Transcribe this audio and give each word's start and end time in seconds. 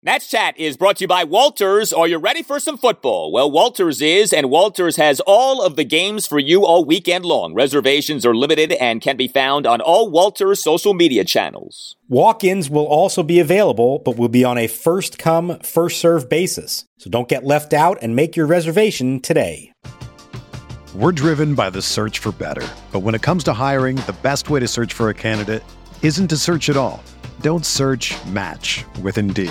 Nats 0.00 0.30
Chat 0.30 0.56
is 0.56 0.76
brought 0.76 0.98
to 0.98 1.04
you 1.04 1.08
by 1.08 1.24
Walters. 1.24 1.92
Are 1.92 2.06
you 2.06 2.18
ready 2.18 2.44
for 2.44 2.60
some 2.60 2.78
football? 2.78 3.32
Well, 3.32 3.50
Walters 3.50 4.00
is, 4.00 4.32
and 4.32 4.48
Walters 4.48 4.94
has 4.94 5.18
all 5.26 5.60
of 5.60 5.74
the 5.74 5.82
games 5.82 6.24
for 6.24 6.38
you 6.38 6.64
all 6.64 6.84
weekend 6.84 7.24
long. 7.24 7.52
Reservations 7.52 8.24
are 8.24 8.32
limited 8.32 8.70
and 8.74 9.00
can 9.00 9.16
be 9.16 9.26
found 9.26 9.66
on 9.66 9.80
all 9.80 10.08
Walters 10.08 10.62
social 10.62 10.94
media 10.94 11.24
channels. 11.24 11.96
Walk 12.08 12.44
ins 12.44 12.70
will 12.70 12.86
also 12.86 13.24
be 13.24 13.40
available, 13.40 13.98
but 13.98 14.16
will 14.16 14.28
be 14.28 14.44
on 14.44 14.56
a 14.56 14.68
first 14.68 15.18
come, 15.18 15.58
first 15.64 16.00
serve 16.00 16.28
basis. 16.28 16.84
So 16.98 17.10
don't 17.10 17.28
get 17.28 17.42
left 17.42 17.74
out 17.74 17.98
and 18.00 18.14
make 18.14 18.36
your 18.36 18.46
reservation 18.46 19.18
today. 19.18 19.72
We're 20.94 21.10
driven 21.10 21.56
by 21.56 21.70
the 21.70 21.82
search 21.82 22.20
for 22.20 22.30
better. 22.30 22.68
But 22.92 23.00
when 23.00 23.16
it 23.16 23.22
comes 23.22 23.42
to 23.44 23.52
hiring, 23.52 23.96
the 23.96 24.16
best 24.22 24.48
way 24.48 24.60
to 24.60 24.68
search 24.68 24.92
for 24.92 25.08
a 25.08 25.14
candidate 25.14 25.64
isn't 26.02 26.28
to 26.28 26.36
search 26.36 26.70
at 26.70 26.76
all. 26.76 27.02
Don't 27.40 27.66
search 27.66 28.14
match 28.26 28.84
with 29.02 29.18
Indeed. 29.18 29.50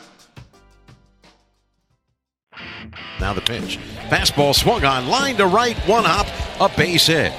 Now 3.21 3.33
the 3.33 3.41
pitch. 3.41 3.77
Fastball 4.09 4.55
swung 4.55 4.83
on, 4.83 5.07
line 5.07 5.37
to 5.37 5.45
right, 5.45 5.77
one 5.87 6.03
hop, 6.05 6.27
a 6.59 6.75
base 6.75 7.05
hit. 7.05 7.31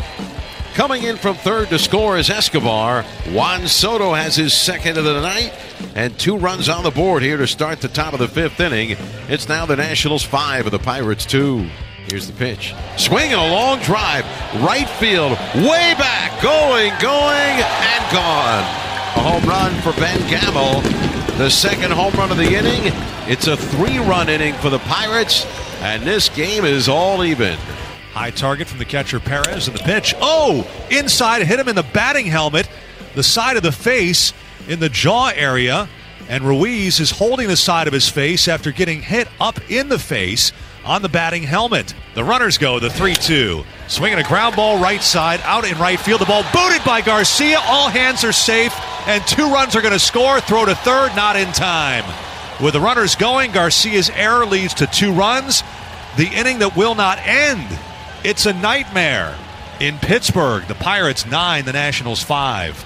Coming 0.75 1.02
in 1.02 1.16
from 1.16 1.34
third 1.34 1.69
to 1.70 1.78
score 1.78 2.16
is 2.16 2.30
Escobar. 2.30 3.02
Juan 3.33 3.66
Soto 3.66 4.14
has 4.14 4.36
his 4.36 4.55
second 4.55 4.97
of 4.97 5.05
the 5.05 5.20
night, 5.20 5.53
and 5.97 6.16
two 6.19 6.38
runs 6.38 6.69
on 6.69 6.84
the 6.84 6.91
board 6.92 7.22
here 7.22 7.36
to 7.36 7.48
start 7.48 7.80
the 7.80 7.88
top 7.88 8.12
of 8.14 8.20
the 8.20 8.28
fifth 8.28 8.60
inning. 8.60 8.97
It's 9.28 9.48
now 9.48 9.66
the 9.66 9.77
Nationals 9.77 10.22
five 10.22 10.64
and 10.64 10.72
the 10.72 10.78
Pirates 10.78 11.27
two. 11.27 11.69
Here's 12.06 12.28
the 12.28 12.33
pitch. 12.33 12.75
Swing 12.97 13.33
and 13.33 13.41
a 13.41 13.53
long 13.53 13.80
drive. 13.80 14.25
Right 14.62 14.88
field. 14.88 15.33
Way 15.56 15.94
back. 15.98 16.41
Going, 16.41 16.92
going, 17.00 17.58
and 17.60 18.12
gone. 18.12 18.62
A 19.14 19.20
home 19.20 19.44
run 19.44 19.75
for 19.83 19.92
Ben 20.00 20.19
Gamel. 20.30 20.80
The 21.38 21.50
second 21.50 21.92
home 21.92 22.14
run 22.14 22.30
of 22.30 22.38
the 22.38 22.55
inning. 22.56 22.92
It's 23.28 23.47
a 23.47 23.56
three 23.56 23.98
run 23.98 24.28
inning 24.28 24.55
for 24.55 24.69
the 24.69 24.80
Pirates, 24.80 25.44
and 25.83 26.05
this 26.05 26.28
game 26.28 26.64
is 26.64 26.88
all 26.88 27.25
even. 27.25 27.58
High 28.12 28.30
target 28.30 28.69
from 28.69 28.78
the 28.78 28.84
catcher 28.84 29.19
Perez 29.19 29.66
and 29.66 29.77
the 29.77 29.83
pitch. 29.83 30.14
Oh, 30.20 30.64
inside, 30.92 31.42
hit 31.42 31.58
him 31.58 31.69
in 31.69 31.75
the 31.75 31.83
batting 31.83 32.27
helmet, 32.27 32.69
the 33.16 33.22
side 33.25 33.56
of 33.56 33.65
the 33.65 33.72
face, 33.72 34.32
in 34.69 34.78
the 34.78 34.88
jaw 34.88 35.32
area. 35.34 35.88
And 36.28 36.44
Ruiz 36.44 37.00
is 37.00 37.10
holding 37.10 37.48
the 37.48 37.56
side 37.56 37.88
of 37.88 37.92
his 37.92 38.09
face 38.09 38.47
after 38.47 38.71
getting 38.71 39.03
hit 39.03 39.26
up 39.41 39.59
in 39.69 39.88
the 39.88 39.98
face 39.98 40.53
on 40.84 41.03
the 41.03 41.09
batting 41.09 41.42
helmet. 41.42 41.94
The 42.15 42.22
runners 42.22 42.59
go, 42.59 42.78
the 42.78 42.88
3 42.88 43.15
2. 43.16 43.65
Swinging 43.88 44.21
a 44.21 44.22
ground 44.22 44.54
ball 44.54 44.81
right 44.81 45.03
side, 45.03 45.41
out 45.42 45.65
in 45.65 45.76
right 45.78 45.98
field. 45.98 46.21
The 46.21 46.26
ball 46.26 46.44
booted 46.53 46.84
by 46.84 47.00
Garcia. 47.00 47.59
All 47.65 47.88
hands 47.88 48.22
are 48.22 48.32
safe, 48.32 48.72
and 49.09 49.26
two 49.26 49.53
runs 49.53 49.75
are 49.75 49.82
going 49.82 49.92
to 49.92 49.98
score. 49.98 50.41
Throw 50.41 50.65
to 50.65 50.76
third, 50.76 51.16
not 51.16 51.34
in 51.34 51.50
time. 51.53 52.04
With 52.62 52.75
the 52.75 52.81
runners 52.81 53.17
going, 53.17 53.50
Garcia's 53.50 54.09
error 54.11 54.47
leads 54.47 54.73
to 54.75 54.87
two 54.87 55.12
runs. 55.12 55.65
The 56.17 56.28
inning 56.28 56.61
that 56.61 56.77
will 56.77 56.95
not 56.95 57.19
end. 57.19 57.67
It's 58.23 58.47
a 58.47 58.53
nightmare. 58.53 59.37
In 59.81 59.99
Pittsburgh, 59.99 60.62
the 60.69 60.77
Pirates 60.77 61.27
9, 61.27 61.65
the 61.65 61.72
Nationals 61.72 62.22
5. 62.22 62.84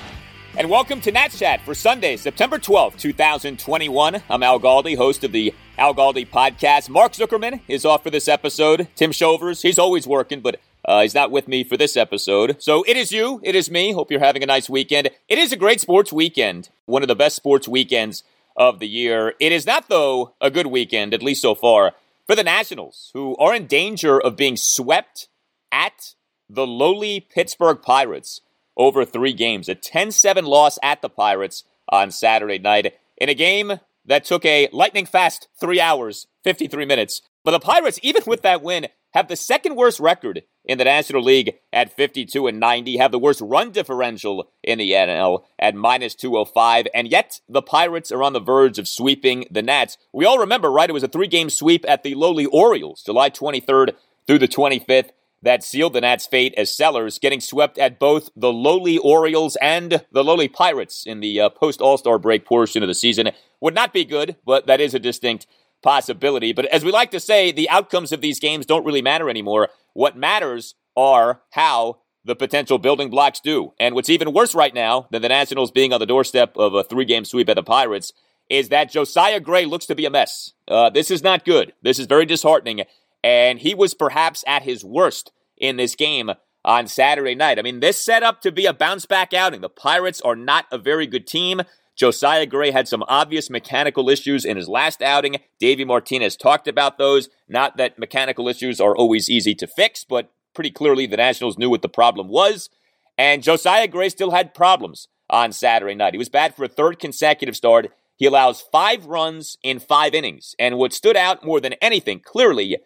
And 0.57 0.71
welcome 0.71 1.03
to 1.03 1.13
Nats 1.13 1.39
Chat 1.39 1.61
for 1.61 1.75
Sunday, 1.75 2.17
September 2.17 2.59
12th, 2.59 2.99
2021. 2.99 4.23
I'm 4.31 4.43
Al 4.43 4.59
Galdi, 4.59 4.97
host 4.97 5.25
of 5.25 5.33
the 5.33 5.53
Al 5.77 5.95
Galdi 5.95 6.27
podcast. 6.27 6.89
Mark 6.89 7.13
Zuckerman 7.13 7.61
is 7.69 7.85
off 7.85 8.03
for 8.03 8.09
this 8.09 8.29
episode. 8.29 8.89
Tim 8.97 9.13
Shovers, 9.13 9.61
he's 9.61 9.79
always 9.79 10.07
working, 10.07 10.41
but 10.41 10.59
uh, 10.87 11.03
he's 11.03 11.15
not 11.15 11.31
with 11.31 11.49
me 11.49 11.65
for 11.65 11.77
this 11.77 11.99
episode. 11.99 12.57
So 12.61 12.83
it 12.89 12.97
is 12.97 13.13
you, 13.13 13.43
it 13.43 13.55
is 13.55 13.71
me. 13.71 13.93
Hope 13.93 14.11
you're 14.11 14.21
having 14.21 14.43
a 14.43 14.47
nice 14.47 14.71
weekend. 14.71 15.11
It 15.29 15.37
is 15.37 15.53
a 15.53 15.57
great 15.57 15.83
sports 15.83 16.15
weekend, 16.15 16.71
one 16.87 17.03
of 17.03 17.09
the 17.09 17.15
best 17.15 17.37
sports 17.37 17.69
weekends 17.69 18.25
of 18.57 18.79
the 18.79 18.89
year. 18.89 19.35
It 19.41 19.53
is 19.53 19.67
not, 19.67 19.89
though, 19.89 20.35
a 20.41 20.51
good 20.51 20.67
weekend, 20.67 21.15
at 21.15 21.23
least 21.23 21.43
so 21.43 21.55
far, 21.55 21.93
for 22.27 22.35
the 22.35 22.45
Nationals, 22.45 23.11
who 23.15 23.37
are 23.37 23.55
in 23.55 23.67
danger 23.67 24.21
of 24.21 24.37
being 24.37 24.57
swept 24.57 25.29
at 25.71 26.15
the 26.49 26.67
lowly 26.67 27.21
Pittsburgh 27.21 27.83
Pirates 27.83 28.41
over 28.77 29.05
three 29.05 29.33
games. 29.33 29.69
A 29.69 29.75
10 29.75 30.11
7 30.11 30.45
loss 30.45 30.79
at 30.83 31.03
the 31.03 31.09
Pirates 31.09 31.65
on 31.89 32.11
Saturday 32.11 32.59
night 32.59 32.95
in 33.17 33.29
a 33.29 33.35
game 33.35 33.81
that 34.05 34.25
took 34.25 34.45
a 34.45 34.69
lightning 34.73 35.07
fast 35.07 35.49
three 35.59 35.81
hours, 35.81 36.27
53 36.45 36.85
minutes. 36.85 37.23
But 37.45 37.53
the 37.53 37.61
Pirates, 37.61 37.99
even 38.03 38.23
with 38.27 38.43
that 38.43 38.63
win, 38.63 38.89
have 39.17 39.29
the 39.29 39.37
second 39.37 39.77
worst 39.77 39.99
record 39.99 40.43
in 40.67 40.77
the 40.77 40.85
National 40.85 41.23
League 41.23 41.55
at 41.73 41.91
52 41.91 42.49
and 42.49 42.61
90, 42.61 42.99
have 42.99 43.13
the 43.13 43.19
worst 43.19 43.41
run 43.41 43.71
differential 43.71 44.53
in 44.63 44.77
the 44.77 44.91
NL 44.91 45.45
at 45.59 45.75
minus 45.75 46.15
205, 46.15 46.87
and 46.95 47.09
yet 47.09 47.41
the 47.49 47.63
Pirates 47.63 48.13
are 48.13 48.23
on 48.23 48.35
the 48.35 48.41
verge 48.41 48.79
of 48.79 48.87
sweeping 48.87 49.47
the 49.51 49.63
Nats. 49.63 49.97
We 50.13 50.27
all 50.27 50.39
remember, 50.39 50.71
right? 50.71 50.91
It 50.91 50.93
was 50.93 51.03
a 51.03 51.09
three 51.09 51.29
game 51.29 51.49
sweep 51.49 51.87
at 51.89 52.03
the 52.03 52.15
lowly 52.15 52.45
Orioles, 52.45 53.03
July 53.03 53.31
23rd 53.31 53.95
through 54.27 54.39
the 54.39 54.49
25th. 54.49 55.09
That 55.43 55.65
sealed 55.65 55.95
the 55.95 56.01
Nats' 56.03 56.27
fate 56.27 56.55
as 56.57 56.77
sellers, 56.77 57.19
getting 57.19 57.41
swept 57.41 57.79
at 57.79 57.99
both 57.99 58.31
the 58.37 58.53
lowly 58.53 58.99
Orioles 58.99 59.57
and 59.63 60.05
the 60.11 60.25
lowly 60.25 60.49
Pirates 60.49 61.07
in 61.07 61.21
the 61.21 61.41
uh, 61.41 61.49
post 61.49 61.81
All 61.81 61.97
Star 61.97 62.19
break 62.19 62.45
portion 62.45 62.83
of 62.83 62.89
the 62.89 62.95
season. 62.95 63.31
Would 63.61 63.75
not 63.75 63.95
be 63.95 64.05
good, 64.05 64.37
but 64.45 64.67
that 64.67 64.81
is 64.81 64.95
a 64.95 64.99
distinct 64.99 65.47
possibility. 65.87 66.53
But 66.53 66.65
as 66.67 66.85
we 66.85 66.91
like 66.91 67.13
to 67.13 67.21
say, 67.21 67.53
the 67.53 67.71
outcomes 67.71 68.11
of 68.11 68.21
these 68.21 68.41
games 68.41 68.67
don't 68.67 68.85
really 68.85 69.03
matter 69.03 69.31
anymore. 69.31 69.69
What 69.93 70.17
matters 70.17 70.75
are 70.97 71.43
how 71.51 71.99
the 72.25 72.35
potential 72.35 72.79
building 72.79 73.09
blocks 73.09 73.39
do. 73.39 73.73
And 73.79 73.95
what's 73.95 74.11
even 74.11 74.33
worse 74.33 74.53
right 74.53 74.75
now 74.75 75.07
than 75.13 75.23
the 75.23 75.29
Nationals 75.29 75.71
being 75.71 75.93
on 75.93 76.01
the 76.01 76.07
doorstep 76.07 76.57
of 76.57 76.75
a 76.75 76.83
three 76.83 77.05
game 77.05 77.25
sweep 77.25 77.49
at 77.49 77.55
the 77.55 77.63
Pirates 77.63 78.13
is 78.51 78.69
that 78.71 78.91
Josiah 78.91 79.39
Gray 79.39 79.65
looks 79.65 79.87
to 79.87 79.95
be 79.95 80.05
a 80.07 80.11
mess. 80.11 80.53
Uh, 80.67 80.91
this 80.91 81.09
is 81.09 81.23
not 81.23 81.45
good. 81.45 81.73
This 81.83 82.01
is 82.01 82.07
very 82.07 82.27
disheartening. 82.27 82.83
And 83.23 83.61
he 83.61 83.73
was 83.75 83.95
perhaps 83.95 84.43
at 84.47 84.63
his 84.63 84.85
worst 84.85 85.31
in 85.57 85.77
this 85.77 85.95
game 85.95 86.33
on 86.65 86.89
Saturday 86.89 87.37
night. 87.37 87.61
I 87.61 87.63
mean, 87.63 87.79
this 87.79 88.05
set 88.05 88.25
up 88.25 88.41
to 88.41 88.51
be 88.51 88.67
a 88.67 88.73
bounce 88.73 89.07
back 89.07 89.33
outing. 89.33 89.61
The 89.61 89.69
Pirates 89.69 90.21
are 90.21 90.37
not 90.37 90.67
a 90.73 90.79
very 90.79 91.07
good 91.07 91.29
team. 91.29 91.63
Josiah 91.97 92.47
Gray 92.47 92.71
had 92.71 92.87
some 92.87 93.03
obvious 93.09 93.49
mechanical 93.49 94.11
issues 94.11 94.45
in 94.45 94.57
his 94.57 94.69
last 94.69 95.01
outing. 95.01 95.37
Davey 95.59 95.85
Martinez 95.85 96.37
talked 96.37 96.69
about 96.69 96.99
those. 96.99 97.31
Not 97.49 97.79
that 97.79 97.99
mechanical 97.99 98.49
issues 98.49 98.81
are 98.81 98.95
always 98.95 99.31
easy 99.31 99.55
to 99.55 99.67
fix, 99.67 100.05
but 100.05 100.31
pretty 100.55 100.71
clearly 100.71 101.07
the 101.07 101.17
Nationals 101.17 101.57
knew 101.57 101.71
what 101.71 101.83
the 101.83 101.89
problem 101.89 102.29
was. 102.29 102.69
And 103.17 103.43
Josiah 103.43 103.89
Gray 103.89 104.11
still 104.11 104.31
had 104.31 104.55
problems 104.55 105.09
on 105.31 105.53
Saturday 105.53 105.95
night. 105.95 106.13
He 106.13 106.19
was 106.19 106.29
bad 106.29 106.55
for 106.55 106.65
a 106.65 106.69
third 106.69 106.99
consecutive 106.99 107.57
start. 107.57 107.91
He 108.17 108.27
allows 108.27 108.61
five 108.61 109.07
runs 109.07 109.57
in 109.63 109.79
five 109.79 110.15
innings. 110.15 110.55
And 110.59 110.77
what 110.77 110.93
stood 110.93 111.17
out 111.17 111.45
more 111.45 111.61
than 111.61 111.75
anything, 111.75 112.21
clearly, 112.21 112.79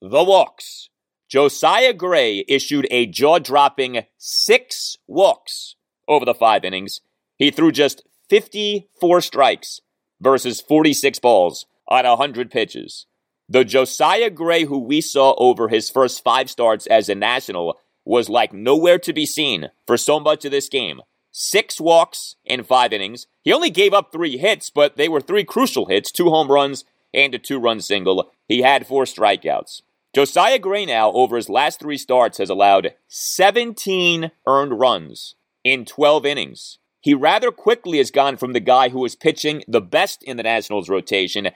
the 0.00 0.22
walks. 0.22 0.88
Josiah 1.28 1.94
Gray 1.94 2.44
issued 2.46 2.86
a 2.90 3.06
jaw 3.06 3.38
dropping 3.38 4.04
six 4.18 4.96
walks 5.08 5.76
over 6.06 6.24
the 6.24 6.34
five 6.34 6.64
innings. 6.64 7.00
He 7.38 7.50
threw 7.50 7.72
just 7.72 8.04
54 8.32 9.20
strikes 9.20 9.82
versus 10.18 10.62
46 10.62 11.18
balls 11.18 11.66
on 11.86 12.06
100 12.06 12.50
pitches. 12.50 13.04
The 13.46 13.62
Josiah 13.62 14.30
Gray 14.30 14.64
who 14.64 14.78
we 14.78 15.02
saw 15.02 15.34
over 15.36 15.68
his 15.68 15.90
first 15.90 16.24
five 16.24 16.48
starts 16.48 16.86
as 16.86 17.10
a 17.10 17.14
National 17.14 17.78
was 18.06 18.30
like 18.30 18.54
nowhere 18.54 18.98
to 19.00 19.12
be 19.12 19.26
seen 19.26 19.68
for 19.86 19.98
so 19.98 20.18
much 20.18 20.46
of 20.46 20.50
this 20.50 20.70
game. 20.70 21.02
Six 21.30 21.78
walks 21.78 22.36
in 22.46 22.64
five 22.64 22.94
innings. 22.94 23.26
He 23.42 23.52
only 23.52 23.68
gave 23.68 23.92
up 23.92 24.10
three 24.10 24.38
hits, 24.38 24.70
but 24.70 24.96
they 24.96 25.10
were 25.10 25.20
three 25.20 25.44
crucial 25.44 25.84
hits 25.84 26.10
two 26.10 26.30
home 26.30 26.50
runs 26.50 26.86
and 27.12 27.34
a 27.34 27.38
two 27.38 27.58
run 27.58 27.82
single. 27.82 28.32
he 28.48 28.62
had 28.62 28.86
four 28.86 29.04
strikeouts. 29.04 29.82
Josiah 30.14 30.58
Gray 30.58 30.86
now, 30.86 31.12
over 31.12 31.36
his 31.36 31.50
last 31.50 31.80
three 31.80 31.98
starts, 31.98 32.38
has 32.38 32.48
allowed 32.48 32.94
17 33.08 34.30
earned 34.46 34.80
runs 34.80 35.34
in 35.62 35.84
12 35.84 36.24
innings. 36.24 36.78
He 37.02 37.14
rather 37.14 37.50
quickly 37.50 37.98
has 37.98 38.10
gone 38.10 38.36
from 38.36 38.52
the 38.52 38.60
guy 38.60 38.88
who 38.88 39.00
was 39.00 39.16
pitching 39.16 39.64
the 39.68 39.80
best 39.80 40.22
in 40.22 40.36
the 40.36 40.42
Nationals 40.44 40.88
rotation 40.88 41.50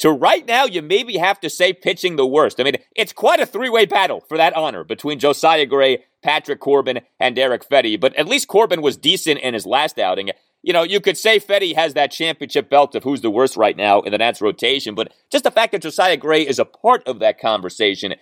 to 0.00 0.10
right 0.10 0.46
now, 0.46 0.64
you 0.64 0.80
maybe 0.82 1.18
have 1.18 1.40
to 1.40 1.50
say 1.50 1.72
pitching 1.72 2.16
the 2.16 2.26
worst. 2.26 2.58
I 2.58 2.64
mean, 2.64 2.76
it's 2.96 3.12
quite 3.12 3.38
a 3.38 3.46
three 3.46 3.68
way 3.68 3.86
battle 3.86 4.20
for 4.20 4.36
that 4.36 4.56
honor 4.56 4.82
between 4.82 5.18
Josiah 5.18 5.66
Gray, 5.66 6.04
Patrick 6.22 6.58
Corbin, 6.58 7.00
and 7.20 7.38
Erick 7.38 7.68
Fedde. 7.68 8.00
But 8.00 8.16
at 8.16 8.26
least 8.26 8.48
Corbin 8.48 8.82
was 8.82 8.96
decent 8.96 9.40
in 9.40 9.54
his 9.54 9.66
last 9.66 9.98
outing. 9.98 10.30
You 10.62 10.72
know, 10.72 10.82
you 10.82 11.00
could 11.00 11.18
say 11.18 11.38
Fedde 11.38 11.74
has 11.74 11.94
that 11.94 12.10
championship 12.10 12.70
belt 12.70 12.94
of 12.94 13.04
who's 13.04 13.20
the 13.20 13.30
worst 13.30 13.56
right 13.56 13.76
now 13.76 14.00
in 14.00 14.12
the 14.12 14.18
Nats 14.18 14.40
rotation, 14.40 14.94
but 14.94 15.12
just 15.30 15.44
the 15.44 15.50
fact 15.50 15.72
that 15.72 15.82
Josiah 15.82 16.16
Gray 16.16 16.46
is 16.46 16.58
a 16.58 16.64
part 16.64 17.06
of 17.06 17.18
that 17.18 17.38
conversation 17.38 18.14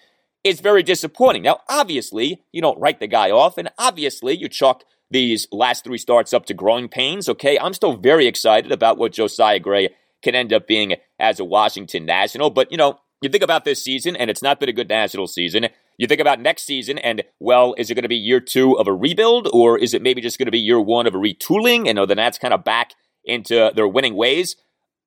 is 0.44 0.60
very 0.60 0.82
disappointing. 0.82 1.42
Now, 1.42 1.60
obviously, 1.68 2.42
you 2.52 2.60
don't 2.60 2.78
write 2.80 3.00
the 3.00 3.08
guy 3.08 3.30
off, 3.30 3.58
and 3.58 3.70
obviously, 3.76 4.36
you 4.36 4.48
chalk 4.48 4.84
these 5.10 5.48
last 5.52 5.84
three 5.84 5.98
starts 5.98 6.32
up 6.32 6.46
to 6.46 6.54
growing 6.54 6.88
pains. 6.88 7.28
Okay, 7.28 7.58
I'm 7.58 7.74
still 7.74 7.96
very 7.96 8.26
excited 8.26 8.72
about 8.72 8.98
what 8.98 9.12
Josiah 9.12 9.58
Gray 9.58 9.90
can 10.22 10.34
end 10.34 10.52
up 10.52 10.66
being 10.66 10.96
as 11.18 11.40
a 11.40 11.44
Washington 11.44 12.04
National. 12.04 12.50
But, 12.50 12.70
you 12.70 12.78
know, 12.78 12.98
you 13.22 13.28
think 13.28 13.42
about 13.44 13.64
this 13.64 13.82
season, 13.82 14.16
and 14.16 14.30
it's 14.30 14.42
not 14.42 14.60
been 14.60 14.68
a 14.68 14.72
good 14.72 14.88
national 14.88 15.26
season. 15.26 15.68
You 15.96 16.06
think 16.06 16.20
about 16.20 16.40
next 16.40 16.64
season, 16.64 16.98
and 16.98 17.24
well, 17.40 17.74
is 17.76 17.90
it 17.90 17.94
going 17.94 18.04
to 18.04 18.08
be 18.08 18.16
year 18.16 18.40
two 18.40 18.78
of 18.78 18.86
a 18.86 18.92
rebuild, 18.92 19.48
or 19.52 19.76
is 19.76 19.94
it 19.94 20.02
maybe 20.02 20.20
just 20.20 20.38
going 20.38 20.46
to 20.46 20.52
be 20.52 20.58
year 20.58 20.80
one 20.80 21.06
of 21.06 21.14
a 21.14 21.18
retooling? 21.18 21.88
And 21.88 21.98
are 21.98 22.06
the 22.06 22.14
Nats 22.14 22.38
kind 22.38 22.54
of 22.54 22.62
back 22.62 22.92
into 23.24 23.72
their 23.74 23.88
winning 23.88 24.14
ways? 24.14 24.56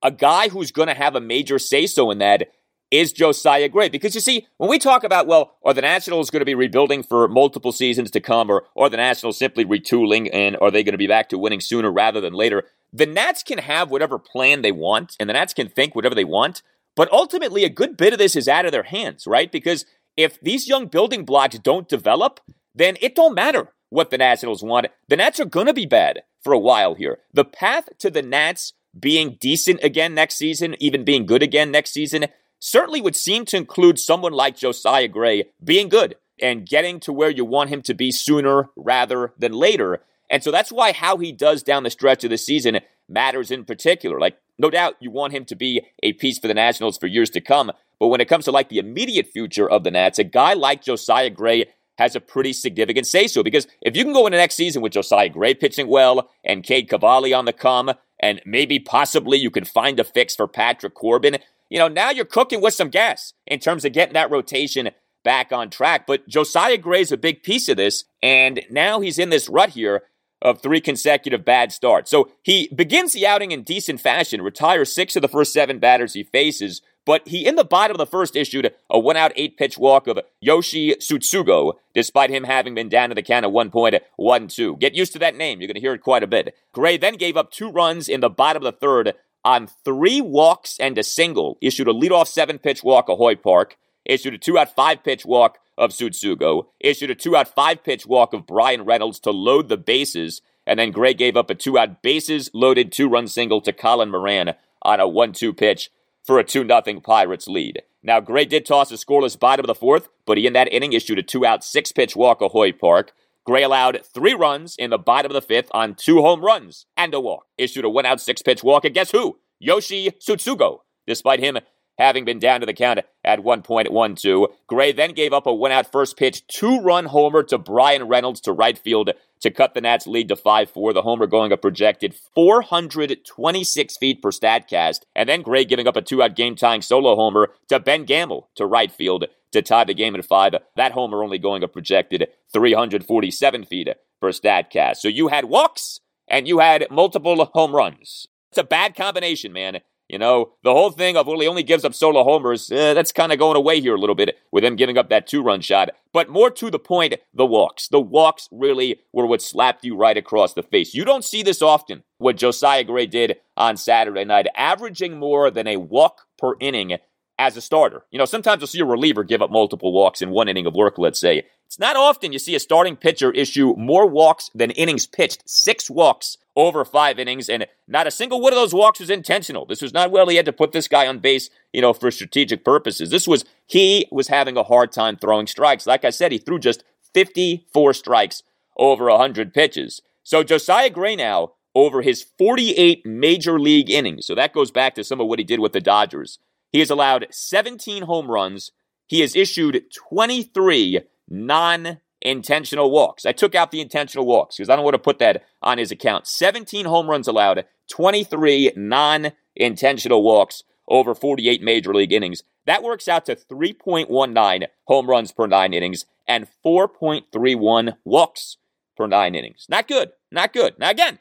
A 0.04 0.12
guy 0.12 0.50
who's 0.50 0.72
going 0.72 0.90
to 0.90 0.94
have 0.94 1.16
a 1.16 1.22
major 1.22 1.60
say 1.60 1.86
so 1.86 2.12
in 2.12 2.18
that 2.18 2.50
is 2.92 3.14
Josiah 3.14 3.70
Gray. 3.70 3.90
Because 3.90 4.14
you 4.14 4.22
see, 4.22 4.48
when 4.58 4.70
we 4.70 4.78
talk 4.78 5.04
about, 5.04 5.26
well, 5.26 5.56
are 5.64 5.74
the 5.74 5.82
Nationals 5.82 6.30
going 6.30 6.42
to 6.42 6.46
be 6.46 6.56
rebuilding 6.56 7.02
for 7.02 7.28
multiple 7.28 7.72
seasons 7.72 8.12
to 8.12 8.20
come, 8.20 8.50
or 8.50 8.66
are 8.76 8.90
the 8.90 8.98
Nationals 8.98 9.38
simply 9.38 9.66
retooling, 9.66 10.30
and 10.32 10.58
are 10.62 10.70
they 10.70 10.84
going 10.84 10.94
to 10.94 10.98
be 10.98 11.08
back 11.08 11.30
to 11.30 11.38
winning 11.38 11.62
sooner 11.62 11.92
rather 11.92 12.22
than 12.22 12.34
later? 12.34 12.66
the 12.94 13.06
Nats 13.06 13.44
can 13.44 13.58
have 13.60 13.90
whatever 13.90 14.20
plan 14.20 14.62
they 14.62 14.72
want, 14.72 15.16
and 15.20 15.30
the 15.30 15.34
Nats 15.34 15.54
can 15.54 15.70
think 15.70 15.96
whatever 15.96 16.16
they 16.16 16.26
want, 16.26 16.62
but 16.96 17.12
ultimately 17.12 17.64
a 17.64 17.70
good 17.70 17.96
bit 17.96 18.14
of 18.14 18.20
this 18.20 18.36
is 18.36 18.48
out 18.48 18.66
of 18.66 18.72
their 18.72 18.84
hands, 18.84 19.26
right? 19.26 19.52
Because 19.52 19.86
if 20.18 20.40
these 20.42 20.68
young 20.68 20.88
building 20.88 21.24
blocks 21.24 21.58
don't 21.60 21.88
develop, 21.88 22.42
then 22.76 22.98
it 23.02 23.16
don't 23.16 23.36
matter 23.36 23.70
what 23.90 24.10
the 24.10 24.18
Nationals 24.18 24.64
want. 24.64 24.88
The 25.08 25.18
Nats 25.18 25.40
are 25.40 25.46
going 25.46 25.68
to 25.68 25.74
be 25.74 25.86
bad 25.86 26.24
for 26.42 26.54
a 26.54 26.60
while 26.60 26.96
here. 26.96 27.20
The 27.34 27.46
path 27.46 27.90
to 28.00 28.10
the 28.10 28.22
Nats 28.22 28.74
being 28.98 29.38
decent 29.40 29.82
again 29.84 30.14
next 30.14 30.36
season, 30.36 30.76
even 30.80 31.06
being 31.06 31.26
good 31.26 31.44
again 31.44 31.72
next 31.72 31.92
season, 31.92 32.26
certainly 32.62 33.02
would 33.02 33.16
seem 33.16 33.44
to 33.46 33.58
include 33.58 34.00
someone 34.00 34.32
like 34.32 34.56
Josiah 34.56 35.10
Gray 35.10 35.46
being 35.62 35.90
good 35.90 36.16
and 36.42 36.68
getting 36.68 37.00
to 37.02 37.12
where 37.12 37.30
you 37.30 37.44
want 37.44 37.70
him 37.70 37.82
to 37.82 37.94
be 37.94 38.12
sooner 38.12 38.70
rather 38.78 39.34
than 39.38 39.52
later. 39.52 40.02
And 40.30 40.42
so 40.42 40.52
that's 40.52 40.72
why 40.72 40.94
how 40.94 41.18
he 41.18 41.34
does 41.34 41.64
down 41.64 41.84
the 41.84 41.90
stretch 41.90 42.24
of 42.24 42.30
the 42.30 42.38
season 42.38 42.80
matters 43.10 43.52
in 43.52 43.66
particular. 43.66 44.20
Like, 44.20 44.38
no 44.58 44.70
doubt 44.70 44.96
you 45.00 45.12
want 45.12 45.34
him 45.34 45.44
to 45.46 45.56
be 45.56 45.82
a 46.02 46.14
piece 46.14 46.40
for 46.40 46.48
the 46.48 46.54
Nationals 46.54 46.98
for 46.98 47.08
years 47.08 47.30
to 47.32 47.42
come. 47.42 47.72
But 48.00 48.08
when 48.08 48.22
it 48.22 48.30
comes 48.30 48.46
to 48.46 48.52
like 48.52 48.70
the 48.70 48.80
immediate 48.80 49.28
future 49.28 49.70
of 49.70 49.84
the 49.84 49.92
Nats, 49.92 50.20
a 50.20 50.24
guy 50.24 50.54
like 50.54 50.84
Josiah 50.84 51.30
Gray 51.30 51.66
has 51.98 52.16
a 52.16 52.22
pretty 52.22 52.54
significant 52.54 53.06
say 53.06 53.28
so. 53.28 53.44
Because 53.44 53.68
if 53.82 53.96
you 53.98 54.04
can 54.04 54.14
go 54.14 54.26
into 54.26 54.38
next 54.38 54.56
season 54.56 54.82
with 54.82 54.94
Josiah 54.94 55.30
Gray 55.30 55.54
pitching 55.54 55.88
well 55.88 56.30
and 56.44 56.64
Cade 56.64 56.90
Cavalli 56.90 57.34
on 57.34 57.46
the 57.46 57.54
come, 57.54 57.92
and 58.22 58.42
maybe 58.46 58.80
possibly 58.80 59.38
you 59.38 59.50
can 59.50 59.66
find 59.66 60.00
a 60.00 60.04
fix 60.04 60.36
for 60.36 60.48
Patrick 60.48 60.94
Corbin, 60.94 61.40
you 61.72 61.80
know, 61.80 61.88
now 61.88 62.12
you're 62.12 62.26
cooking 62.26 62.62
with 62.62 62.74
some 62.74 62.90
gas 62.90 63.34
in 63.48 63.60
terms 63.60 63.86
of 63.86 63.94
getting 63.94 64.14
that 64.14 64.30
rotation 64.30 64.92
back 65.24 65.54
on 65.54 65.70
track. 65.70 66.06
But 66.06 66.28
Josiah 66.28 66.78
Gray's 66.78 67.14
a 67.14 67.18
big 67.18 67.44
piece 67.44 67.70
of 67.70 67.78
this, 67.78 68.04
and 68.22 68.62
now 68.70 69.00
he's 69.00 69.18
in 69.18 69.30
this 69.30 69.48
rut 69.48 69.70
here 69.70 70.04
of 70.42 70.62
three 70.62 70.82
consecutive 70.82 71.46
bad 71.46 71.72
starts. 71.72 72.12
So 72.12 72.30
he 72.42 72.70
begins 72.76 73.14
the 73.14 73.26
outing 73.26 73.52
in 73.52 73.64
decent 73.64 74.02
fashion, 74.02 74.42
retires 74.42 74.94
six 74.94 75.16
of 75.16 75.22
the 75.22 75.30
first 75.30 75.54
seven 75.54 75.80
batters 75.80 76.14
he 76.14 76.24
faces, 76.24 76.82
but 77.06 77.26
he 77.28 77.48
in 77.48 77.56
the 77.56 77.64
bottom 77.64 77.96
of 77.96 78.00
the 78.00 78.06
first 78.06 78.36
issued 78.36 78.74
a 78.90 79.00
one 79.00 79.16
out 79.16 79.32
eight 79.38 79.56
pitch 79.56 79.78
walk 79.78 80.08
of 80.08 80.20
Yoshi 80.42 80.96
Tsutsugo, 80.96 81.76
despite 81.94 82.32
him 82.32 82.44
having 82.44 82.76
been 82.76 82.90
down 82.90 83.10
to 83.10 83.16
the 83.16 83.24
count 83.24 83.46
of 83.46 83.54
1.12. 83.54 84.80
Get 84.80 84.96
used 84.96 85.14
to 85.14 85.20
that 85.20 85.38
name. 85.38 85.62
You're 85.62 85.68
going 85.68 85.76
to 85.76 85.82
hear 85.82 85.94
it 85.94 86.02
quite 86.02 86.24
a 86.24 86.28
bit. 86.28 86.54
Gray 86.74 86.98
then 86.98 87.16
gave 87.16 87.38
up 87.38 87.52
two 87.52 87.72
runs 87.72 88.10
in 88.10 88.20
the 88.20 88.30
bottom 88.30 88.66
of 88.66 88.74
the 88.74 88.78
third 88.78 89.14
on 89.44 89.68
three 89.84 90.22
walks 90.22 90.78
and 90.80 90.98
a 90.98 91.04
single. 91.04 91.58
Issued 91.62 91.88
a 91.88 91.94
leadoff 91.94 92.28
seven 92.28 92.60
pitch 92.60 92.84
walk 92.84 93.10
of 93.10 93.18
Hoy 93.18 93.36
Park. 93.36 93.78
Issued 94.06 94.34
a 94.34 94.38
two 94.38 94.58
out 94.58 94.76
five 94.76 95.04
pitch 95.04 95.26
walk 95.26 95.60
of 95.78 95.92
Tsutsugo, 95.92 96.68
issued 96.80 97.10
a 97.10 97.16
two 97.16 97.36
out 97.36 97.48
five 97.48 97.84
pitch 97.84 98.06
walk 98.06 98.34
of 98.34 98.46
Bryan 98.46 98.84
Reynolds 98.84 99.20
to 99.22 99.32
load 99.32 99.68
the 99.68 99.78
bases, 99.78 100.42
and 100.66 100.80
then 100.80 100.92
Gray 100.92 101.14
gave 101.14 101.36
up 101.36 101.50
a 101.50 101.56
two 101.56 101.78
out 101.78 102.02
bases 102.02 102.52
loaded 102.54 102.92
two 102.92 103.10
run 103.10 103.28
single 103.28 103.62
to 103.62 103.74
Colin 103.74 104.12
Moran 104.12 104.54
on 104.84 105.00
a 105.00 105.08
1 105.08 105.34
2 105.34 105.54
pitch 105.54 105.92
for 106.24 106.40
a 106.40 106.44
2 106.44 106.68
0 106.68 107.00
Pirates 107.02 107.48
lead. 107.48 107.82
Now, 108.04 108.20
Gray 108.20 108.46
did 108.46 108.66
toss 108.66 108.92
a 108.92 108.96
scoreless 108.96 109.40
bottom 109.40 109.64
of 109.64 109.68
the 109.68 109.76
fourth, 109.76 110.10
but 110.26 110.38
he 110.38 110.48
in 110.48 110.54
that 110.54 110.72
inning 110.72 110.94
issued 110.94 111.20
a 111.20 111.24
two 111.24 111.46
out 111.46 111.64
six 111.64 111.92
pitch 111.92 112.16
walk 112.16 112.42
of 112.42 112.52
Hoy 112.52 112.72
Park. 112.72 113.14
Gray 113.46 113.64
allowed 113.64 114.02
three 114.06 114.34
runs 114.34 114.76
in 114.78 114.92
the 114.92 114.98
bottom 114.98 115.32
of 115.32 115.34
the 115.34 115.42
fifth 115.42 115.70
on 115.74 115.96
two 115.96 116.22
home 116.22 116.44
runs 116.44 116.86
and 116.96 117.14
a 117.14 117.20
walk. 117.20 117.46
Issued 117.58 117.86
a 117.86 117.90
one 117.90 118.06
out 118.06 118.22
six 118.22 118.42
pitch 118.42 118.64
walk, 118.64 118.86
and 118.86 118.94
guess 118.94 119.12
who? 119.12 119.40
Yoshi 119.60 120.12
Tsutsugo, 120.12 120.80
despite 121.08 121.40
him 121.40 121.58
having 121.98 122.26
been 122.26 122.40
down 122.40 122.60
to 122.60 122.66
the 122.66 122.74
count 122.74 123.00
at 123.24 123.40
1.12. 123.40 124.48
Gray 124.68 124.92
then 124.92 125.14
gave 125.14 125.34
up 125.34 125.46
a 125.46 125.54
one 125.54 125.72
out 125.72 125.92
first 125.92 126.18
pitch, 126.18 126.46
two 126.48 126.80
run 126.80 127.06
homer 127.06 127.44
to 127.44 127.58
Bryan 127.58 128.08
Reynolds 128.08 128.42
to 128.42 128.52
right 128.52 128.78
field 128.78 129.12
to 129.42 129.52
cut 129.52 129.74
the 129.74 129.82
Nats 129.82 130.08
lead 130.08 130.28
to 130.30 130.36
5 130.36 130.70
4. 130.70 130.94
The 130.94 131.02
homer 131.02 131.28
going 131.28 131.52
a 131.52 131.58
projected 131.58 132.16
426 132.16 133.98
feet 133.98 134.22
per 134.22 134.32
StatCast. 134.32 135.02
And 135.16 135.30
then 135.30 135.42
Gray 135.42 135.66
giving 135.66 135.88
up 135.88 135.96
a 135.96 136.02
two 136.02 136.22
out 136.24 136.36
game 136.36 136.56
tying 136.56 136.82
solo 136.82 137.16
homer 137.16 137.50
to 137.70 137.80
Ben 137.80 138.06
Gamel 138.06 138.50
to 138.56 138.66
right 138.66 138.92
field 138.92 139.26
to 139.52 139.62
tie 139.62 139.84
the 139.84 139.94
game 139.94 140.16
at 140.16 140.26
5. 140.26 140.56
That 140.76 140.92
homer 140.92 141.24
only 141.24 141.38
going 141.38 141.64
a 141.64 141.68
projected 141.68 142.28
347 142.54 143.66
feet 143.66 143.90
for 144.20 144.30
StatCast. 144.30 144.98
So 144.98 145.08
you 145.08 145.28
had 145.30 145.46
walks 145.46 146.00
and 146.28 146.48
you 146.48 146.60
had 146.60 146.88
multiple 146.90 147.50
home 147.54 147.76
runs. 147.76 148.28
It's 148.52 148.58
a 148.58 148.64
bad 148.64 148.96
combination, 148.96 149.54
man. 149.54 149.80
You 150.12 150.18
know, 150.18 150.52
the 150.62 150.74
whole 150.74 150.92
thing 150.92 151.16
of, 151.16 151.26
well, 151.26 151.40
he 151.40 151.48
only 151.48 151.64
gives 151.64 151.86
up 151.86 151.94
solo 151.94 152.26
homers, 152.26 152.70
eh, 152.70 152.94
that's 152.94 153.14
kind 153.14 153.32
of 153.32 153.40
going 153.40 153.56
away 153.56 153.80
here 153.80 153.96
a 153.96 153.98
little 153.98 154.14
bit 154.14 154.38
with 154.52 154.62
him 154.62 154.76
giving 154.76 154.98
up 154.98 155.08
that 155.10 155.26
two 155.26 155.42
run 155.42 155.62
shot. 155.62 155.92
But 156.12 156.28
more 156.28 156.50
to 156.50 156.70
the 156.70 156.80
point, 156.80 157.16
the 157.34 157.46
walks. 157.46 157.88
The 157.88 158.02
walks 158.02 158.50
really 158.52 159.00
were 159.14 159.26
what 159.26 159.42
slapped 159.42 159.86
you 159.86 159.96
right 159.96 160.18
across 160.18 160.54
the 160.54 160.64
face. 160.64 160.94
You 160.94 161.06
don't 161.06 161.24
see 161.24 161.44
this 161.44 161.62
often, 161.62 162.04
what 162.18 162.36
Josiah 162.36 162.84
Gray 162.84 163.06
did 163.06 163.38
on 163.56 163.78
Saturday 163.78 164.26
night, 164.26 164.48
averaging 164.54 165.18
more 165.18 165.50
than 165.50 165.66
a 165.66 165.78
walk 165.78 166.24
per 166.38 166.56
inning 166.60 166.98
as 167.40 167.58
a 167.58 167.62
starter. 167.62 168.04
You 168.12 168.20
know, 168.20 168.26
sometimes 168.26 168.62
you'll 168.62 168.68
see 168.68 168.80
a 168.80 168.86
reliever 168.86 169.24
give 169.24 169.42
up 169.42 169.52
multiple 169.52 169.92
walks 169.92 170.22
in 170.22 170.30
one 170.30 170.48
inning 170.48 170.66
of 170.66 170.76
work, 170.76 170.98
let's 170.98 171.20
say. 171.20 171.44
It's 171.66 171.80
not 171.80 171.96
often 171.96 172.34
you 172.34 172.40
see 172.40 172.56
a 172.56 172.60
starting 172.60 172.96
pitcher 172.96 173.32
issue 173.32 173.74
more 173.78 174.06
walks 174.06 174.50
than 174.54 174.72
innings 174.72 175.08
pitched. 175.08 175.50
Six 175.50 175.90
walks 175.90 176.38
over 176.56 176.84
five 176.84 177.18
innings, 177.18 177.48
and 177.48 177.66
not 177.88 178.08
a 178.08 178.12
single 178.12 178.42
one 178.42 178.52
of 178.52 178.58
those 178.58 178.74
walks 178.74 179.00
was 179.00 179.10
intentional. 179.10 179.66
This 179.66 179.82
was 179.82 179.94
not 179.94 180.12
well 180.12 180.28
he 180.28 180.36
had 180.36 180.46
to 180.46 180.54
put 180.54 180.74
this 180.74 180.88
guy 180.88 181.08
on 181.08 181.20
base, 181.20 181.50
you 181.72 181.82
know, 181.82 181.94
for 181.94 182.12
strategic 182.12 182.66
purposes. 182.66 183.10
This 183.10 183.28
was 183.28 183.46
he 183.68 184.08
was 184.12 184.28
having 184.28 184.58
a 184.58 184.64
hard 184.64 184.92
time 184.92 185.16
throwing 185.16 185.48
strikes. 185.48 185.88
Like 185.88 186.04
I 186.04 186.10
said, 186.10 186.32
he 186.32 186.38
threw 186.40 186.60
just 186.60 186.84
54 187.14 187.94
strikes 187.94 188.44
over 188.78 189.10
100 189.10 189.54
pitches. 189.54 190.02
So 190.24 190.44
Josiah 190.44 190.90
Gray 190.90 191.16
now 191.16 191.54
over 191.74 192.02
his 192.02 192.22
48 192.38 193.06
major 193.06 193.60
league 193.60 193.90
innings. 193.90 194.26
So 194.26 194.36
that 194.36 194.54
goes 194.54 194.72
back 194.72 194.96
to 194.96 195.04
some 195.04 195.22
of 195.22 195.28
what 195.28 195.40
he 195.40 195.46
did 195.46 195.60
with 195.60 195.74
the 195.74 195.82
Dodgers. 195.82 196.38
He 196.72 196.80
has 196.80 196.90
allowed 196.90 197.28
17 197.32 198.04
home 198.04 198.30
runs. 198.30 198.72
He 199.08 199.20
has 199.22 199.36
issued 199.36 199.84
23 200.10 201.02
non 201.28 202.00
intentional 202.22 202.92
walks. 202.92 203.26
I 203.26 203.32
took 203.32 203.56
out 203.56 203.72
the 203.72 203.82
intentional 203.82 204.26
walks 204.26 204.58
because 204.58 204.70
I 204.70 204.76
don't 204.76 204.86
want 204.86 204.94
to 204.96 205.00
put 205.00 205.20
that 205.20 205.44
on 205.62 205.78
his 205.78 205.92
account. 205.92 206.28
17 206.28 206.86
home 206.86 207.10
runs 207.10 207.28
allowed, 207.28 207.66
23 207.90 208.74
non 208.76 209.32
intentional 209.56 210.24
walks 210.24 210.64
over 210.88 211.16
48 211.16 211.62
major 211.62 211.94
league 211.94 212.14
innings. 212.14 212.44
That 212.66 212.84
works 212.84 213.08
out 213.08 213.26
to 213.26 213.36
3.19 213.36 214.68
home 214.86 215.10
runs 215.10 215.32
per 215.32 215.48
nine 215.48 215.74
innings 215.74 216.06
and 216.28 216.48
4.31 216.66 217.96
walks 218.06 218.58
per 218.96 219.08
nine 219.08 219.36
innings. 219.36 219.66
Not 219.68 219.88
good. 219.88 220.12
Not 220.32 220.54
good. 220.54 220.78
Now, 220.78 220.90
again, 220.90 221.20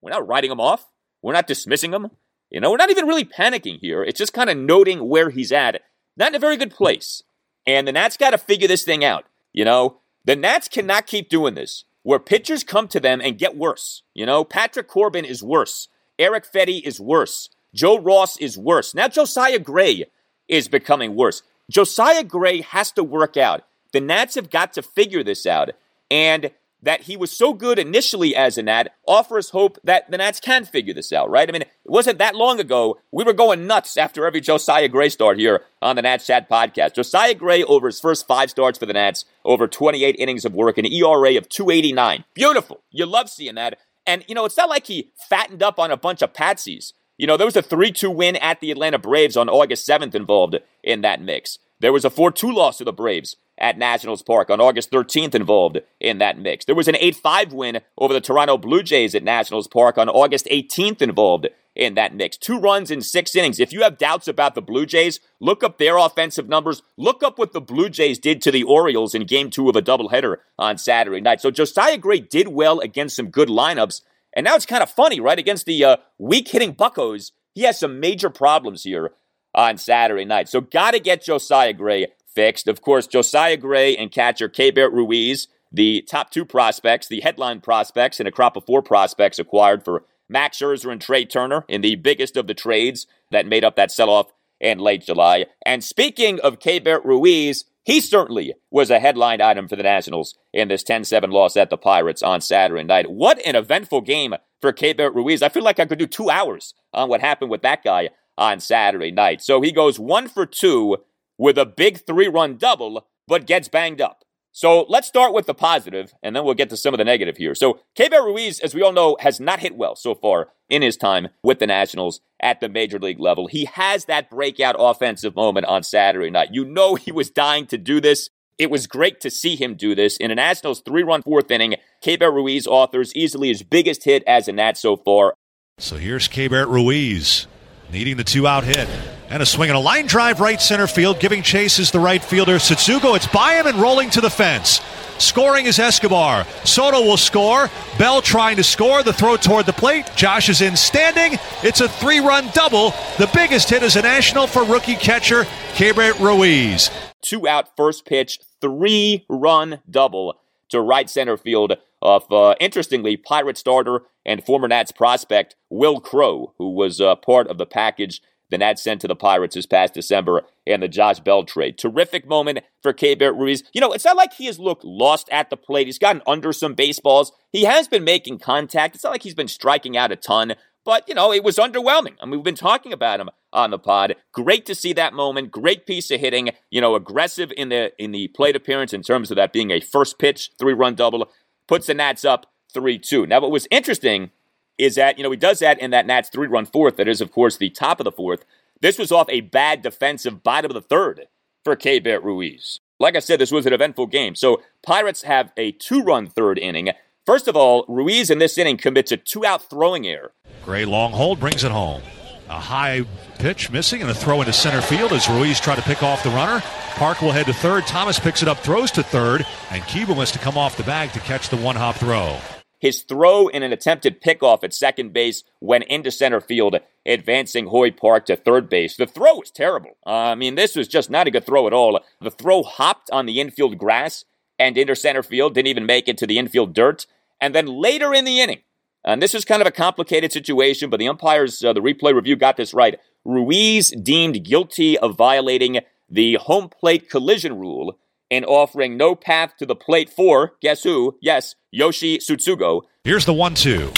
we're 0.00 0.10
not 0.10 0.26
writing 0.26 0.50
him 0.50 0.60
off. 0.60 0.86
We're 1.22 1.32
not 1.34 1.46
dismissing 1.46 1.92
him. 1.92 2.10
You 2.50 2.60
know, 2.60 2.70
we're 2.70 2.76
not 2.76 2.90
even 2.90 3.06
really 3.06 3.24
panicking 3.24 3.78
here. 3.78 4.02
It's 4.02 4.18
just 4.18 4.32
kind 4.32 4.50
of 4.50 4.56
noting 4.56 5.08
where 5.08 5.30
he's 5.30 5.52
at. 5.52 5.82
Not 6.16 6.30
in 6.30 6.34
a 6.34 6.40
very 6.40 6.56
good 6.56 6.70
place. 6.70 7.22
And 7.66 7.86
the 7.86 7.92
Nats 7.92 8.16
got 8.16 8.30
to 8.30 8.38
figure 8.38 8.68
this 8.68 8.84
thing 8.84 9.04
out. 9.04 9.24
You 9.52 9.64
know, 9.64 9.98
the 10.24 10.36
Nats 10.36 10.68
cannot 10.68 11.06
keep 11.06 11.28
doing 11.28 11.54
this 11.54 11.84
where 12.02 12.18
pitchers 12.18 12.64
come 12.64 12.88
to 12.88 13.00
them 13.00 13.20
and 13.20 13.38
get 13.38 13.56
worse. 13.56 14.02
You 14.14 14.24
know, 14.24 14.44
Patrick 14.44 14.88
Corbin 14.88 15.24
is 15.24 15.42
worse. 15.42 15.88
Erick 16.18 16.50
Fedde 16.50 16.82
is 16.82 17.00
worse. 17.00 17.50
Joe 17.74 17.98
Ross 17.98 18.38
is 18.38 18.56
worse. 18.56 18.94
Now 18.94 19.08
Josiah 19.08 19.58
Gray 19.58 20.06
is 20.48 20.68
becoming 20.68 21.14
worse. 21.14 21.42
Josiah 21.70 22.24
Gray 22.24 22.62
has 22.62 22.90
to 22.92 23.04
work 23.04 23.36
out. 23.36 23.64
The 23.92 24.00
Nats 24.00 24.36
have 24.36 24.48
got 24.48 24.72
to 24.72 24.82
figure 24.82 25.22
this 25.22 25.44
out. 25.44 25.70
And 26.10 26.50
that 26.82 27.02
he 27.02 27.16
was 27.16 27.30
so 27.30 27.52
good 27.52 27.78
initially 27.78 28.34
as 28.36 28.56
a 28.56 28.62
Nat 28.62 28.94
offers 29.06 29.50
hope 29.50 29.78
that 29.84 30.10
the 30.10 30.18
Nats 30.18 30.40
can 30.40 30.64
figure 30.64 30.94
this 30.94 31.12
out, 31.12 31.30
right? 31.30 31.48
I 31.48 31.52
mean, 31.52 31.62
it 31.62 31.70
wasn't 31.84 32.18
that 32.18 32.36
long 32.36 32.60
ago. 32.60 32.98
We 33.10 33.24
were 33.24 33.32
going 33.32 33.66
nuts 33.66 33.96
after 33.96 34.26
every 34.26 34.40
Josiah 34.40 34.88
Gray 34.88 35.08
start 35.08 35.38
here 35.38 35.62
on 35.82 35.96
the 35.96 36.02
Nats 36.02 36.26
Chat 36.26 36.48
podcast. 36.48 36.94
Josiah 36.94 37.34
Gray, 37.34 37.64
over 37.64 37.86
his 37.86 38.00
first 38.00 38.26
five 38.26 38.50
starts 38.50 38.78
for 38.78 38.86
the 38.86 38.92
Nats, 38.92 39.24
over 39.44 39.66
28 39.66 40.16
innings 40.18 40.44
of 40.44 40.54
work, 40.54 40.78
an 40.78 40.86
ERA 40.86 41.36
of 41.36 41.48
289. 41.48 42.24
Beautiful. 42.34 42.80
You 42.90 43.06
love 43.06 43.28
seeing 43.28 43.56
that. 43.56 43.78
And, 44.06 44.24
you 44.28 44.34
know, 44.34 44.44
it's 44.44 44.56
not 44.56 44.70
like 44.70 44.86
he 44.86 45.10
fattened 45.28 45.62
up 45.62 45.78
on 45.78 45.90
a 45.90 45.96
bunch 45.96 46.22
of 46.22 46.32
patsies. 46.32 46.92
You 47.18 47.26
know, 47.26 47.36
there 47.36 47.46
was 47.46 47.56
a 47.56 47.62
3 47.62 47.90
2 47.90 48.10
win 48.10 48.36
at 48.36 48.60
the 48.60 48.70
Atlanta 48.70 48.98
Braves 48.98 49.36
on 49.36 49.48
August 49.48 49.86
7th 49.86 50.14
involved 50.14 50.56
in 50.84 51.00
that 51.02 51.20
mix. 51.20 51.58
There 51.80 51.92
was 51.92 52.04
a 52.04 52.10
4 52.10 52.32
2 52.32 52.52
loss 52.52 52.78
to 52.78 52.84
the 52.84 52.92
Braves 52.92 53.36
at 53.56 53.78
Nationals 53.78 54.22
Park 54.22 54.50
on 54.50 54.60
August 54.60 54.90
13th 54.90 55.34
involved 55.34 55.78
in 56.00 56.18
that 56.18 56.38
mix. 56.38 56.64
There 56.64 56.74
was 56.74 56.88
an 56.88 56.96
8 56.96 57.16
5 57.16 57.52
win 57.52 57.80
over 57.96 58.12
the 58.12 58.20
Toronto 58.20 58.58
Blue 58.58 58.82
Jays 58.82 59.14
at 59.14 59.22
Nationals 59.22 59.68
Park 59.68 59.98
on 59.98 60.08
August 60.08 60.46
18th 60.46 61.02
involved 61.02 61.48
in 61.76 61.94
that 61.94 62.14
mix. 62.14 62.36
Two 62.36 62.58
runs 62.58 62.90
in 62.90 63.00
six 63.00 63.36
innings. 63.36 63.60
If 63.60 63.72
you 63.72 63.82
have 63.82 63.98
doubts 63.98 64.26
about 64.26 64.56
the 64.56 64.62
Blue 64.62 64.84
Jays, 64.84 65.20
look 65.38 65.62
up 65.62 65.78
their 65.78 65.96
offensive 65.96 66.48
numbers. 66.48 66.82
Look 66.96 67.22
up 67.22 67.38
what 67.38 67.52
the 67.52 67.60
Blue 67.60 67.88
Jays 67.88 68.18
did 68.18 68.42
to 68.42 68.50
the 68.50 68.64
Orioles 68.64 69.14
in 69.14 69.24
game 69.24 69.48
two 69.48 69.68
of 69.68 69.76
a 69.76 69.82
doubleheader 69.82 70.38
on 70.58 70.76
Saturday 70.76 71.20
night. 71.20 71.40
So 71.40 71.52
Josiah 71.52 71.98
Gray 71.98 72.18
did 72.18 72.48
well 72.48 72.80
against 72.80 73.14
some 73.14 73.30
good 73.30 73.48
lineups. 73.48 74.02
And 74.34 74.44
now 74.44 74.56
it's 74.56 74.66
kind 74.66 74.82
of 74.82 74.90
funny, 74.90 75.20
right? 75.20 75.38
Against 75.38 75.66
the 75.66 75.84
uh, 75.84 75.96
weak 76.18 76.48
hitting 76.48 76.72
Buckos, 76.72 77.30
he 77.54 77.62
has 77.62 77.78
some 77.78 78.00
major 78.00 78.30
problems 78.30 78.82
here 78.82 79.12
on 79.54 79.78
Saturday 79.78 80.24
night. 80.24 80.48
So 80.48 80.60
got 80.60 80.92
to 80.92 81.00
get 81.00 81.24
Josiah 81.24 81.72
Gray 81.72 82.08
fixed. 82.26 82.68
Of 82.68 82.80
course, 82.80 83.06
Josiah 83.06 83.56
Gray 83.56 83.96
and 83.96 84.12
catcher 84.12 84.48
Keibert 84.48 84.92
Ruiz, 84.92 85.48
the 85.72 86.02
top 86.02 86.30
two 86.30 86.44
prospects, 86.44 87.08
the 87.08 87.20
headline 87.20 87.60
prospects, 87.60 88.20
and 88.20 88.28
a 88.28 88.32
crop 88.32 88.56
of 88.56 88.64
four 88.64 88.82
prospects 88.82 89.38
acquired 89.38 89.84
for 89.84 90.04
Max 90.28 90.58
Scherzer 90.58 90.92
and 90.92 91.00
Trea 91.00 91.24
Turner 91.24 91.64
in 91.68 91.80
the 91.80 91.96
biggest 91.96 92.36
of 92.36 92.46
the 92.46 92.54
trades 92.54 93.06
that 93.30 93.46
made 93.46 93.64
up 93.64 93.76
that 93.76 93.90
sell 93.90 94.10
off 94.10 94.32
in 94.60 94.78
late 94.78 95.04
July. 95.04 95.46
And 95.64 95.82
speaking 95.82 96.40
of 96.40 96.58
Keibert 96.58 97.04
Ruiz, 97.04 97.64
he 97.84 98.00
certainly 98.00 98.54
was 98.70 98.90
a 98.90 99.00
headline 99.00 99.40
item 99.40 99.66
for 99.66 99.76
the 99.76 99.82
Nationals 99.82 100.36
in 100.52 100.68
this 100.68 100.82
10 100.82 101.04
7 101.04 101.30
loss 101.30 101.56
at 101.56 101.70
the 101.70 101.78
Pirates 101.78 102.22
on 102.22 102.40
Saturday 102.40 102.84
night. 102.84 103.10
What 103.10 103.44
an 103.46 103.56
eventful 103.56 104.02
game 104.02 104.34
for 104.60 104.72
Keibert 104.72 105.14
Ruiz. 105.14 105.42
I 105.42 105.48
feel 105.48 105.62
like 105.62 105.80
I 105.80 105.86
could 105.86 105.98
do 105.98 106.06
two 106.06 106.28
hours 106.28 106.74
on 106.92 107.08
what 107.08 107.20
happened 107.20 107.50
with 107.50 107.62
that 107.62 107.82
guy 107.82 108.10
on 108.38 108.60
Saturday 108.60 109.10
night. 109.10 109.42
So 109.42 109.60
he 109.60 109.72
goes 109.72 109.98
one 109.98 110.28
for 110.28 110.46
two 110.46 110.98
with 111.36 111.58
a 111.58 111.66
big 111.66 112.06
three 112.06 112.28
run 112.28 112.56
double, 112.56 113.06
but 113.26 113.46
gets 113.46 113.68
banged 113.68 114.00
up. 114.00 114.22
So 114.52 114.86
let's 114.88 115.06
start 115.06 115.34
with 115.34 115.46
the 115.46 115.54
positive, 115.54 116.12
and 116.22 116.34
then 116.34 116.44
we'll 116.44 116.54
get 116.54 116.70
to 116.70 116.76
some 116.76 116.94
of 116.94 116.98
the 116.98 117.04
negative 117.04 117.36
here. 117.36 117.54
So 117.54 117.80
Keibert 117.96 118.24
Ruiz, 118.24 118.58
as 118.60 118.74
we 118.74 118.82
all 118.82 118.92
know, 118.92 119.16
has 119.20 119.38
not 119.38 119.60
hit 119.60 119.76
well 119.76 119.94
so 119.94 120.14
far 120.14 120.48
in 120.68 120.82
his 120.82 120.96
time 120.96 121.28
with 121.42 121.58
the 121.58 121.66
Nationals 121.66 122.20
at 122.40 122.60
the 122.60 122.68
major 122.68 122.98
league 122.98 123.20
level. 123.20 123.46
He 123.46 123.66
has 123.66 124.06
that 124.06 124.30
breakout 124.30 124.74
offensive 124.78 125.36
moment 125.36 125.66
on 125.66 125.82
Saturday 125.82 126.30
night. 126.30 126.48
You 126.52 126.64
know 126.64 126.94
he 126.94 127.12
was 127.12 127.30
dying 127.30 127.66
to 127.66 127.78
do 127.78 128.00
this. 128.00 128.30
It 128.58 128.70
was 128.70 128.88
great 128.88 129.20
to 129.20 129.30
see 129.30 129.54
him 129.54 129.76
do 129.76 129.94
this. 129.94 130.16
In 130.16 130.32
a 130.32 130.34
Nationals 130.34 130.80
three 130.80 131.04
run 131.04 131.22
fourth 131.22 131.50
inning, 131.50 131.76
Keibert 132.04 132.34
Ruiz 132.34 132.66
authors 132.66 133.14
easily 133.14 133.48
his 133.48 133.62
biggest 133.62 134.04
hit 134.04 134.24
as 134.26 134.48
a 134.48 134.52
Nat 134.52 134.76
so 134.76 134.96
far. 134.96 135.34
So 135.78 135.96
here's 135.96 136.26
Keibert 136.26 136.68
Ruiz 136.68 137.46
needing 137.90 138.16
the 138.16 138.24
two 138.24 138.46
out 138.46 138.64
hit. 138.64 138.88
And 139.30 139.42
a 139.42 139.46
swing 139.46 139.68
and 139.68 139.76
a 139.76 139.80
line 139.80 140.06
drive 140.06 140.40
right 140.40 140.60
center 140.60 140.86
field, 140.86 141.20
giving 141.20 141.42
chase 141.42 141.78
is 141.78 141.90
the 141.90 142.00
right 142.00 142.22
fielder. 142.22 142.56
Tsutsugo, 142.56 143.14
it's 143.14 143.26
by 143.26 143.54
him 143.54 143.66
and 143.66 143.78
rolling 143.78 144.10
to 144.10 144.20
the 144.20 144.30
fence. 144.30 144.80
Scoring 145.18 145.66
is 145.66 145.78
Escobar. 145.78 146.46
Soto 146.64 147.02
will 147.02 147.16
score. 147.16 147.68
Bell 147.98 148.22
trying 148.22 148.56
to 148.56 148.64
score. 148.64 149.02
The 149.02 149.12
throw 149.12 149.36
toward 149.36 149.66
the 149.66 149.72
plate. 149.72 150.08
Josh 150.14 150.48
is 150.48 150.60
in 150.60 150.76
standing. 150.76 151.38
It's 151.62 151.80
a 151.80 151.88
three 151.88 152.20
run 152.20 152.48
double. 152.54 152.90
The 153.18 153.28
biggest 153.34 153.68
hit 153.68 153.82
is 153.82 153.96
a 153.96 154.02
national 154.02 154.46
for 154.46 154.64
rookie 154.64 154.94
catcher 154.94 155.42
Keibert 155.74 156.20
Ruiz. 156.20 156.90
Two 157.20 157.48
out 157.48 157.76
first 157.76 158.06
pitch, 158.06 158.38
three 158.60 159.26
run 159.28 159.80
double 159.90 160.38
to 160.68 160.80
right 160.80 161.10
center 161.10 161.36
field 161.36 161.74
of, 162.00 162.30
uh, 162.30 162.54
interestingly, 162.60 163.16
Pirate 163.16 163.58
starter 163.58 164.02
and 164.28 164.44
former 164.44 164.68
Nats 164.68 164.92
prospect 164.92 165.56
Wil 165.70 166.00
Crowe, 166.00 166.54
who 166.58 166.70
was 166.70 167.00
uh, 167.00 167.16
part 167.16 167.48
of 167.48 167.58
the 167.58 167.66
package 167.66 168.20
the 168.50 168.58
Nats 168.58 168.82
sent 168.82 169.00
to 169.02 169.08
the 169.08 169.16
Pirates 169.16 169.54
this 169.54 169.66
past 169.66 169.94
December 169.94 170.42
and 170.66 170.82
the 170.82 170.88
Josh 170.88 171.20
Bell 171.20 171.44
trade. 171.44 171.76
Terrific 171.76 172.26
moment 172.26 172.60
for 172.82 172.92
Keibert 172.92 173.36
Ruiz. 173.36 173.62
You 173.72 173.80
know, 173.80 173.92
it's 173.92 174.04
not 174.04 174.16
like 174.16 174.32
he 174.32 174.46
has 174.46 174.58
looked 174.58 174.84
lost 174.84 175.28
at 175.30 175.50
the 175.50 175.56
plate. 175.56 175.86
He's 175.86 175.98
gotten 175.98 176.22
under 176.26 176.52
some 176.52 176.74
baseballs. 176.74 177.32
He 177.52 177.64
has 177.64 177.88
been 177.88 178.04
making 178.04 178.38
contact. 178.38 178.94
It's 178.94 179.04
not 179.04 179.10
like 179.10 179.22
he's 179.22 179.34
been 179.34 179.48
striking 179.48 179.96
out 179.96 180.12
a 180.12 180.16
ton, 180.16 180.54
but, 180.84 181.06
you 181.08 181.14
know, 181.14 181.32
it 181.32 181.44
was 181.44 181.56
underwhelming. 181.56 182.14
I 182.20 182.24
mean, 182.24 182.36
we've 182.36 182.42
been 182.42 182.54
talking 182.54 182.92
about 182.92 183.20
him 183.20 183.28
on 183.52 183.70
the 183.70 183.78
pod. 183.78 184.16
Great 184.32 184.64
to 184.66 184.74
see 184.74 184.94
that 184.94 185.12
moment. 185.12 185.50
Great 185.50 185.86
piece 185.86 186.10
of 186.10 186.20
hitting. 186.20 186.50
You 186.70 186.80
know, 186.80 186.94
aggressive 186.94 187.52
in 187.56 187.68
the 187.68 187.92
in 188.02 188.12
the 188.12 188.28
plate 188.28 188.56
appearance 188.56 188.94
in 188.94 189.02
terms 189.02 189.30
of 189.30 189.36
that 189.36 189.52
being 189.52 189.70
a 189.70 189.80
first 189.80 190.18
pitch 190.18 190.50
three 190.58 190.74
run 190.74 190.94
double. 190.94 191.30
Puts 191.66 191.86
the 191.86 191.94
Nats 191.94 192.24
up 192.24 192.46
three 192.78 192.98
two. 192.98 193.26
Now, 193.26 193.40
what 193.40 193.50
was 193.50 193.66
interesting 193.70 194.30
is 194.78 194.94
that 194.94 195.18
you 195.18 195.24
know 195.24 195.30
he 195.30 195.36
does 195.36 195.58
that 195.58 195.80
in 195.80 195.90
that 195.90 196.06
Nats 196.06 196.28
three 196.28 196.46
run 196.46 196.66
fourth. 196.66 196.96
That 196.96 197.08
is, 197.08 197.20
of 197.20 197.32
course, 197.32 197.56
the 197.56 197.70
top 197.70 198.00
of 198.00 198.04
the 198.04 198.12
fourth. 198.12 198.44
This 198.80 198.98
was 198.98 199.10
off 199.10 199.28
a 199.28 199.40
bad 199.40 199.82
defensive 199.82 200.42
bottom 200.42 200.70
of 200.70 200.74
the 200.74 200.80
third 200.80 201.26
for 201.64 201.74
Keibert 201.74 202.22
Ruiz. 202.22 202.78
Like 203.00 203.16
I 203.16 203.20
said, 203.20 203.40
this 203.40 203.50
was 203.50 203.66
an 203.66 203.72
eventful 203.72 204.06
game. 204.06 204.34
So 204.34 204.62
Pirates 204.84 205.22
have 205.22 205.52
a 205.56 205.72
two 205.72 206.02
run 206.02 206.28
third 206.28 206.58
inning. 206.58 206.90
First 207.26 207.48
of 207.48 207.56
all, 207.56 207.84
Ruiz 207.88 208.30
in 208.30 208.38
this 208.38 208.56
inning 208.56 208.76
commits 208.76 209.12
a 209.12 209.16
two 209.16 209.44
out 209.44 209.68
throwing 209.68 210.06
error. 210.06 210.32
Gray 210.64 210.84
long 210.84 211.12
hold 211.12 211.40
brings 211.40 211.64
it 211.64 211.72
home. 211.72 212.02
A 212.48 212.58
high 212.58 213.04
pitch 213.38 213.70
missing 213.70 214.00
and 214.00 214.10
a 214.10 214.14
throw 214.14 214.40
into 214.40 214.52
center 214.52 214.80
field 214.80 215.12
as 215.12 215.28
Ruiz 215.28 215.60
tried 215.60 215.76
to 215.76 215.82
pick 215.82 216.02
off 216.02 216.22
the 216.22 216.30
runner. 216.30 216.62
Park 216.94 217.20
will 217.20 217.32
head 217.32 217.46
to 217.46 217.52
third. 217.52 217.86
Thomas 217.86 218.18
picks 218.18 218.42
it 218.42 218.48
up, 218.48 218.58
throws 218.58 218.90
to 218.92 219.02
third, 219.02 219.46
and 219.70 219.82
Kieboom 219.82 220.16
wants 220.16 220.32
to 220.32 220.38
come 220.38 220.56
off 220.56 220.76
the 220.76 220.82
bag 220.84 221.12
to 221.12 221.20
catch 221.20 221.48
the 221.50 221.56
one 221.56 221.76
hop 221.76 221.96
throw. 221.96 222.38
His 222.78 223.02
throw 223.02 223.48
in 223.48 223.62
an 223.62 223.72
attempted 223.72 224.22
pickoff 224.22 224.62
at 224.62 224.72
second 224.72 225.12
base 225.12 225.42
went 225.60 225.84
into 225.84 226.10
center 226.10 226.40
field, 226.40 226.76
advancing 227.04 227.66
Hoy 227.66 227.90
Park 227.90 228.26
to 228.26 228.36
third 228.36 228.68
base. 228.68 228.96
The 228.96 229.06
throw 229.06 229.36
was 229.36 229.50
terrible. 229.50 229.96
Uh, 230.06 230.10
I 230.10 230.34
mean, 230.36 230.54
this 230.54 230.76
was 230.76 230.86
just 230.86 231.10
not 231.10 231.26
a 231.26 231.30
good 231.30 231.44
throw 231.44 231.66
at 231.66 231.72
all. 231.72 232.00
The 232.20 232.30
throw 232.30 232.62
hopped 232.62 233.10
on 233.10 233.26
the 233.26 233.40
infield 233.40 233.78
grass 233.78 234.24
and 234.58 234.78
into 234.78 234.94
center 234.94 235.22
field, 235.22 235.54
didn't 235.54 235.68
even 235.68 235.86
make 235.86 236.08
it 236.08 236.18
to 236.18 236.26
the 236.26 236.38
infield 236.38 236.74
dirt. 236.74 237.06
And 237.40 237.54
then 237.54 237.66
later 237.66 238.14
in 238.14 238.24
the 238.24 238.40
inning, 238.40 238.60
and 239.04 239.22
this 239.22 239.34
was 239.34 239.44
kind 239.44 239.62
of 239.62 239.68
a 239.68 239.72
complicated 239.72 240.32
situation, 240.32 240.90
but 240.90 240.98
the 240.98 241.08
umpires, 241.08 241.64
uh, 241.64 241.72
the 241.72 241.80
replay 241.80 242.14
review 242.14 242.36
got 242.36 242.56
this 242.56 242.74
right. 242.74 242.98
Ruiz 243.24 243.90
deemed 243.90 244.44
guilty 244.44 244.98
of 244.98 245.16
violating 245.16 245.80
the 246.10 246.34
home 246.34 246.68
plate 246.68 247.08
collision 247.08 247.58
rule 247.58 247.98
and 248.30 248.44
offering 248.44 248.96
no 248.96 249.14
path 249.14 249.56
to 249.58 249.66
the 249.66 249.76
plate 249.76 250.10
for, 250.10 250.52
guess 250.60 250.82
who? 250.82 251.18
Yes, 251.20 251.54
Yoshi 251.70 252.18
Tsutsugo. 252.18 252.82
Here's 253.04 253.24
the 253.24 253.34
one 253.34 253.54
two. 253.54 253.92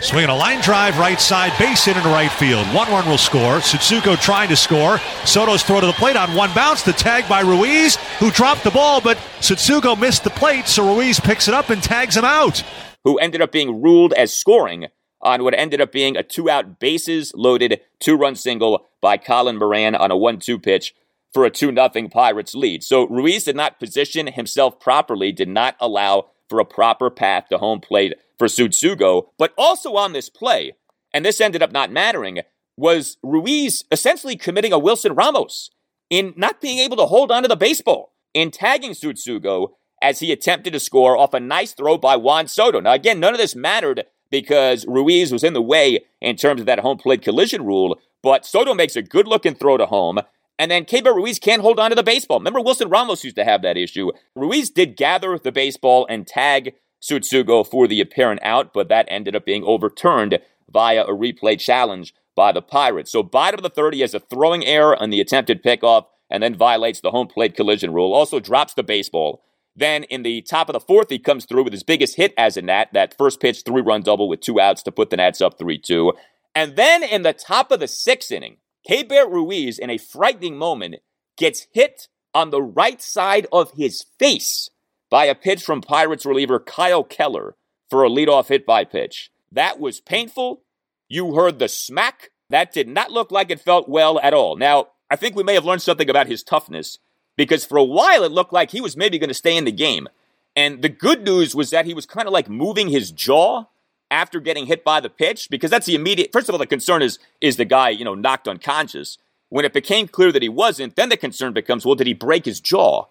Swinging 0.00 0.28
a 0.28 0.36
line 0.36 0.60
drive 0.60 0.98
right 0.98 1.20
side, 1.20 1.52
base 1.58 1.86
hit 1.86 1.96
into 1.96 2.08
right 2.10 2.30
field. 2.32 2.66
One 2.74 2.88
run 2.88 3.08
will 3.08 3.16
score. 3.16 3.58
Tsutsugo 3.58 4.20
trying 4.20 4.50
to 4.50 4.56
score. 4.56 4.98
Soto's 5.24 5.62
throw 5.62 5.80
to 5.80 5.86
the 5.86 5.92
plate 5.94 6.16
on 6.16 6.34
one 6.34 6.52
bounce. 6.54 6.82
The 6.82 6.92
tag 6.92 7.26
by 7.28 7.40
Ruiz, 7.40 7.96
who 8.18 8.30
dropped 8.30 8.62
the 8.62 8.70
ball, 8.70 9.00
but 9.00 9.16
Tsutsugo 9.40 9.98
missed 9.98 10.24
the 10.24 10.30
plate, 10.30 10.66
so 10.66 10.94
Ruiz 10.94 11.18
picks 11.18 11.48
it 11.48 11.54
up 11.54 11.70
and 11.70 11.82
tags 11.82 12.16
him 12.16 12.26
out 12.26 12.62
who 13.06 13.18
ended 13.18 13.40
up 13.40 13.52
being 13.52 13.80
ruled 13.80 14.12
as 14.14 14.34
scoring 14.34 14.88
on 15.20 15.44
what 15.44 15.54
ended 15.54 15.80
up 15.80 15.92
being 15.92 16.16
a 16.16 16.24
two 16.24 16.50
out 16.50 16.80
bases 16.80 17.32
loaded 17.36 17.80
two 18.00 18.16
run 18.16 18.34
single 18.34 18.84
by 19.00 19.16
Colin 19.16 19.58
Moran 19.58 19.94
on 19.94 20.10
a 20.10 20.16
1 20.16 20.40
2 20.40 20.58
pitch 20.58 20.92
for 21.36 21.44
a 21.44 21.50
2 21.50 21.74
0 21.74 22.08
Pirates 22.08 22.54
lead. 22.54 22.82
So 22.82 23.06
Ruiz 23.08 23.44
did 23.44 23.56
not 23.56 23.78
position 23.78 24.26
himself 24.26 24.80
properly, 24.80 25.32
did 25.32 25.50
not 25.50 25.76
allow 25.78 26.30
for 26.48 26.58
a 26.58 26.64
proper 26.64 27.10
path 27.10 27.48
to 27.50 27.58
home 27.58 27.78
plate 27.78 28.14
for 28.38 28.46
Tsutsugo, 28.46 29.26
but 29.36 29.52
also 29.58 29.96
on 29.96 30.14
this 30.14 30.30
play, 30.30 30.72
and 31.12 31.26
this 31.26 31.38
ended 31.38 31.62
up 31.62 31.72
not 31.72 31.92
mattering, 31.92 32.40
was 32.78 33.18
Ruiz 33.22 33.84
essentially 33.92 34.34
committing 34.34 34.72
a 34.72 34.78
Wilson 34.78 35.12
Ramos 35.12 35.68
in 36.08 36.32
not 36.38 36.62
being 36.62 36.78
able 36.78 36.96
to 36.96 37.04
hold 37.04 37.30
onto 37.30 37.48
the 37.48 37.54
baseball, 37.54 38.14
in 38.32 38.50
tagging 38.50 38.92
Tsutsugo 38.92 39.72
as 40.00 40.20
he 40.20 40.32
attempted 40.32 40.72
to 40.72 40.80
score 40.80 41.18
off 41.18 41.34
a 41.34 41.40
nice 41.40 41.74
throw 41.74 41.98
by 41.98 42.16
Juan 42.16 42.48
Soto. 42.48 42.80
Now, 42.80 42.94
again, 42.94 43.20
none 43.20 43.34
of 43.34 43.38
this 43.38 43.54
mattered 43.54 44.04
because 44.30 44.86
Ruiz 44.86 45.32
was 45.32 45.44
in 45.44 45.52
the 45.52 45.60
way 45.60 46.00
in 46.22 46.36
terms 46.36 46.60
of 46.60 46.66
that 46.66 46.78
home 46.78 46.96
plate 46.96 47.20
collision 47.20 47.66
rule, 47.66 47.98
but 48.22 48.46
Soto 48.46 48.72
makes 48.72 48.96
a 48.96 49.02
good 49.02 49.28
looking 49.28 49.54
throw 49.54 49.76
to 49.76 49.84
home. 49.84 50.20
And 50.58 50.70
then 50.70 50.84
Keibert 50.84 51.14
Ruiz 51.14 51.38
can't 51.38 51.62
hold 51.62 51.78
on 51.78 51.90
to 51.90 51.96
the 51.96 52.02
baseball. 52.02 52.38
Remember, 52.38 52.60
Wilson 52.60 52.88
Ramos 52.88 53.24
used 53.24 53.36
to 53.36 53.44
have 53.44 53.62
that 53.62 53.76
issue. 53.76 54.10
Ruiz 54.34 54.70
did 54.70 54.96
gather 54.96 55.38
the 55.38 55.52
baseball 55.52 56.06
and 56.08 56.26
tag 56.26 56.74
Tsutsugo 57.02 57.66
for 57.66 57.86
the 57.86 58.00
apparent 58.00 58.40
out, 58.42 58.72
but 58.72 58.88
that 58.88 59.06
ended 59.08 59.36
up 59.36 59.44
being 59.44 59.64
overturned 59.64 60.38
via 60.70 61.04
a 61.04 61.14
replay 61.14 61.58
challenge 61.58 62.14
by 62.34 62.52
the 62.52 62.62
Pirates. 62.62 63.12
So 63.12 63.22
bottom 63.22 63.58
of 63.58 63.62
the 63.62 63.70
third, 63.70 63.94
he 63.94 64.00
has 64.00 64.14
a 64.14 64.20
throwing 64.20 64.64
error 64.64 65.00
on 65.00 65.10
the 65.10 65.20
attempted 65.20 65.62
pickoff 65.62 66.06
and 66.30 66.42
then 66.42 66.54
violates 66.54 67.00
the 67.00 67.10
home 67.10 67.28
plate 67.28 67.54
collision 67.54 67.92
rule. 67.92 68.12
Also 68.12 68.40
drops 68.40 68.74
the 68.74 68.82
baseball. 68.82 69.42
Then 69.76 70.04
in 70.04 70.22
the 70.22 70.40
top 70.42 70.68
of 70.68 70.72
the 70.72 70.80
fourth, 70.80 71.10
he 71.10 71.18
comes 71.18 71.44
through 71.44 71.64
with 71.64 71.72
his 71.72 71.82
biggest 71.82 72.16
hit 72.16 72.32
as 72.38 72.56
a 72.56 72.62
Nat, 72.62 72.86
that 72.94 73.16
first 73.16 73.40
pitch 73.40 73.62
three 73.64 73.82
run 73.82 74.02
double 74.02 74.28
with 74.28 74.40
two 74.40 74.58
outs 74.58 74.82
to 74.84 74.92
put 74.92 75.10
the 75.10 75.18
Nats 75.18 75.40
up 75.40 75.58
3 75.58 75.78
2. 75.78 76.14
And 76.54 76.76
then 76.76 77.02
in 77.02 77.22
the 77.22 77.34
top 77.34 77.70
of 77.70 77.80
the 77.80 77.88
sixth 77.88 78.32
inning, 78.32 78.56
Keibert 78.88 79.30
Ruiz, 79.30 79.78
in 79.78 79.90
a 79.90 79.98
frightening 79.98 80.56
moment, 80.56 80.96
gets 81.36 81.66
hit 81.72 82.08
on 82.34 82.50
the 82.50 82.62
right 82.62 83.00
side 83.00 83.46
of 83.52 83.72
his 83.72 84.04
face 84.18 84.70
by 85.10 85.24
a 85.24 85.34
pitch 85.34 85.62
from 85.62 85.80
Pirates 85.80 86.26
reliever 86.26 86.60
Kyle 86.60 87.04
Keller 87.04 87.56
for 87.88 88.04
a 88.04 88.08
leadoff 88.08 88.48
hit 88.48 88.66
by 88.66 88.84
pitch. 88.84 89.30
That 89.50 89.80
was 89.80 90.00
painful. 90.00 90.62
You 91.08 91.34
heard 91.34 91.58
the 91.58 91.68
smack. 91.68 92.30
That 92.50 92.72
did 92.72 92.88
not 92.88 93.10
look 93.10 93.30
like 93.30 93.50
it 93.50 93.60
felt 93.60 93.88
well 93.88 94.20
at 94.20 94.34
all. 94.34 94.56
Now, 94.56 94.88
I 95.10 95.16
think 95.16 95.34
we 95.34 95.42
may 95.42 95.54
have 95.54 95.64
learned 95.64 95.82
something 95.82 96.10
about 96.10 96.26
his 96.26 96.42
toughness 96.42 96.98
because 97.36 97.64
for 97.64 97.78
a 97.78 97.84
while 97.84 98.22
it 98.22 98.32
looked 98.32 98.52
like 98.52 98.70
he 98.70 98.80
was 98.80 98.96
maybe 98.96 99.18
going 99.18 99.28
to 99.28 99.34
stay 99.34 99.56
in 99.56 99.64
the 99.64 99.72
game. 99.72 100.08
And 100.54 100.82
the 100.82 100.88
good 100.88 101.22
news 101.22 101.54
was 101.54 101.70
that 101.70 101.86
he 101.86 101.94
was 101.94 102.06
kind 102.06 102.26
of 102.26 102.32
like 102.32 102.48
moving 102.48 102.88
his 102.88 103.10
jaw 103.10 103.66
after 104.10 104.40
getting 104.40 104.66
hit 104.66 104.84
by 104.84 105.00
the 105.00 105.10
pitch 105.10 105.48
because 105.50 105.70
that's 105.70 105.86
the 105.86 105.94
immediate 105.94 106.30
first 106.32 106.48
of 106.48 106.54
all 106.54 106.58
the 106.58 106.66
concern 106.66 107.02
is 107.02 107.18
is 107.40 107.56
the 107.56 107.64
guy, 107.64 107.90
you 107.90 108.04
know, 108.04 108.14
knocked 108.14 108.48
unconscious. 108.48 109.18
When 109.48 109.64
it 109.64 109.72
became 109.72 110.08
clear 110.08 110.32
that 110.32 110.42
he 110.42 110.48
wasn't, 110.48 110.96
then 110.96 111.08
the 111.08 111.16
concern 111.16 111.52
becomes, 111.52 111.86
well, 111.86 111.94
did 111.94 112.08
he 112.08 112.14
break 112.14 112.46
his 112.46 112.60
jaw? 112.60 113.04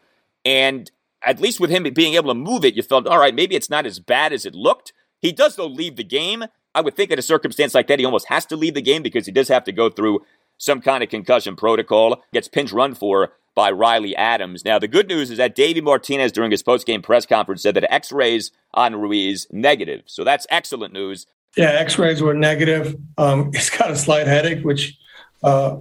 And 0.44 0.92
at 1.26 1.40
least 1.40 1.60
with 1.60 1.70
him 1.70 1.84
being 1.94 2.16
able 2.16 2.30
to 2.30 2.40
move 2.40 2.66
it, 2.66 2.76
you 2.76 2.84
felt, 2.84 3.08
all 3.08 3.18
right, 3.18 3.34
maybe 3.34 3.56
it's 3.56 3.70
not 3.70 3.86
as 3.86 4.00
bad 4.00 4.34
as 4.34 4.46
it 4.46 4.54
looked. 4.54 4.94
He 5.22 5.32
does, 5.32 5.56
though, 5.56 5.66
leave 5.66 5.96
the 5.96 6.04
game. 6.04 6.44
I 6.76 6.82
would 6.82 6.96
think 6.96 7.10
in 7.10 7.18
a 7.18 7.24
circumstance 7.24 7.74
like 7.74 7.88
that, 7.88 8.00
he 8.00 8.06
almost 8.06 8.28
has 8.28 8.46
to 8.48 8.58
leave 8.58 8.74
the 8.74 8.82
game 8.82 9.02
because 9.02 9.26
he 9.26 9.32
does 9.32 9.48
have 9.48 9.64
to 9.64 9.72
go 9.72 9.90
through 9.90 10.26
some 10.58 10.82
kind 10.82 11.04
of 11.04 11.10
concussion 11.10 11.56
protocol. 11.56 12.24
Gets 12.34 12.48
pinch 12.48 12.72
run 12.72 12.96
for 12.96 13.34
by 13.56 13.72
Riley 13.72 14.16
Adams. 14.16 14.66
Now, 14.66 14.78
the 14.78 14.88
good 14.88 15.08
news 15.08 15.32
is 15.32 15.38
that 15.38 15.56
Davey 15.56 15.82
Martinez, 15.82 16.32
during 16.32 16.52
his 16.52 16.62
post-game 16.62 17.02
press 17.02 17.26
conference, 17.26 17.64
said 17.64 17.76
that 17.76 17.92
X-rays 17.92 18.52
on 18.74 18.96
Ruiz 18.96 19.48
negative. 19.52 20.04
So 20.06 20.24
that's 20.24 20.46
excellent 20.50 20.94
news. 20.94 21.26
Yeah, 21.56 21.70
X-rays 21.70 22.22
were 22.22 22.34
negative. 22.34 22.98
Um, 23.18 23.52
he's 23.54 23.70
got 23.70 23.90
a 23.90 23.96
slight 23.96 24.28
headache, 24.28 24.64
which 24.64 24.98
uh, 25.42 25.78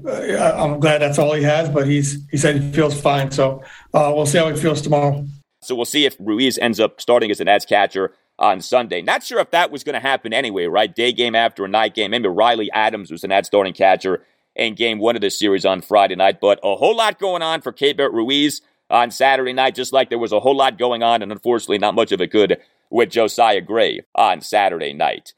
I'm 0.56 0.78
glad 0.78 1.02
that's 1.02 1.18
all 1.18 1.34
he 1.34 1.42
has. 1.42 1.68
But 1.68 1.88
he's 1.88 2.24
he 2.30 2.36
said 2.36 2.62
he 2.62 2.72
feels 2.72 2.98
fine. 2.98 3.30
So 3.32 3.62
uh, 3.92 4.12
we'll 4.14 4.26
see 4.26 4.38
how 4.38 4.48
he 4.48 4.56
feels 4.56 4.80
tomorrow. 4.80 5.26
So 5.62 5.74
we'll 5.74 5.84
see 5.86 6.04
if 6.04 6.16
Ruiz 6.18 6.58
ends 6.58 6.78
up 6.78 7.00
starting 7.00 7.30
as 7.30 7.40
an 7.40 7.46
Nats 7.46 7.64
catcher 7.64 8.12
on 8.38 8.60
Sunday. 8.60 9.00
Not 9.00 9.22
sure 9.22 9.40
if 9.40 9.50
that 9.52 9.70
was 9.70 9.82
going 9.82 9.94
to 9.94 10.00
happen 10.00 10.32
anyway, 10.32 10.66
right? 10.66 10.94
Day 10.94 11.12
game 11.12 11.34
after 11.34 11.64
a 11.64 11.68
night 11.68 11.94
game. 11.94 12.10
Maybe 12.10 12.28
Riley 12.28 12.70
Adams 12.72 13.10
was 13.10 13.24
an 13.24 13.30
Nats 13.30 13.48
starting 13.48 13.72
catcher 13.72 14.24
in 14.56 14.74
game 14.74 14.98
one 14.98 15.16
of 15.16 15.22
this 15.22 15.38
series 15.38 15.64
on 15.64 15.80
Friday 15.80 16.16
night. 16.16 16.40
But 16.40 16.60
a 16.62 16.76
whole 16.76 16.96
lot 16.96 17.18
going 17.18 17.42
on 17.42 17.60
for 17.60 17.72
Keibert 17.72 18.12
Ruiz 18.12 18.62
on 18.90 19.10
Saturday 19.10 19.52
night, 19.52 19.74
just 19.74 19.92
like 19.92 20.08
there 20.08 20.18
was 20.18 20.32
a 20.32 20.40
whole 20.40 20.56
lot 20.56 20.78
going 20.78 21.02
on, 21.02 21.22
and 21.22 21.32
unfortunately, 21.32 21.78
not 21.78 21.94
much 21.94 22.12
of 22.12 22.20
it 22.20 22.30
good 22.30 22.58
with 22.90 23.10
Josiah 23.10 23.60
Gray 23.60 24.00
on 24.14 24.40
Saturday 24.40 24.92
night. 24.92 25.34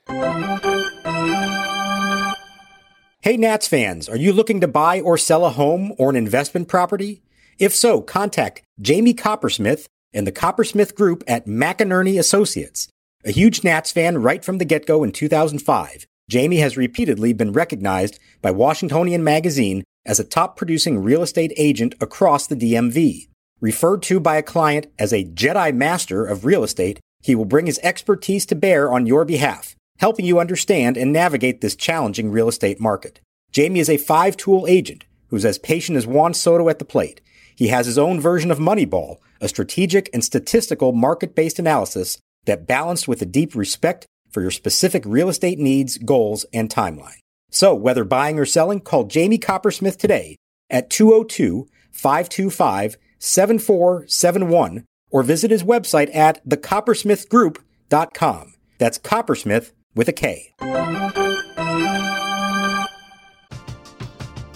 Hey, 3.20 3.37
Nats 3.37 3.66
fans, 3.66 4.08
are 4.08 4.16
you 4.16 4.32
looking 4.32 4.61
to 4.61 4.68
buy 4.68 5.00
or 5.00 5.18
sell 5.18 5.44
a 5.44 5.50
home 5.50 5.92
or 5.99 6.11
an 6.11 6.16
investment 6.16 6.68
property? 6.68 7.23
If 7.58 7.75
so, 7.75 8.00
contact 8.00 8.62
Jamie 8.80 9.14
Coppersmith 9.14 9.87
and 10.12 10.26
the 10.26 10.32
Coppersmith 10.32 10.94
Group 10.94 11.25
at 11.26 11.46
McEnearney 11.46 12.18
Associates. 12.18 12.88
A 13.25 13.32
huge 13.32 13.64
Nats 13.64 13.90
fan 13.90 14.18
right 14.18 14.44
from 14.44 14.58
the 14.58 14.64
get 14.64 14.87
go 14.87 15.02
in 15.02 15.11
2005, 15.11 16.06
Jamie 16.28 16.56
has 16.56 16.76
repeatedly 16.76 17.33
been 17.33 17.52
recognized 17.52 18.18
by 18.42 18.50
Washingtonian 18.50 19.23
Magazine 19.23 19.85
as 20.04 20.18
a 20.18 20.25
top 20.25 20.56
producing 20.56 21.02
real 21.02 21.23
estate 21.23 21.52
agent 21.56 21.95
across 22.00 22.49
the 22.49 22.56
DMV. 22.56 23.28
Referred 23.61 24.02
to 24.02 24.18
by 24.18 24.37
a 24.37 24.42
client 24.42 24.88
as 24.99 25.12
a 25.12 25.25
Jedi 25.25 25.73
Master 25.73 26.26
of 26.26 26.45
real 26.45 26.64
estate, 26.64 26.99
he 27.23 27.36
will 27.36 27.45
bring 27.45 27.67
his 27.67 27.78
expertise 27.82 28.45
to 28.47 28.56
bear 28.56 28.93
on 28.93 29.06
your 29.06 29.25
behalf, 29.25 29.76
helping 29.99 30.25
you 30.25 30.41
understand 30.41 30.97
and 30.97 31.12
navigate 31.12 31.60
this 31.60 31.76
challenging 31.76 32.32
real 32.32 32.49
estate 32.49 32.80
market. 32.80 33.21
Jamie 33.52 33.80
is 33.80 33.89
a 33.89 33.97
five 33.97 34.36
tool 34.36 34.67
agent 34.69 35.04
who's 35.28 35.45
as 35.45 35.58
patient 35.58 35.97
as 35.97 36.08
Juan 36.08 36.34
Soto 36.34 36.69
at 36.69 36.80
the 36.80 36.84
plate. 36.84 37.21
He 37.54 37.69
has 37.69 37.86
his 37.86 37.99
own 37.99 38.21
version 38.21 38.50
of 38.50 38.58
Moneyball, 38.58 39.19
a 39.41 39.49
strategic 39.49 40.10
and 40.12 40.25
statistical 40.25 40.91
market 40.91 41.36
based 41.36 41.60
analysis 41.60 42.19
that 42.47 42.67
balanced 42.67 43.06
with 43.06 43.23
a 43.23 43.26
deep 43.26 43.54
respect 43.54 44.06
for 44.30 44.43
your 44.43 44.50
specific 44.50 45.02
real 45.06 45.28
estate 45.28 45.58
needs, 45.58 45.99
goals, 45.99 46.47
and 46.52 46.71
timeline. 46.71 47.19
So, 47.50 47.75
whether 47.75 48.04
buying 48.04 48.39
or 48.39 48.45
selling, 48.45 48.80
call 48.80 49.04
Jamie 49.04 49.39
Coppersmith 49.39 49.99
today 49.99 50.36
at 50.69 50.91
202 50.91 51.69
525 51.93 52.97
7471 53.19 54.84
or 55.10 55.23
visit 55.23 55.50
his 55.50 55.62
website 55.62 56.15
at 56.15 56.47
thecoppersmithgroup.com. 56.47 58.52
That's 58.78 58.99
Coppersmith 58.99 59.73
with 59.95 60.08
a 60.08 60.12
K. 60.12 60.52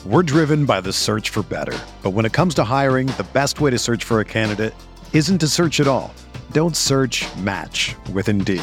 We're 0.04 0.22
driven 0.22 0.66
by 0.66 0.80
the 0.80 0.92
search 0.92 1.30
for 1.30 1.42
better. 1.42 1.78
But 2.02 2.10
when 2.10 2.24
it 2.24 2.32
comes 2.32 2.54
to 2.56 2.64
hiring, 2.64 3.06
the 3.06 3.26
best 3.32 3.60
way 3.60 3.70
to 3.70 3.78
search 3.78 4.02
for 4.02 4.20
a 4.20 4.24
candidate 4.24 4.74
isn't 5.12 5.38
to 5.38 5.46
search 5.46 5.78
at 5.78 5.86
all. 5.86 6.12
Don't 6.52 6.76
search 6.76 7.24
match 7.36 7.94
with 8.12 8.28
Indeed. 8.28 8.62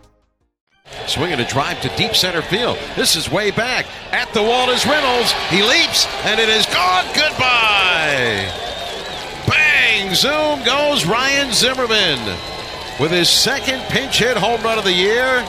Swinging 1.07 1.39
a 1.39 1.47
drive 1.47 1.81
to 1.81 1.89
deep 1.95 2.15
center 2.15 2.41
field. 2.41 2.77
This 2.95 3.15
is 3.15 3.29
way 3.29 3.51
back. 3.51 3.85
At 4.11 4.33
the 4.33 4.41
wall 4.41 4.69
is 4.69 4.85
Reynolds. 4.85 5.31
He 5.49 5.61
leaps, 5.63 6.05
and 6.25 6.39
it 6.39 6.49
is 6.49 6.65
gone. 6.67 7.05
Goodbye. 7.15 8.49
Bang! 9.47 10.13
Zoom 10.13 10.63
goes 10.63 11.05
Ryan 11.05 11.51
Zimmerman 11.51 12.19
with 12.99 13.11
his 13.11 13.29
second 13.29 13.81
pinch 13.89 14.19
hit 14.19 14.37
home 14.37 14.61
run 14.61 14.77
of 14.77 14.83
the 14.83 14.93
year 14.93 15.43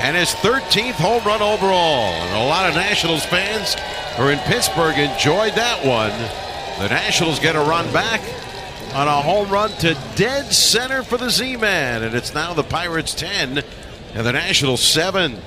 and 0.00 0.16
his 0.16 0.30
13th 0.30 0.94
home 0.94 1.24
run 1.24 1.42
overall. 1.42 2.12
And 2.12 2.36
a 2.36 2.44
lot 2.44 2.68
of 2.68 2.74
Nationals 2.74 3.24
fans 3.24 3.74
who 4.16 4.24
are 4.24 4.32
in 4.32 4.38
Pittsburgh 4.40 4.98
enjoyed 4.98 5.54
that 5.54 5.84
one. 5.84 6.10
The 6.80 6.88
Nationals 6.88 7.38
get 7.38 7.56
a 7.56 7.60
run 7.60 7.90
back 7.92 8.20
on 8.94 9.08
a 9.08 9.22
home 9.22 9.48
run 9.48 9.70
to 9.78 9.96
dead 10.16 10.52
center 10.52 11.02
for 11.02 11.16
the 11.16 11.30
Z 11.30 11.56
Man, 11.56 12.02
and 12.02 12.14
it's 12.14 12.34
now 12.34 12.52
the 12.52 12.62
Pirates 12.62 13.14
10 13.14 13.62
and 14.14 14.26
the 14.26 14.32
Nationals 14.32 14.82
7. 14.82 15.38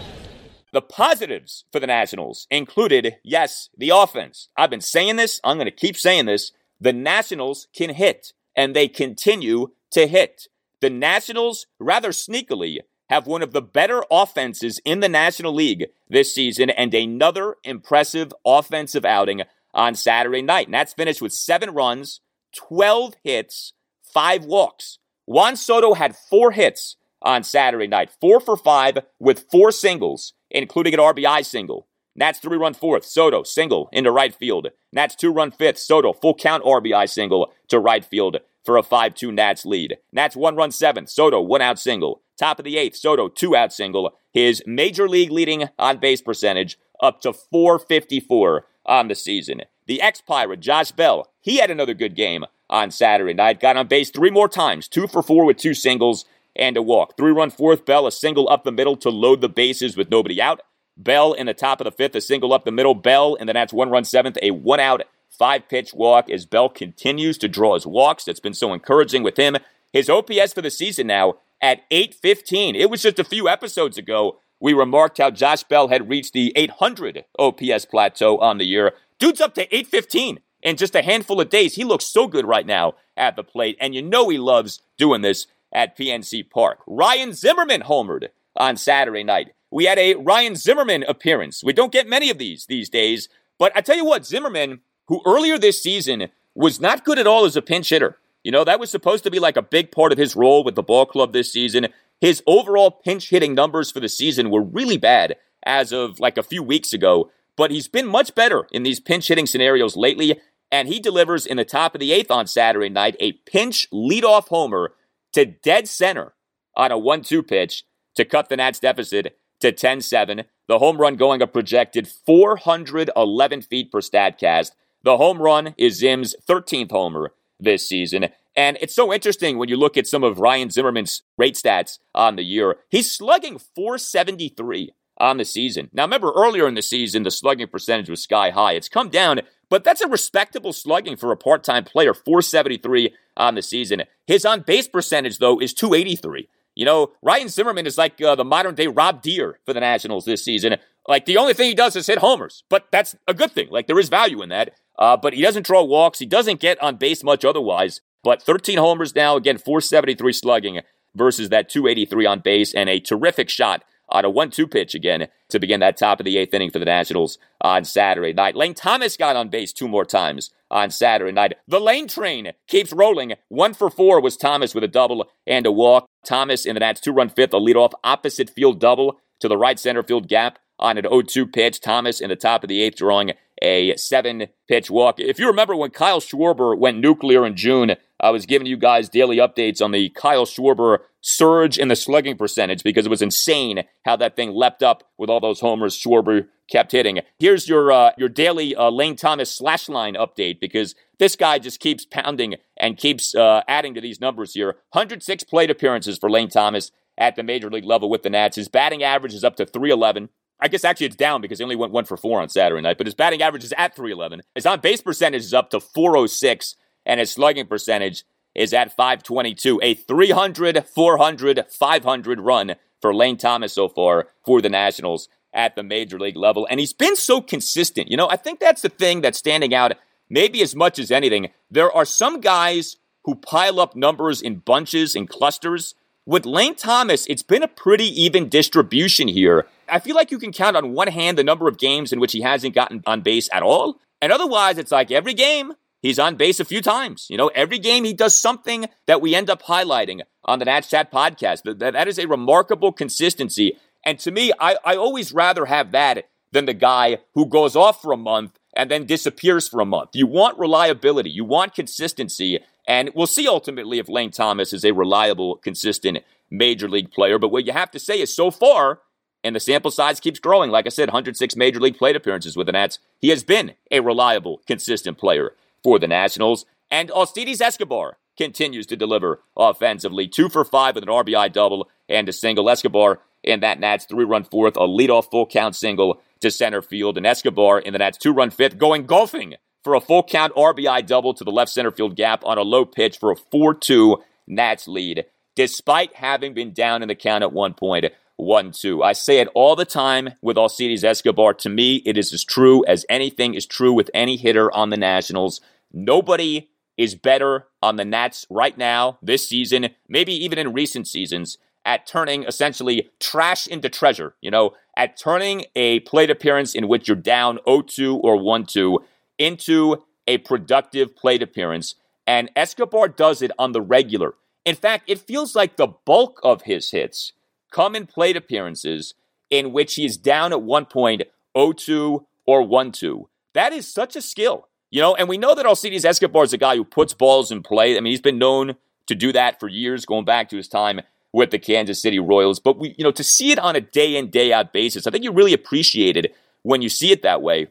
The 0.71 0.81
positives 0.81 1.65
for 1.71 1.79
the 1.79 1.87
Nationals 1.87 2.47
included, 2.49 3.17
yes, 3.23 3.69
the 3.77 3.91
offense. 3.91 4.49
I've 4.57 4.71
been 4.71 4.81
saying 4.81 5.17
this, 5.17 5.39
I'm 5.43 5.57
going 5.57 5.65
to 5.65 5.71
keep 5.71 5.95
saying 5.95 6.25
this. 6.25 6.51
The 6.81 6.91
Nationals 6.91 7.67
can 7.75 7.91
hit, 7.91 8.33
and 8.55 8.75
they 8.75 8.87
continue 8.87 9.67
to 9.91 10.07
hit. 10.07 10.47
The 10.81 10.89
Nationals, 10.89 11.67
rather 11.79 12.09
sneakily, 12.09 12.79
have 13.09 13.27
one 13.27 13.43
of 13.43 13.53
the 13.53 13.61
better 13.61 14.03
offenses 14.09 14.81
in 14.83 14.99
the 14.99 15.09
National 15.09 15.53
League 15.53 15.85
this 16.09 16.33
season 16.33 16.71
and 16.71 16.93
another 16.93 17.55
impressive 17.63 18.33
offensive 18.43 19.05
outing 19.05 19.43
on 19.73 19.93
Saturday 19.93 20.41
night. 20.41 20.67
And 20.67 20.73
that's 20.73 20.93
finished 20.93 21.21
with 21.21 21.33
seven 21.33 21.69
runs, 21.69 22.19
12 22.55 23.13
hits, 23.23 23.73
five 24.01 24.43
walks. 24.43 24.97
Juan 25.25 25.55
Soto 25.55 25.93
had 25.93 26.15
four 26.15 26.51
hits 26.51 26.97
on 27.25 27.43
Saturday 27.43 27.87
night, 27.87 28.11
four 28.21 28.39
for 28.39 28.55
five 28.55 28.99
with 29.19 29.45
four 29.51 29.71
singles, 29.71 30.33
including 30.49 30.93
an 30.93 30.99
RBI 30.99 31.45
single. 31.45 31.87
Nats 32.15 32.39
three 32.39 32.57
run 32.57 32.73
fourth, 32.73 33.03
Soto 33.03 33.43
single 33.43 33.89
into 33.91 34.11
right 34.11 34.33
field. 34.33 34.69
Nats 34.93 35.15
two 35.15 35.33
run 35.33 35.51
fifth, 35.51 35.79
Soto 35.79 36.13
full 36.13 36.35
count 36.35 36.63
RBI 36.63 37.09
single 37.09 37.51
to 37.67 37.79
right 37.79 38.05
field 38.05 38.37
for 38.63 38.77
a 38.77 38.83
5 38.83 39.13
2 39.13 39.31
Nats 39.31 39.65
lead. 39.65 39.97
Nats 40.13 40.35
one 40.35 40.55
run 40.55 40.71
seventh, 40.71 41.09
Soto 41.09 41.41
one 41.41 41.61
out 41.61 41.77
single. 41.77 42.21
Top 42.37 42.59
of 42.59 42.65
the 42.65 42.77
eighth, 42.77 42.95
Soto 42.95 43.27
two 43.27 43.55
out 43.55 43.73
single. 43.73 44.17
His 44.31 44.63
major 44.65 45.09
league 45.09 45.31
leading 45.31 45.69
on 45.77 45.97
base 45.97 46.21
percentage 46.21 46.77
up 47.01 47.21
to 47.21 47.33
454 47.33 48.65
on 48.85 49.07
the 49.07 49.15
season. 49.15 49.61
The 49.87 50.01
ex 50.01 50.21
Pirate, 50.21 50.61
Josh 50.61 50.91
Bell, 50.91 51.27
he 51.41 51.57
had 51.57 51.69
another 51.69 51.93
good 51.93 52.15
game 52.15 52.45
on 52.69 52.91
Saturday 52.91 53.33
night. 53.33 53.59
Got 53.59 53.77
on 53.77 53.87
base 53.87 54.09
three 54.09 54.31
more 54.31 54.49
times, 54.49 54.87
two 54.87 55.07
for 55.07 55.21
four 55.21 55.45
with 55.45 55.57
two 55.57 55.73
singles 55.73 56.25
and 56.55 56.77
a 56.77 56.81
walk. 56.81 57.17
Three 57.17 57.31
run 57.31 57.49
fourth, 57.49 57.85
Bell, 57.85 58.07
a 58.07 58.11
single 58.11 58.49
up 58.49 58.63
the 58.63 58.71
middle 58.71 58.95
to 58.97 59.09
load 59.09 59.41
the 59.41 59.49
bases 59.49 59.97
with 59.97 60.09
nobody 60.09 60.41
out. 60.41 60.61
Bell 60.97 61.33
in 61.33 61.47
the 61.47 61.53
top 61.53 61.81
of 61.81 61.85
the 61.85 61.91
fifth, 61.91 62.15
a 62.15 62.21
single 62.21 62.53
up 62.53 62.65
the 62.65 62.71
middle. 62.71 62.95
Bell 62.95 63.35
in 63.35 63.47
the 63.47 63.53
Nats 63.53 63.73
one 63.73 63.89
run 63.89 64.05
seventh, 64.05 64.37
a 64.41 64.51
one 64.51 64.79
out, 64.79 65.03
five 65.29 65.67
pitch 65.67 65.93
walk 65.93 66.29
as 66.29 66.45
Bell 66.45 66.69
continues 66.69 67.37
to 67.39 67.47
draw 67.47 67.73
his 67.73 67.85
walks. 67.85 68.23
That's 68.23 68.39
been 68.39 68.53
so 68.53 68.73
encouraging 68.73 69.23
with 69.23 69.37
him. 69.37 69.57
His 69.91 70.09
OPS 70.09 70.53
for 70.53 70.61
the 70.61 70.71
season 70.71 71.07
now 71.07 71.35
at 71.61 71.81
815. 71.91 72.75
It 72.75 72.89
was 72.89 73.01
just 73.01 73.19
a 73.19 73.23
few 73.23 73.49
episodes 73.49 73.97
ago 73.97 74.39
we 74.59 74.73
remarked 74.73 75.17
how 75.17 75.31
Josh 75.31 75.63
Bell 75.63 75.89
had 75.89 76.09
reached 76.09 76.33
the 76.33 76.53
800 76.55 77.25
OPS 77.37 77.85
plateau 77.85 78.37
on 78.37 78.57
the 78.57 78.65
year. 78.65 78.93
Dude's 79.19 79.41
up 79.41 79.53
to 79.55 79.63
815 79.63 80.39
in 80.61 80.77
just 80.77 80.95
a 80.95 81.01
handful 81.01 81.41
of 81.41 81.49
days. 81.49 81.75
He 81.75 81.83
looks 81.83 82.05
so 82.05 82.27
good 82.27 82.45
right 82.45 82.65
now 82.65 82.93
at 83.15 83.35
the 83.35 83.43
plate, 83.43 83.77
and 83.79 83.93
you 83.93 84.01
know 84.01 84.29
he 84.29 84.37
loves 84.37 84.81
doing 84.97 85.21
this 85.21 85.47
at 85.75 85.97
PNC 85.97 86.49
Park. 86.49 86.79
Ryan 86.87 87.33
Zimmerman 87.33 87.81
homered 87.81 88.29
on 88.55 88.77
Saturday 88.77 89.23
night. 89.23 89.51
We 89.69 89.85
had 89.85 89.99
a 89.99 90.15
Ryan 90.15 90.55
Zimmerman 90.55 91.03
appearance. 91.03 91.63
We 91.63 91.73
don't 91.73 91.91
get 91.91 92.07
many 92.07 92.29
of 92.29 92.37
these 92.37 92.65
these 92.65 92.89
days, 92.89 93.27
but 93.59 93.73
I 93.75 93.81
tell 93.81 93.97
you 93.97 94.05
what, 94.05 94.25
Zimmerman, 94.25 94.79
who 95.07 95.21
earlier 95.25 95.59
this 95.59 95.83
season 95.83 96.29
was 96.55 96.79
not 96.79 97.03
good 97.03 97.19
at 97.19 97.27
all 97.27 97.43
as 97.43 97.57
a 97.57 97.61
pinch 97.61 97.89
hitter, 97.89 98.17
you 98.43 98.51
know, 98.51 98.63
that 98.63 98.79
was 98.79 98.89
supposed 98.89 99.23
to 99.25 99.31
be 99.31 99.39
like 99.39 99.57
a 99.57 99.61
big 99.61 99.91
part 99.91 100.13
of 100.13 100.17
his 100.17 100.35
role 100.35 100.63
with 100.63 100.75
the 100.75 100.83
ball 100.83 101.05
club 101.05 101.33
this 101.33 101.51
season. 101.51 101.87
His 102.21 102.41
overall 102.47 102.91
pinch 102.91 103.29
hitting 103.29 103.53
numbers 103.53 103.91
for 103.91 103.99
the 103.99 104.07
season 104.07 104.49
were 104.49 104.61
really 104.61 104.97
bad 104.97 105.35
as 105.65 105.91
of 105.91 106.19
like 106.19 106.37
a 106.37 106.43
few 106.43 106.63
weeks 106.63 106.93
ago, 106.93 107.29
but 107.57 107.71
he's 107.71 107.89
been 107.89 108.07
much 108.07 108.33
better 108.33 108.67
in 108.71 108.83
these 108.83 109.01
pinch 109.01 109.27
hitting 109.27 109.47
scenarios 109.47 109.97
lately, 109.97 110.39
and 110.71 110.87
he 110.87 110.99
delivers 110.99 111.45
in 111.45 111.57
the 111.57 111.65
top 111.65 111.95
of 111.95 111.99
the 111.99 112.13
eighth 112.13 112.31
on 112.31 112.47
Saturday 112.47 112.87
night 112.87 113.17
a 113.19 113.33
pinch 113.33 113.89
leadoff 113.91 114.47
homer 114.47 114.93
to 115.35 115.45
dead 115.45 115.87
center 115.87 116.33
on 116.75 116.91
a 116.91 116.97
1 116.97 117.21
2 117.21 117.43
pitch 117.43 117.83
to 118.15 118.25
cut 118.25 118.49
the 118.49 118.57
Nats 118.57 118.79
deficit 118.79 119.37
to 119.59 119.71
10 119.71 120.01
7. 120.01 120.43
The 120.67 120.79
home 120.79 120.97
run 120.97 121.15
going 121.15 121.41
a 121.41 121.47
projected 121.47 122.07
411 122.07 123.61
feet 123.61 123.91
per 123.91 124.01
StatCast. 124.01 124.71
The 125.03 125.17
home 125.17 125.41
run 125.41 125.75
is 125.77 125.99
Zim's 125.99 126.35
13th 126.49 126.91
homer 126.91 127.33
this 127.59 127.87
season. 127.87 128.29
And 128.55 128.77
it's 128.81 128.95
so 128.95 129.13
interesting 129.13 129.57
when 129.57 129.69
you 129.69 129.77
look 129.77 129.97
at 129.97 130.07
some 130.07 130.23
of 130.23 130.39
Ryan 130.39 130.69
Zimmerman's 130.69 131.21
rate 131.37 131.55
stats 131.55 131.99
on 132.15 132.37
the 132.37 132.43
year. 132.43 132.77
He's 132.89 133.13
slugging 133.13 133.59
473 133.59 134.93
on 135.17 135.37
the 135.37 135.45
season. 135.45 135.89
Now, 135.93 136.03
remember 136.03 136.31
earlier 136.35 136.67
in 136.67 136.75
the 136.75 136.81
season, 136.81 137.23
the 137.23 137.31
slugging 137.31 137.67
percentage 137.67 138.09
was 138.09 138.23
sky 138.23 138.49
high. 138.49 138.73
It's 138.73 138.89
come 138.89 139.09
down, 139.09 139.41
but 139.69 139.83
that's 139.83 140.01
a 140.01 140.07
respectable 140.07 140.73
slugging 140.73 141.17
for 141.17 141.31
a 141.31 141.37
part 141.37 141.63
time 141.63 141.83
player, 141.83 142.13
473 142.13 143.13
on 143.37 143.55
the 143.55 143.61
season. 143.61 144.03
His 144.27 144.45
on 144.45 144.61
base 144.61 144.87
percentage, 144.87 145.39
though, 145.39 145.59
is 145.59 145.73
283. 145.73 146.47
You 146.75 146.85
know, 146.85 147.13
Ryan 147.21 147.47
Zimmerman 147.47 147.87
is 147.87 147.97
like 147.97 148.21
uh, 148.21 148.35
the 148.35 148.43
modern 148.43 148.75
day 148.75 148.87
Rob 148.87 149.21
Deer 149.21 149.59
for 149.65 149.73
the 149.73 149.79
Nationals 149.79 150.25
this 150.25 150.43
season. 150.43 150.77
Like, 151.07 151.25
the 151.25 151.37
only 151.37 151.53
thing 151.53 151.67
he 151.67 151.75
does 151.75 151.95
is 151.95 152.07
hit 152.07 152.17
homers, 152.17 152.63
but 152.69 152.87
that's 152.91 153.15
a 153.27 153.33
good 153.33 153.51
thing. 153.51 153.67
Like, 153.69 153.87
there 153.87 153.99
is 153.99 154.09
value 154.09 154.41
in 154.41 154.49
that. 154.49 154.71
Uh, 154.97 155.17
but 155.17 155.33
he 155.33 155.41
doesn't 155.41 155.65
draw 155.65 155.83
walks. 155.83 156.19
He 156.19 156.25
doesn't 156.25 156.59
get 156.59 156.81
on 156.81 156.95
base 156.95 157.23
much 157.23 157.45
otherwise. 157.45 158.01
But 158.23 158.41
13 158.41 158.77
homers 158.77 159.13
now, 159.13 159.35
again, 159.35 159.57
473 159.57 160.33
slugging 160.33 160.81
versus 161.15 161.49
that 161.49 161.69
283 161.69 162.25
on 162.25 162.39
base, 162.39 162.73
and 162.73 162.89
a 162.89 162.99
terrific 162.99 163.49
shot 163.49 163.83
on 164.09 164.25
a 164.25 164.29
1 164.29 164.51
2 164.51 164.67
pitch 164.67 164.95
again 164.95 165.27
to 165.49 165.59
begin 165.59 165.79
that 165.79 165.97
top 165.97 166.19
of 166.19 166.25
the 166.25 166.37
eighth 166.37 166.53
inning 166.53 166.71
for 166.71 166.79
the 166.79 166.85
Nationals 166.85 167.37
on 167.61 167.83
Saturday 167.83 168.33
night. 168.33 168.55
Lane 168.55 168.73
Thomas 168.73 169.17
got 169.17 169.35
on 169.35 169.49
base 169.49 169.73
two 169.73 169.87
more 169.87 170.05
times 170.05 170.51
on 170.71 170.89
Saturday 170.89 171.31
night. 171.31 171.53
The 171.67 171.79
lane 171.79 172.07
train 172.07 172.51
keeps 172.67 172.93
rolling. 172.93 173.33
One 173.49 173.73
for 173.73 173.89
four 173.89 174.21
was 174.21 174.37
Thomas 174.37 174.73
with 174.73 174.83
a 174.83 174.87
double 174.87 175.29
and 175.45 175.65
a 175.65 175.71
walk. 175.71 176.07
Thomas 176.25 176.65
in 176.65 176.73
the 176.73 176.79
Nats 176.79 177.01
two 177.01 177.13
run 177.13 177.29
fifth, 177.29 177.53
a 177.53 177.59
leadoff 177.59 177.91
opposite 178.03 178.49
field 178.49 178.79
double 178.79 179.19
to 179.39 179.47
the 179.47 179.57
right 179.57 179.79
center 179.79 180.03
field 180.03 180.27
gap 180.27 180.59
on 180.79 180.97
an 180.97 181.03
0 181.03 181.21
2 181.21 181.47
pitch. 181.47 181.81
Thomas 181.81 182.19
in 182.19 182.29
the 182.29 182.35
top 182.35 182.63
of 182.63 182.69
the 182.69 182.81
eighth 182.81 182.97
drawing 182.97 183.33
a 183.61 183.95
seven 183.95 184.47
pitch 184.67 184.89
walk. 184.89 185.19
If 185.19 185.39
you 185.39 185.47
remember 185.47 185.75
when 185.75 185.91
Kyle 185.91 186.19
Schwarber 186.19 186.77
went 186.77 186.99
nuclear 186.99 187.45
in 187.45 187.55
June, 187.55 187.95
I 188.19 188.29
was 188.31 188.45
giving 188.45 188.67
you 188.67 188.77
guys 188.77 189.09
daily 189.09 189.37
updates 189.37 189.81
on 189.81 189.91
the 189.91 190.09
Kyle 190.09 190.45
Schwarber 190.45 190.99
surge 191.21 191.77
in 191.77 191.87
the 191.87 191.95
slugging 191.95 192.37
percentage 192.37 192.83
because 192.83 193.05
it 193.05 193.09
was 193.09 193.21
insane 193.21 193.83
how 194.05 194.15
that 194.15 194.35
thing 194.35 194.51
leapt 194.51 194.83
up 194.83 195.03
with 195.17 195.29
all 195.29 195.39
those 195.39 195.59
homers 195.59 195.99
Schwarber 195.99 196.47
kept 196.69 196.91
hitting. 196.91 197.19
Here's 197.39 197.67
your 197.67 197.91
uh, 197.91 198.11
your 198.17 198.29
daily 198.29 198.75
uh, 198.75 198.89
Lane 198.89 199.15
Thomas 199.15 199.53
slash 199.53 199.89
line 199.89 200.15
update 200.15 200.59
because 200.59 200.95
this 201.19 201.35
guy 201.35 201.59
just 201.59 201.79
keeps 201.79 202.05
pounding 202.05 202.55
and 202.77 202.97
keeps 202.97 203.35
uh, 203.35 203.61
adding 203.67 203.93
to 203.95 204.01
these 204.01 204.21
numbers 204.21 204.53
here. 204.53 204.75
106 204.91 205.43
plate 205.43 205.69
appearances 205.69 206.17
for 206.17 206.29
Lane 206.29 206.49
Thomas 206.49 206.91
at 207.17 207.35
the 207.35 207.43
major 207.43 207.69
league 207.69 207.85
level 207.85 208.09
with 208.09 208.23
the 208.23 208.29
Nats. 208.29 208.57
His 208.57 208.67
batting 208.67 209.03
average 209.03 209.33
is 209.33 209.43
up 209.43 209.55
to 209.57 209.65
311. 209.65 210.29
I 210.59 210.67
guess 210.67 210.85
actually 210.85 211.07
it's 211.07 211.15
down 211.15 211.41
because 211.41 211.59
he 211.59 211.63
only 211.63 211.75
went 211.75 211.91
one 211.91 212.05
for 212.05 212.17
four 212.17 212.41
on 212.41 212.49
Saturday 212.49 212.81
night, 212.81 212.97
but 212.97 213.07
his 213.07 213.15
batting 213.15 213.41
average 213.41 213.63
is 213.63 213.73
at 213.77 213.95
311. 213.95 214.41
His 214.55 214.65
on 214.65 214.79
base 214.79 215.01
percentage 215.01 215.41
is 215.41 215.53
up 215.53 215.69
to 215.71 215.79
406, 215.79 216.75
and 217.05 217.19
his 217.19 217.31
slugging 217.31 217.67
percentage 217.67 218.23
is 218.53 218.73
at 218.73 218.95
522. 218.95 219.79
A 219.83 219.93
300, 219.93 220.85
400, 220.85 221.65
500 221.69 222.39
run 222.39 222.75
for 223.01 223.13
Lane 223.13 223.37
Thomas 223.37 223.73
so 223.73 223.87
far 223.87 224.27
for 224.45 224.61
the 224.61 224.69
Nationals 224.69 225.27
at 225.53 225.75
the 225.75 225.83
major 225.83 226.19
league 226.19 226.35
level. 226.35 226.67
And 226.69 226.79
he's 226.79 226.93
been 226.93 227.15
so 227.15 227.41
consistent. 227.41 228.09
You 228.09 228.17
know, 228.17 228.29
I 228.29 228.35
think 228.35 228.59
that's 228.59 228.81
the 228.81 228.89
thing 228.89 229.21
that's 229.21 229.37
standing 229.37 229.73
out 229.73 229.93
maybe 230.29 230.61
as 230.61 230.75
much 230.75 230.99
as 230.99 231.11
anything. 231.11 231.49
There 231.69 231.91
are 231.91 232.05
some 232.05 232.41
guys 232.41 232.97
who 233.23 233.35
pile 233.35 233.79
up 233.79 233.95
numbers 233.95 234.41
in 234.41 234.57
bunches 234.57 235.15
and 235.15 235.29
clusters. 235.29 235.95
With 236.25 236.45
Lane 236.45 236.75
Thomas, 236.75 237.25
it's 237.27 237.43
been 237.43 237.63
a 237.63 237.67
pretty 237.67 238.05
even 238.21 238.49
distribution 238.49 239.27
here. 239.27 239.67
I 239.87 239.99
feel 239.99 240.15
like 240.15 240.31
you 240.31 240.39
can 240.39 240.51
count 240.51 240.75
on 240.75 240.93
one 240.93 241.07
hand 241.07 241.37
the 241.37 241.43
number 241.43 241.67
of 241.67 241.77
games 241.77 242.11
in 242.11 242.19
which 242.19 242.31
he 242.31 242.41
hasn't 242.41 242.73
gotten 242.73 243.03
on 243.05 243.21
base 243.21 243.47
at 243.53 243.61
all. 243.61 243.99
And 244.21 244.31
otherwise, 244.31 244.77
it's 244.77 244.91
like 244.91 245.11
every 245.11 245.33
game, 245.35 245.73
he's 246.05 246.19
on 246.19 246.35
base 246.35 246.59
a 246.59 246.65
few 246.65 246.81
times. 246.81 247.27
You 247.29 247.37
know, 247.37 247.47
every 247.55 247.79
game 247.79 248.03
he 248.03 248.13
does 248.13 248.37
something 248.37 248.87
that 249.07 249.21
we 249.21 249.33
end 249.33 249.49
up 249.49 249.63
highlighting 249.63 250.21
on 250.43 250.59
the 250.59 250.65
Nats 250.65 250.89
Chat 250.89 251.11
podcast. 251.11 251.63
That, 251.63 251.93
that 251.93 252.07
is 252.07 252.19
a 252.19 252.27
remarkable 252.27 252.91
consistency. 252.91 253.77
And 254.05 254.19
to 254.19 254.31
me, 254.31 254.51
I, 254.59 254.77
I 254.85 254.95
always 254.95 255.33
rather 255.33 255.65
have 255.65 255.91
that 255.91 256.29
than 256.51 256.65
the 256.65 256.73
guy 256.73 257.17
who 257.33 257.47
goes 257.47 257.75
off 257.75 258.01
for 258.01 258.11
a 258.11 258.17
month 258.17 258.59
and 258.77 258.91
then 258.91 259.05
disappears 259.05 259.67
for 259.67 259.79
a 259.79 259.85
month. 259.85 260.11
You 260.13 260.27
want 260.27 260.59
reliability, 260.59 261.31
you 261.31 261.43
want 261.43 261.73
consistency. 261.73 262.59
And 262.87 263.09
we'll 263.15 263.25
see 263.25 263.47
ultimately 263.47 263.97
if 263.97 264.07
Lane 264.07 264.31
Thomas 264.31 264.73
is 264.73 264.85
a 264.85 264.93
reliable, 264.93 265.55
consistent 265.57 266.19
major 266.51 266.87
league 266.87 267.11
player. 267.11 267.39
But 267.39 267.49
what 267.49 267.65
you 267.65 267.73
have 267.73 267.89
to 267.91 267.99
say 267.99 268.21
is 268.21 268.33
so 268.33 268.51
far, 268.51 268.99
and 269.43 269.55
the 269.55 269.59
sample 269.59 269.91
size 269.91 270.19
keeps 270.19 270.39
growing. 270.39 270.69
Like 270.69 270.85
I 270.85 270.89
said, 270.89 271.09
106 271.09 271.55
major 271.55 271.79
league 271.79 271.97
plate 271.97 272.15
appearances 272.15 272.55
with 272.55 272.67
the 272.67 272.73
Nats. 272.73 272.99
He 273.19 273.29
has 273.29 273.43
been 273.43 273.73
a 273.89 274.01
reliable, 274.01 274.61
consistent 274.67 275.17
player 275.17 275.53
for 275.85 275.99
the 275.99 276.07
Nationals. 276.07 276.65
And 276.89 277.11
Alcides 277.11 277.61
Escobar 277.61 278.17
continues 278.37 278.87
to 278.87 278.95
deliver 278.95 279.41
offensively. 279.55 280.27
Two 280.27 280.49
for 280.49 280.65
five 280.65 280.95
with 280.95 281.03
an 281.03 281.09
RBI 281.09 281.53
double 281.53 281.87
and 282.09 282.27
a 282.27 282.33
single. 282.33 282.71
Escobar 282.71 283.19
in 283.43 283.59
that 283.59 283.79
Nats 283.79 284.05
three 284.05 284.25
run 284.25 284.45
fourth, 284.45 284.77
a 284.77 284.87
leadoff 284.87 285.29
full 285.29 285.45
count 285.45 285.75
single 285.75 286.19
to 286.41 286.49
center 286.49 286.81
field. 286.81 287.17
And 287.17 287.27
Escobar 287.27 287.77
in 287.79 287.93
the 287.93 287.99
Nats 287.99 288.17
two 288.17 288.33
run 288.33 288.49
fifth, 288.49 288.79
going 288.79 289.05
golfing 289.05 289.53
for 289.83 289.93
a 289.93 290.01
full 290.01 290.23
count 290.23 290.55
RBI 290.55 291.05
double 291.05 291.35
to 291.35 291.43
the 291.43 291.51
left 291.51 291.69
center 291.69 291.91
field 291.91 292.15
gap 292.15 292.43
on 292.43 292.57
a 292.57 292.63
low 292.63 292.83
pitch 292.83 293.19
for 293.19 293.29
a 293.29 293.35
4 293.35 293.75
2 293.75 294.17
Nats 294.47 294.87
lead, 294.87 295.25
despite 295.55 296.15
having 296.15 296.55
been 296.55 296.73
down 296.73 297.03
in 297.03 297.09
the 297.09 297.15
count 297.15 297.43
at 297.43 297.53
one 297.53 297.75
point. 297.75 298.05
1 298.37 298.71
2. 298.71 299.01
I 299.01 299.13
say 299.13 299.39
it 299.39 299.47
all 299.53 299.75
the 299.75 299.85
time 299.85 300.31
with 300.41 300.57
Alcides 300.57 301.03
Escobar. 301.03 301.53
To 301.53 301.69
me, 301.69 302.01
it 302.05 302.17
is 302.17 302.33
as 302.33 302.43
true 302.43 302.83
as 302.85 303.05
anything 303.09 303.53
is 303.53 303.65
true 303.65 303.93
with 303.93 304.09
any 304.13 304.35
hitter 304.35 304.71
on 304.73 304.89
the 304.89 304.97
Nationals. 304.97 305.61
Nobody 305.95 306.69
is 306.97 307.15
better 307.15 307.67
on 307.81 307.95
the 307.95 308.03
Nats 308.03 308.45
right 308.49 308.77
now, 308.77 309.17
this 309.21 309.47
season, 309.47 309.89
maybe 310.09 310.33
even 310.33 310.59
in 310.59 310.73
recent 310.73 311.07
seasons, 311.07 311.57
at 311.85 312.05
turning 312.05 312.43
essentially 312.43 313.09
trash 313.19 313.65
into 313.65 313.87
treasure. 313.87 314.35
You 314.41 314.51
know, 314.51 314.71
at 314.97 315.17
turning 315.17 315.65
a 315.75 316.01
plate 316.01 316.29
appearance 316.29 316.75
in 316.75 316.89
which 316.89 317.07
you're 317.07 317.15
down 317.15 317.59
0-2 317.65 318.19
or 318.21 318.37
1-2 318.37 318.97
into 319.37 320.03
a 320.27 320.37
productive 320.39 321.15
plate 321.15 321.41
appearance. 321.41 321.95
And 322.27 322.51
Escobar 322.55 323.07
does 323.07 323.41
it 323.41 323.51
on 323.57 323.71
the 323.71 323.81
regular. 323.81 324.33
In 324.65 324.75
fact, 324.75 325.05
it 325.07 325.19
feels 325.19 325.55
like 325.55 325.77
the 325.77 325.87
bulk 325.87 326.39
of 326.43 326.63
his 326.63 326.91
hits 326.91 327.33
come 327.71 327.95
in 327.95 328.05
plate 328.05 328.35
appearances 328.35 329.13
in 329.49 329.71
which 329.71 329.95
he 329.95 330.05
is 330.05 330.17
down 330.17 330.51
at 330.51 330.61
one 330.61 330.85
point 330.85 331.21
0-2 331.55 332.25
or 332.45 332.63
1-2. 332.63 333.25
That 333.53 333.71
is 333.71 333.87
such 333.87 334.15
a 334.15 334.21
skill. 334.21 334.67
You 334.95 335.01
know, 335.01 335.13
and 335.13 335.27
we 335.27 335.37
know 335.37 335.53
that 335.53 335.65
Alcides 335.65 336.05
Escobar 336.05 336.45
is 336.45 336.53
a 336.53 336.57
guy 336.57 336.77
who 336.77 336.85
puts 336.85 337.13
balls 337.13 337.51
in 337.51 337.63
play. 337.63 337.97
I 337.97 337.99
mean, 337.99 338.11
he's 338.11 338.21
been 338.21 338.37
known 338.37 338.75
to 339.07 339.13
do 339.13 339.33
that 339.33 339.59
for 339.59 339.67
years, 339.67 340.05
going 340.05 340.23
back 340.23 340.47
to 340.47 340.55
his 340.55 340.69
time 340.69 341.01
with 341.33 341.51
the 341.51 341.59
Kansas 341.59 342.01
City 342.01 342.17
Royals. 342.17 342.61
But 342.61 342.79
we, 342.79 342.95
you 342.97 343.03
know, 343.03 343.11
to 343.11 343.21
see 343.21 343.51
it 343.51 343.59
on 343.59 343.75
a 343.75 343.81
day 343.81 344.15
in, 344.15 344.29
day 344.29 344.53
out 344.53 344.71
basis, 344.71 345.05
I 345.05 345.11
think 345.11 345.25
you 345.25 345.33
really 345.33 345.51
appreciate 345.51 346.15
it 346.15 346.33
when 346.63 346.81
you 346.81 346.87
see 346.87 347.11
it 347.11 347.23
that 347.23 347.41
way. 347.41 347.67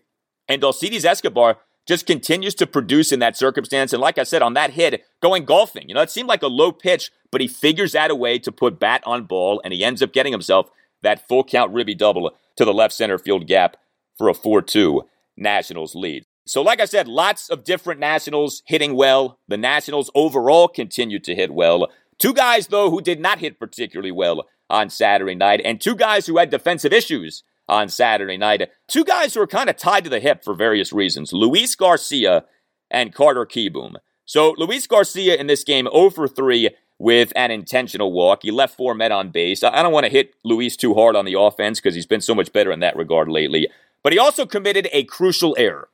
And 0.51 0.63
Alcides 0.63 1.07
Escobar 1.07 1.57
just 1.87 2.07
continues 2.07 2.55
to 2.57 2.67
produce 2.67 3.11
in 3.11 3.21
that 3.21 3.39
circumstance. 3.39 3.95
And 3.95 4.03
like 4.03 4.19
I 4.19 4.25
said, 4.25 4.43
on 4.43 4.53
that 4.53 4.73
hit, 4.73 5.03
going 5.23 5.47
golfing, 5.47 5.89
you 5.89 5.95
know, 5.95 6.03
it 6.03 6.11
seemed 6.11 6.29
like 6.29 6.43
a 6.43 6.47
low 6.47 6.73
pitch, 6.73 7.11
but 7.33 7.41
he 7.41 7.49
figures 7.49 7.95
out 7.95 8.11
a 8.11 8.15
way 8.15 8.39
to 8.39 8.53
put 8.53 8.79
bat 8.79 9.03
on 9.07 9.25
ball, 9.25 9.63
and 9.65 9.73
he 9.73 9.83
ends 9.83 10.03
up 10.03 10.13
getting 10.13 10.33
himself 10.33 10.69
that 11.01 11.27
full 11.27 11.43
count 11.43 11.73
ribby 11.73 11.95
double 11.95 12.37
to 12.57 12.67
the 12.67 12.75
left 12.75 12.93
center 12.93 13.17
field 13.17 13.47
gap 13.47 13.79
for 14.19 14.29
a 14.29 14.35
4 14.35 14.61
2 14.61 15.05
Nationals 15.39 15.95
lead. 15.95 16.27
So, 16.47 16.61
like 16.61 16.81
I 16.81 16.85
said, 16.85 17.09
lots 17.09 17.49
of 17.49 17.65
different 17.65 18.01
Nationals 18.01 18.63
hitting 18.67 18.95
well. 18.95 19.39
The 19.49 19.57
Nationals 19.57 20.11
overall 20.15 20.69
continued 20.69 21.25
to 21.25 21.35
hit 21.35 21.53
well. 21.53 21.89
Two 22.19 22.35
guys, 22.35 22.67
though, 22.67 22.91
who 22.91 23.01
did 23.01 23.19
not 23.19 23.39
hit 23.39 23.59
particularly 23.59 24.13
well 24.13 24.47
on 24.69 24.91
Saturday 24.91 25.35
night, 25.35 25.61
and 25.65 25.81
two 25.81 25.95
guys 25.95 26.27
who 26.27 26.37
had 26.37 26.51
defensive 26.51 26.93
issues 26.93 27.43
on 27.69 27.89
Saturday 27.89 28.37
night. 28.37 28.71
Two 28.89 29.05
guys 29.05 29.35
who 29.35 29.41
are 29.41 29.47
kind 29.47 29.71
of 29.71 29.77
tied 29.77 30.05
to 30.05 30.11
the 30.11 30.21
hip 30.21 30.45
for 30.45 30.55
various 30.55 30.93
reasons 30.93 31.33
Luis 31.33 31.75
Garcia 31.75 32.45
and 32.91 33.15
Carter 33.15 33.47
Kieboom. 33.47 33.95
So, 34.27 34.55
Luis 34.59 34.87
Garcia 34.87 35.37
in 35.37 35.47
this 35.47 35.65
game 35.65 35.89
0 35.91 36.11
for 36.11 36.29
3 36.29 36.71
with 36.99 37.33
an 37.37 37.51
intentional 37.51 38.13
walk. 38.13 38.41
He 38.43 38.51
left 38.51 38.77
four 38.77 38.95
men 38.95 39.13
on 39.13 39.31
base. 39.31 39.63
I 39.63 39.83
don't 39.83 39.93
want 39.93 40.05
to 40.05 40.13
hit 40.13 40.35
Luis 40.45 40.77
too 40.77 40.95
hard 40.95 41.17
on 41.17 41.25
the 41.25 41.39
offense 41.39 41.81
because 41.81 41.95
he's 41.95 42.07
been 42.07 42.21
so 42.21 42.35
much 42.35 42.53
better 42.53 42.71
in 42.71 42.81
that 42.81 42.97
regard 42.97 43.29
lately. 43.29 43.69
But 44.03 44.13
he 44.13 44.19
also 44.19 44.47
committed 44.47 44.89
a 44.93 45.05
crucial 45.05 45.55
error. 45.59 45.89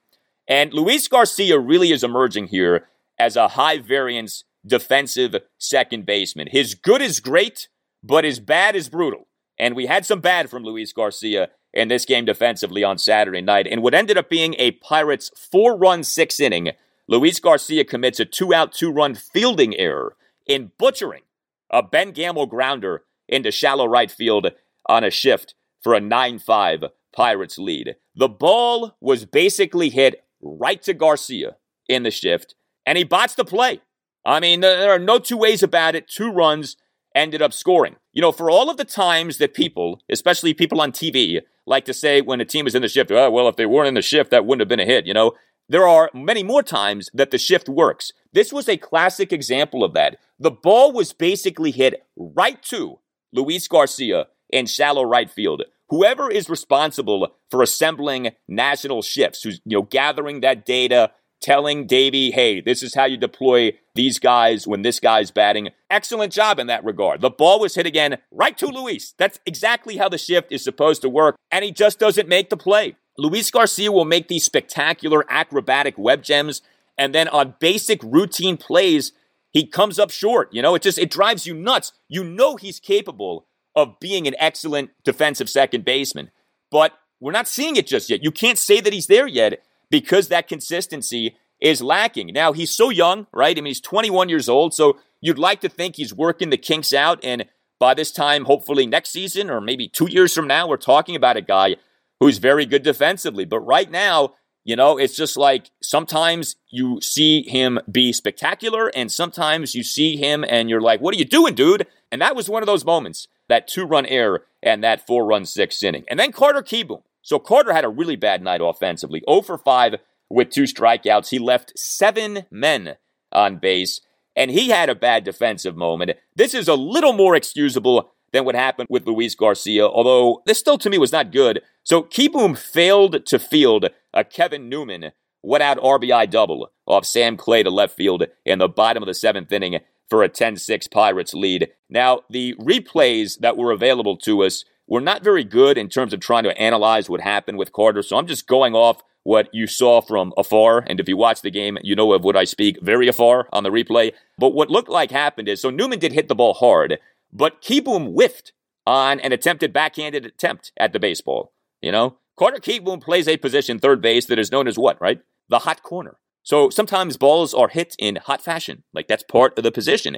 And 0.51 0.75
Luis 0.75 1.07
Garcia 1.07 1.61
really 1.61 1.93
is 1.93 2.03
emerging 2.03 2.49
here 2.49 2.89
as 3.21 3.37
a 3.37 3.49
high 3.49 3.79
variance 3.79 4.43
defensive 4.67 5.37
second 5.59 6.05
baseman. 6.05 6.49
His 6.51 6.75
good 6.75 7.01
is 7.01 7.21
great, 7.21 7.69
but 8.03 8.25
his 8.25 8.41
bad 8.41 8.75
is 8.75 8.89
brutal. 8.89 9.29
And 9.61 9.77
we 9.77 9.87
had 9.87 10.05
some 10.05 10.21
bad 10.21 10.51
from 10.51 10.65
Luis 10.65 10.93
Garcia 10.93 11.51
in 11.73 11.87
this 11.87 12.05
game 12.05 12.25
defensively 12.25 12.83
on 12.83 12.99
Saturday 12.99 13.41
night. 13.41 13.69
And 13.71 13.81
what 13.81 13.95
ended 13.95 14.19
up 14.19 14.29
being 14.29 14.57
a 14.59 14.73
Pirates 14.73 15.31
four 15.37 15.77
run 15.77 16.03
six 16.03 16.41
inning, 16.41 16.73
Luis 17.07 17.39
Garcia 17.39 17.85
commits 17.85 18.19
a 18.19 18.25
two 18.25 18.53
out, 18.53 18.73
two 18.73 18.91
run 18.91 19.15
fielding 19.15 19.77
error 19.77 20.17
in 20.49 20.73
butchering 20.79 21.23
a 21.71 21.81
Ben 21.81 22.11
Gamel 22.11 22.47
grounder 22.47 23.05
into 23.29 23.53
shallow 23.53 23.87
right 23.87 24.11
field 24.11 24.51
on 24.87 25.05
a 25.05 25.11
shift 25.11 25.55
for 25.81 25.95
a 25.95 26.01
9 26.01 26.41
5 26.41 26.85
Pirates 27.13 27.57
lead. 27.57 27.95
The 28.17 28.29
ball 28.29 28.97
was 29.01 29.25
basically 29.25 29.91
hit 29.91 30.25
right 30.41 30.81
to 30.83 30.95
Garcia 30.95 31.57
in 31.89 32.03
the 32.03 32.11
shift, 32.11 32.55
and 32.87 32.97
he 32.97 33.05
bots 33.05 33.35
the 33.35 33.45
play. 33.45 33.81
I 34.25 34.41
mean, 34.41 34.61
there 34.61 34.91
are 34.91 34.99
no 34.99 35.19
two 35.19 35.37
ways 35.37 35.63
about 35.63 35.95
it. 35.95 36.09
Two 36.09 36.31
runs 36.31 36.77
ended 37.15 37.43
up 37.43 37.53
scoring. 37.53 37.97
You 38.13 38.23
know, 38.23 38.33
for 38.33 38.51
all 38.51 38.71
of 38.71 38.77
the 38.77 38.85
times 38.85 39.39
that 39.39 39.55
people, 39.55 40.01
especially 40.11 40.55
people 40.55 40.81
on 40.81 40.93
TV, 40.93 41.41
like 41.67 41.85
to 41.87 41.95
say 41.95 42.21
when 42.21 42.41
a 42.41 42.45
team 42.45 42.67
is 42.67 42.75
in 42.75 42.83
the 42.83 42.89
shift, 42.89 43.11
oh, 43.11 43.31
well, 43.31 43.49
if 43.49 43.57
they 43.57 43.67
weren't 43.67 43.89
in 43.89 43.95
the 43.95 44.03
shift, 44.03 44.31
that 44.31 44.45
wouldn't 44.45 44.61
have 44.61 44.69
been 44.69 44.81
a 44.81 44.85
hit. 44.85 45.07
You 45.07 45.15
know, 45.15 45.33
there 45.69 45.87
are 45.87 46.11
many 46.13 46.43
more 46.43 46.63
times 46.63 47.09
that 47.15 47.31
the 47.31 47.39
shift 47.39 47.69
works. 47.69 48.13
This 48.33 48.53
was 48.53 48.69
a 48.69 48.77
classic 48.77 49.33
example 49.33 49.85
of 49.85 49.95
that. 49.95 50.19
The 50.39 50.51
ball 50.51 50.93
was 50.93 51.13
basically 51.13 51.71
hit 51.71 52.05
right 52.17 52.61
to 52.65 52.99
Luis 53.33 53.69
Garcia 53.69 54.27
in 54.51 54.67
shallow 54.67 55.05
right 55.05 55.31
field. 55.31 55.63
Whoever 55.91 56.31
is 56.31 56.49
responsible 56.49 57.35
for 57.51 57.63
assembling 57.63 58.31
national 58.47 59.03
shifts, 59.03 59.43
who's 59.43 59.61
you 59.65 59.79
know 59.79 59.83
gathering 59.83 60.41
that 60.41 60.65
data, 60.65 61.11
telling 61.41 61.87
Davey, 61.87 62.31
hey, 62.31 62.61
this 62.61 62.83
is 62.83 62.95
how 62.95 63.07
you 63.07 63.17
deploy 63.17 63.73
these 63.97 64.21
guys 64.21 64.69
when 64.69 64.83
this 64.83 65.01
guy's 65.01 65.33
batting. 65.33 65.71
Excellent 65.91 66.33
job 66.33 66.61
in 66.61 66.69
that 66.69 66.85
regard. 66.85 67.21
The 67.21 67.31
ball 67.31 67.59
was 67.59 67.75
hit 67.75 67.87
again 67.87 68.19
right 68.31 68.57
to 68.59 68.67
Luis. 68.67 69.15
That's 69.19 69.41
exactly 69.45 69.97
how 69.97 70.09
the 70.09 70.19
shift 70.19 70.53
is 70.53 70.63
supposed 70.63 71.03
to 71.03 71.09
work, 71.09 71.37
and 71.51 71.65
he 71.65 71.73
just 71.73 71.99
doesn't 71.99 72.29
make 72.29 72.51
the 72.51 72.57
play. 72.57 72.95
Luis 73.19 73.51
Garcia 73.51 73.91
will 73.91 74.05
make 74.05 74.29
these 74.29 74.45
spectacular 74.45 75.25
acrobatic 75.29 75.99
web 75.99 76.23
gems, 76.23 76.63
and 76.97 77.13
then 77.13 77.27
on 77.27 77.57
basic 77.59 78.01
routine 78.05 78.57
plays, 78.57 79.13
he 79.51 79.67
comes 79.67 79.99
up 79.99 80.11
short. 80.13 80.51
You 80.53 80.63
know, 80.63 80.77
it 80.77 80.83
just 80.83 80.99
it 80.99 81.11
drives 81.11 81.47
you 81.47 81.55
nuts. 81.55 81.93
You 82.09 82.23
know 82.23 82.55
he's 82.55 82.79
capable 82.79 83.47
of 83.75 83.99
being 84.01 84.27
an 84.27 84.35
excellent 84.39 84.91
defensive 85.05 85.49
second 85.49 85.85
baseman, 85.85 86.31
but 86.71 86.93
we're 87.21 87.33
not 87.33 87.49
seeing 87.49 87.77
it 87.77 87.87
just 87.87 88.11
yet. 88.11 88.25
You 88.25 88.31
can't 88.31 88.59
say 88.59 88.81
that 88.81 88.93
he's 88.93 89.07
there 89.07 89.27
yet 89.27 89.63
because 89.91 90.29
that 90.29 90.49
consistency 90.49 91.37
is 91.61 91.83
lacking. 91.83 92.29
Now, 92.29 92.53
he's 92.53 92.71
so 92.71 92.91
young, 92.91 93.27
right? 93.33 93.57
I 93.57 93.61
mean, 93.61 93.67
he's 93.67 93.81
21 93.81 94.29
years 94.29 94.49
old, 94.49 94.73
so 94.75 94.99
you'd 95.21 95.39
like 95.39 95.61
to 95.61 95.69
think 95.69 95.97
he's 95.97 96.15
working 96.15 96.51
the 96.51 96.57
kinks 96.57 96.93
out. 96.93 97.21
And 97.23 97.45
by 97.79 97.95
this 97.95 98.11
time, 98.11 98.45
hopefully 98.45 98.87
next 98.87 99.11
season 99.11 99.51
or 99.51 99.61
maybe 99.61 99.89
two 99.89 100.09
years 100.11 100.35
from 100.35 100.47
now, 100.47 100.67
we're 100.67 100.79
talking 100.79 101.17
about 101.17 101.37
a 101.37 101.43
guy 101.43 101.77
who's 102.19 102.39
very 102.39 102.67
good 102.67 102.83
defensively. 102.83 103.45
But 103.45 103.61
right 103.61 103.91
now, 103.91 104.35
you 104.65 104.77
know, 104.77 104.99
it's 104.99 105.17
just 105.17 105.37
like 105.37 105.71
sometimes 105.83 106.57
you 106.69 107.01
see 107.01 107.43
him 107.49 107.79
be 107.91 108.13
spectacular, 108.13 108.89
and 108.89 109.11
sometimes 109.11 109.75
you 109.75 109.83
see 109.83 110.17
him 110.17 110.45
and 110.49 110.69
you're 110.69 110.81
like, 110.81 111.01
what 111.01 111.15
are 111.15 111.19
you 111.19 111.25
doing, 111.25 111.55
dude? 111.55 111.87
And 112.13 112.21
that 112.21 112.37
was 112.37 112.49
one 112.49 112.63
of 112.63 112.67
those 112.67 112.85
moments 112.85 113.29
that 113.49 113.67
two 113.67 113.85
run 113.85 114.07
error 114.07 114.45
and 114.63 114.85
that 114.85 115.07
four 115.07 115.25
run 115.27 115.45
sixth 115.45 115.83
inning. 115.83 116.05
And 116.09 116.19
then 116.19 116.33
Carter 116.33 116.63
Kieboom. 116.63 117.03
So 117.23 117.39
Carter 117.39 117.73
had 117.73 117.85
a 117.85 117.89
really 117.89 118.17
bad 118.17 118.43
night 118.43 118.61
offensively 118.63 119.23
0 119.29 119.43
for 119.43 119.59
5 119.59 119.97
with 120.31 120.51
two 120.51 120.63
strikeouts. 120.63 121.29
He 121.29 121.39
left 121.39 121.79
seven 121.79 122.47
men 122.51 122.97
on 123.33 123.59
base, 123.59 124.01
and 124.35 124.51
he 124.51 124.69
had 124.71 124.89
a 124.89 124.95
bad 124.95 125.25
defensive 125.25 125.77
moment. 125.77 126.13
This 126.35 126.55
is 126.55 126.69
a 126.69 126.75
little 126.75 127.13
more 127.13 127.37
excusable 127.37 128.13
than 128.33 128.45
what 128.45 128.55
happened 128.55 128.89
with 128.91 129.07
Luis 129.07 129.35
Garcia, 129.35 129.87
although 129.87 130.43
this 130.47 130.59
still 130.59 130.79
to 130.79 130.91
me 130.91 130.99
was 130.99 131.13
not 131.13 131.33
good. 131.33 131.61
So 131.83 132.03
Kieboom 132.03 132.57
failed 132.57 133.27
to 133.27 133.39
field 133.39 133.91
a 134.13 134.25
Kevin 134.25 134.69
Newman 134.69 135.13
went 135.43 135.63
out 135.63 135.79
RBI 135.79 136.31
double 136.31 136.71
off 136.87 137.07
Sam 137.07 137.37
Clay 137.37 137.63
to 137.63 137.71
left 137.71 137.97
field 137.97 138.25
in 138.45 138.59
the 138.59 138.69
bottom 138.69 139.03
of 139.03 139.07
the 139.07 139.15
seventh 139.15 139.51
inning 139.53 139.81
for 140.09 140.23
a 140.23 140.29
10 140.29 140.57
6 140.57 140.89
Pirates 140.89 141.35
lead. 141.35 141.69
Now, 141.89 142.23
the 142.29 142.55
replays 142.55 143.39
that 143.39 143.57
were 143.57 143.71
available 143.71 144.17
to 144.19 144.43
us 144.43 144.65
were 144.87 145.01
not 145.01 145.23
very 145.23 145.45
good 145.45 145.79
in 145.79 145.89
terms 145.89 146.13
of 146.13 146.21
trying 146.21 146.45
to 146.45 146.61
analyze 146.61 147.09
what 147.09 147.21
happened 147.21 147.59
with 147.59 147.73
Carter. 147.73 148.03
So 148.03 148.17
I'm 148.17 148.27
just 148.27 148.49
going 148.49 148.75
off 148.75 149.03
what 149.23 149.49
you 149.53 149.67
saw 149.67 150.01
from 150.01 150.33
afar. 150.37 150.85
And 150.87 150.99
if 150.99 151.09
you 151.09 151.17
watch 151.17 151.43
the 151.43 151.51
game, 151.51 151.79
you 151.83 151.95
know 151.95 152.13
of 152.13 152.25
what 152.25 152.37
I 152.37 152.45
speak 152.45 152.79
very 152.83 153.07
afar 153.07 153.49
on 153.53 153.63
the 153.63 153.71
replay. 153.71 154.13
But 154.37 154.51
what 154.51 154.71
looked 154.71 154.89
like 154.89 155.11
happened 155.11 155.49
is 155.49 155.63
so 155.63 155.71
Newman 155.71 156.01
did 156.01 156.13
hit 156.13 156.29
the 156.29 156.35
ball 156.35 156.55
hard, 156.55 156.99
but 157.33 157.63
Kieboom 157.63 158.13
whiffed 158.13 158.53
on 158.87 159.21
an 159.21 159.33
attempted 159.33 159.73
backhanded 159.73 160.27
attempt 160.27 160.73
at 160.77 160.93
the 160.93 160.99
baseball. 160.99 161.53
You 161.81 161.93
know, 161.93 162.19
Carter 162.41 162.59
Kieboom 162.59 163.03
plays 163.03 163.29
a 163.29 163.37
position 163.37 163.79
third 163.79 164.01
base 164.01 164.25
that 164.25 164.39
is 164.39 164.51
known 164.51 164.67
as 164.67 164.79
what, 164.79 164.99
right? 164.99 165.21
The 165.51 165.59
hot 165.59 165.83
corner. 165.83 166.17
So 166.43 166.71
sometimes 166.71 167.19
balls 167.19 167.53
are 167.53 167.69
hit 167.69 167.95
in 167.99 168.17
hot 168.17 168.41
fashion, 168.41 168.83
like 168.95 169.09
that's 169.09 169.23
part 169.23 169.59
of 169.59 169.63
the 169.63 169.71
position. 169.71 170.17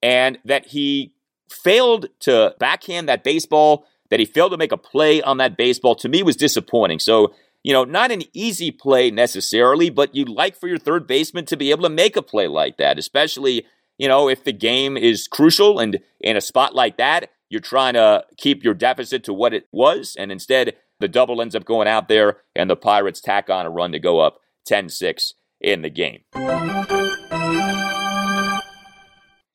And 0.00 0.38
that 0.44 0.68
he 0.68 1.12
failed 1.50 2.06
to 2.20 2.54
backhand 2.60 3.08
that 3.08 3.24
baseball, 3.24 3.84
that 4.10 4.20
he 4.20 4.26
failed 4.26 4.52
to 4.52 4.56
make 4.56 4.70
a 4.70 4.76
play 4.76 5.20
on 5.20 5.38
that 5.38 5.56
baseball, 5.56 5.96
to 5.96 6.08
me 6.08 6.22
was 6.22 6.36
disappointing. 6.36 7.00
So, 7.00 7.34
you 7.64 7.72
know, 7.72 7.82
not 7.82 8.12
an 8.12 8.22
easy 8.32 8.70
play 8.70 9.10
necessarily, 9.10 9.90
but 9.90 10.14
you'd 10.14 10.28
like 10.28 10.54
for 10.54 10.68
your 10.68 10.78
third 10.78 11.08
baseman 11.08 11.46
to 11.46 11.56
be 11.56 11.72
able 11.72 11.82
to 11.82 11.88
make 11.88 12.14
a 12.14 12.22
play 12.22 12.46
like 12.46 12.76
that, 12.76 12.96
especially, 12.96 13.66
you 13.98 14.06
know, 14.06 14.28
if 14.28 14.44
the 14.44 14.52
game 14.52 14.96
is 14.96 15.26
crucial 15.26 15.80
and 15.80 15.98
in 16.20 16.36
a 16.36 16.40
spot 16.40 16.76
like 16.76 16.96
that, 16.98 17.32
you're 17.48 17.60
trying 17.60 17.94
to 17.94 18.24
keep 18.36 18.62
your 18.62 18.74
deficit 18.74 19.24
to 19.24 19.32
what 19.32 19.52
it 19.52 19.66
was. 19.72 20.14
And 20.16 20.30
instead, 20.30 20.76
the 21.00 21.08
double 21.08 21.42
ends 21.42 21.54
up 21.54 21.64
going 21.64 21.88
out 21.88 22.08
there, 22.08 22.38
and 22.54 22.70
the 22.70 22.76
Pirates 22.76 23.20
tack 23.20 23.50
on 23.50 23.66
a 23.66 23.70
run 23.70 23.92
to 23.92 23.98
go 23.98 24.20
up 24.20 24.40
10 24.66 24.88
6 24.88 25.34
in 25.60 25.82
the 25.82 25.90
game. 25.90 26.20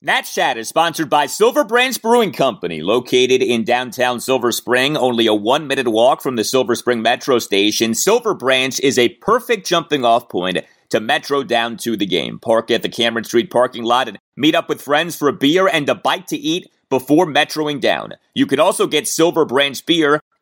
Nats 0.03 0.33
Chat 0.33 0.57
is 0.57 0.67
sponsored 0.67 1.11
by 1.11 1.27
Silver 1.27 1.63
Branch 1.63 2.01
Brewing 2.01 2.33
Company, 2.33 2.81
located 2.81 3.43
in 3.43 3.63
downtown 3.63 4.19
Silver 4.19 4.51
Spring, 4.51 4.97
only 4.97 5.27
a 5.27 5.33
one 5.33 5.67
minute 5.67 5.87
walk 5.87 6.23
from 6.23 6.37
the 6.37 6.43
Silver 6.43 6.73
Spring 6.73 7.03
Metro 7.03 7.37
station. 7.37 7.93
Silver 7.93 8.33
Branch 8.33 8.79
is 8.79 8.97
a 8.97 9.09
perfect 9.09 9.67
jumping 9.67 10.03
off 10.03 10.27
point 10.27 10.57
to 10.89 10.99
Metro 10.99 11.43
down 11.43 11.77
to 11.77 11.95
the 11.95 12.07
game. 12.07 12.39
Park 12.39 12.71
at 12.71 12.81
the 12.81 12.89
Cameron 12.89 13.25
Street 13.25 13.51
parking 13.51 13.83
lot 13.83 14.07
and 14.07 14.17
meet 14.35 14.55
up 14.55 14.67
with 14.67 14.81
friends 14.81 15.15
for 15.15 15.27
a 15.27 15.33
beer 15.33 15.67
and 15.67 15.87
a 15.87 15.93
bite 15.93 16.25
to 16.27 16.37
eat 16.37 16.71
before 16.89 17.27
metroing 17.27 17.79
down. 17.79 18.13
You 18.33 18.47
can 18.47 18.59
also 18.59 18.87
get 18.87 19.07
Silver 19.07 19.45
Branch 19.45 19.85
beer 19.85 20.19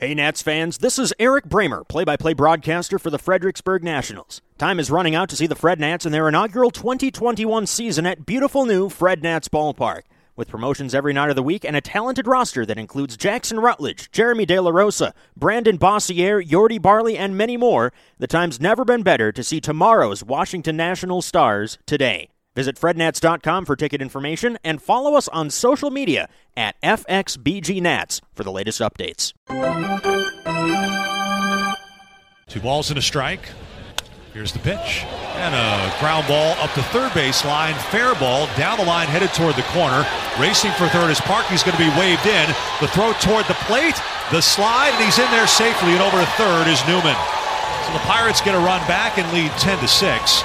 Hey, 0.00 0.14
Nats 0.14 0.40
fans, 0.40 0.78
this 0.78 0.98
is 0.98 1.12
Eric 1.18 1.44
Bramer, 1.44 1.86
play 1.86 2.04
by 2.04 2.16
play 2.16 2.32
broadcaster 2.32 2.98
for 2.98 3.10
the 3.10 3.18
Fredericksburg 3.18 3.84
Nationals. 3.84 4.40
Time 4.56 4.80
is 4.80 4.90
running 4.90 5.14
out 5.14 5.28
to 5.28 5.36
see 5.36 5.46
the 5.46 5.54
Fred 5.54 5.78
Nats 5.78 6.06
in 6.06 6.12
their 6.12 6.26
inaugural 6.26 6.70
2021 6.70 7.66
season 7.66 8.06
at 8.06 8.24
beautiful 8.24 8.64
new 8.64 8.88
Fred 8.88 9.22
Nats 9.22 9.48
Ballpark. 9.48 10.04
With 10.36 10.48
promotions 10.48 10.94
every 10.94 11.12
night 11.12 11.28
of 11.28 11.36
the 11.36 11.42
week 11.42 11.66
and 11.66 11.76
a 11.76 11.82
talented 11.82 12.26
roster 12.26 12.64
that 12.64 12.78
includes 12.78 13.18
Jackson 13.18 13.60
Rutledge, 13.60 14.10
Jeremy 14.10 14.46
De 14.46 14.58
La 14.58 14.70
Rosa, 14.70 15.12
Brandon 15.36 15.76
Boissiere, 15.76 16.42
Yordy 16.48 16.80
Barley, 16.80 17.18
and 17.18 17.36
many 17.36 17.58
more, 17.58 17.92
the 18.18 18.26
time's 18.26 18.58
never 18.58 18.86
been 18.86 19.02
better 19.02 19.30
to 19.32 19.44
see 19.44 19.60
tomorrow's 19.60 20.24
Washington 20.24 20.78
National 20.78 21.20
stars 21.20 21.76
today. 21.84 22.29
Visit 22.56 22.76
frednats.com 22.76 23.64
for 23.64 23.76
ticket 23.76 24.02
information 24.02 24.58
and 24.64 24.82
follow 24.82 25.14
us 25.14 25.28
on 25.28 25.50
social 25.50 25.90
media 25.90 26.28
at 26.56 26.80
FXBGNats 26.82 28.20
for 28.34 28.42
the 28.42 28.50
latest 28.50 28.80
updates. 28.80 29.32
Two 32.48 32.60
balls 32.60 32.90
and 32.90 32.98
a 32.98 33.02
strike. 33.02 33.50
Here's 34.34 34.52
the 34.52 34.58
pitch. 34.60 35.06
And 35.38 35.54
a 35.54 35.94
ground 35.98 36.26
ball 36.26 36.54
up 36.58 36.72
to 36.74 36.82
third 36.90 37.14
base 37.14 37.44
line. 37.44 37.74
Fair 37.90 38.14
ball 38.16 38.46
down 38.56 38.78
the 38.78 38.84
line, 38.84 39.06
headed 39.06 39.30
toward 39.34 39.54
the 39.54 39.66
corner. 39.74 40.06
Racing 40.38 40.70
for 40.72 40.86
third 40.88 41.10
is 41.10 41.20
Parkey's 41.20 41.62
going 41.62 41.76
to 41.76 41.82
be 41.82 41.90
waved 41.98 42.26
in. 42.26 42.46
The 42.80 42.88
throw 42.88 43.12
toward 43.22 43.46
the 43.46 43.58
plate. 43.66 43.94
The 44.30 44.40
slide, 44.40 44.90
and 44.94 45.04
he's 45.04 45.18
in 45.18 45.30
there 45.30 45.46
safely. 45.46 45.94
And 45.94 46.02
over 46.02 46.18
to 46.18 46.26
third 46.34 46.66
is 46.66 46.82
Newman. 46.86 47.18
So 47.86 47.92
the 47.94 48.02
Pirates 48.06 48.40
get 48.40 48.54
a 48.54 48.58
run 48.58 48.82
back 48.86 49.18
and 49.18 49.26
lead 49.32 49.50
10 49.58 49.78
to 49.78 49.88
6. 49.88 50.42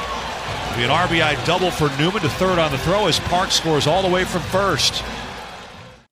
Be 0.75 0.83
an 0.83 0.89
RBI 0.89 1.45
double 1.45 1.71
for 1.71 1.87
Newman 1.97 2.21
to 2.21 2.29
third 2.31 2.59
on 2.59 2.69
the 2.69 2.77
throw 2.79 3.07
as 3.07 3.17
Park 3.17 3.49
scores 3.49 3.87
all 3.87 4.01
the 4.01 4.09
way 4.09 4.25
from 4.25 4.41
first. 4.41 5.05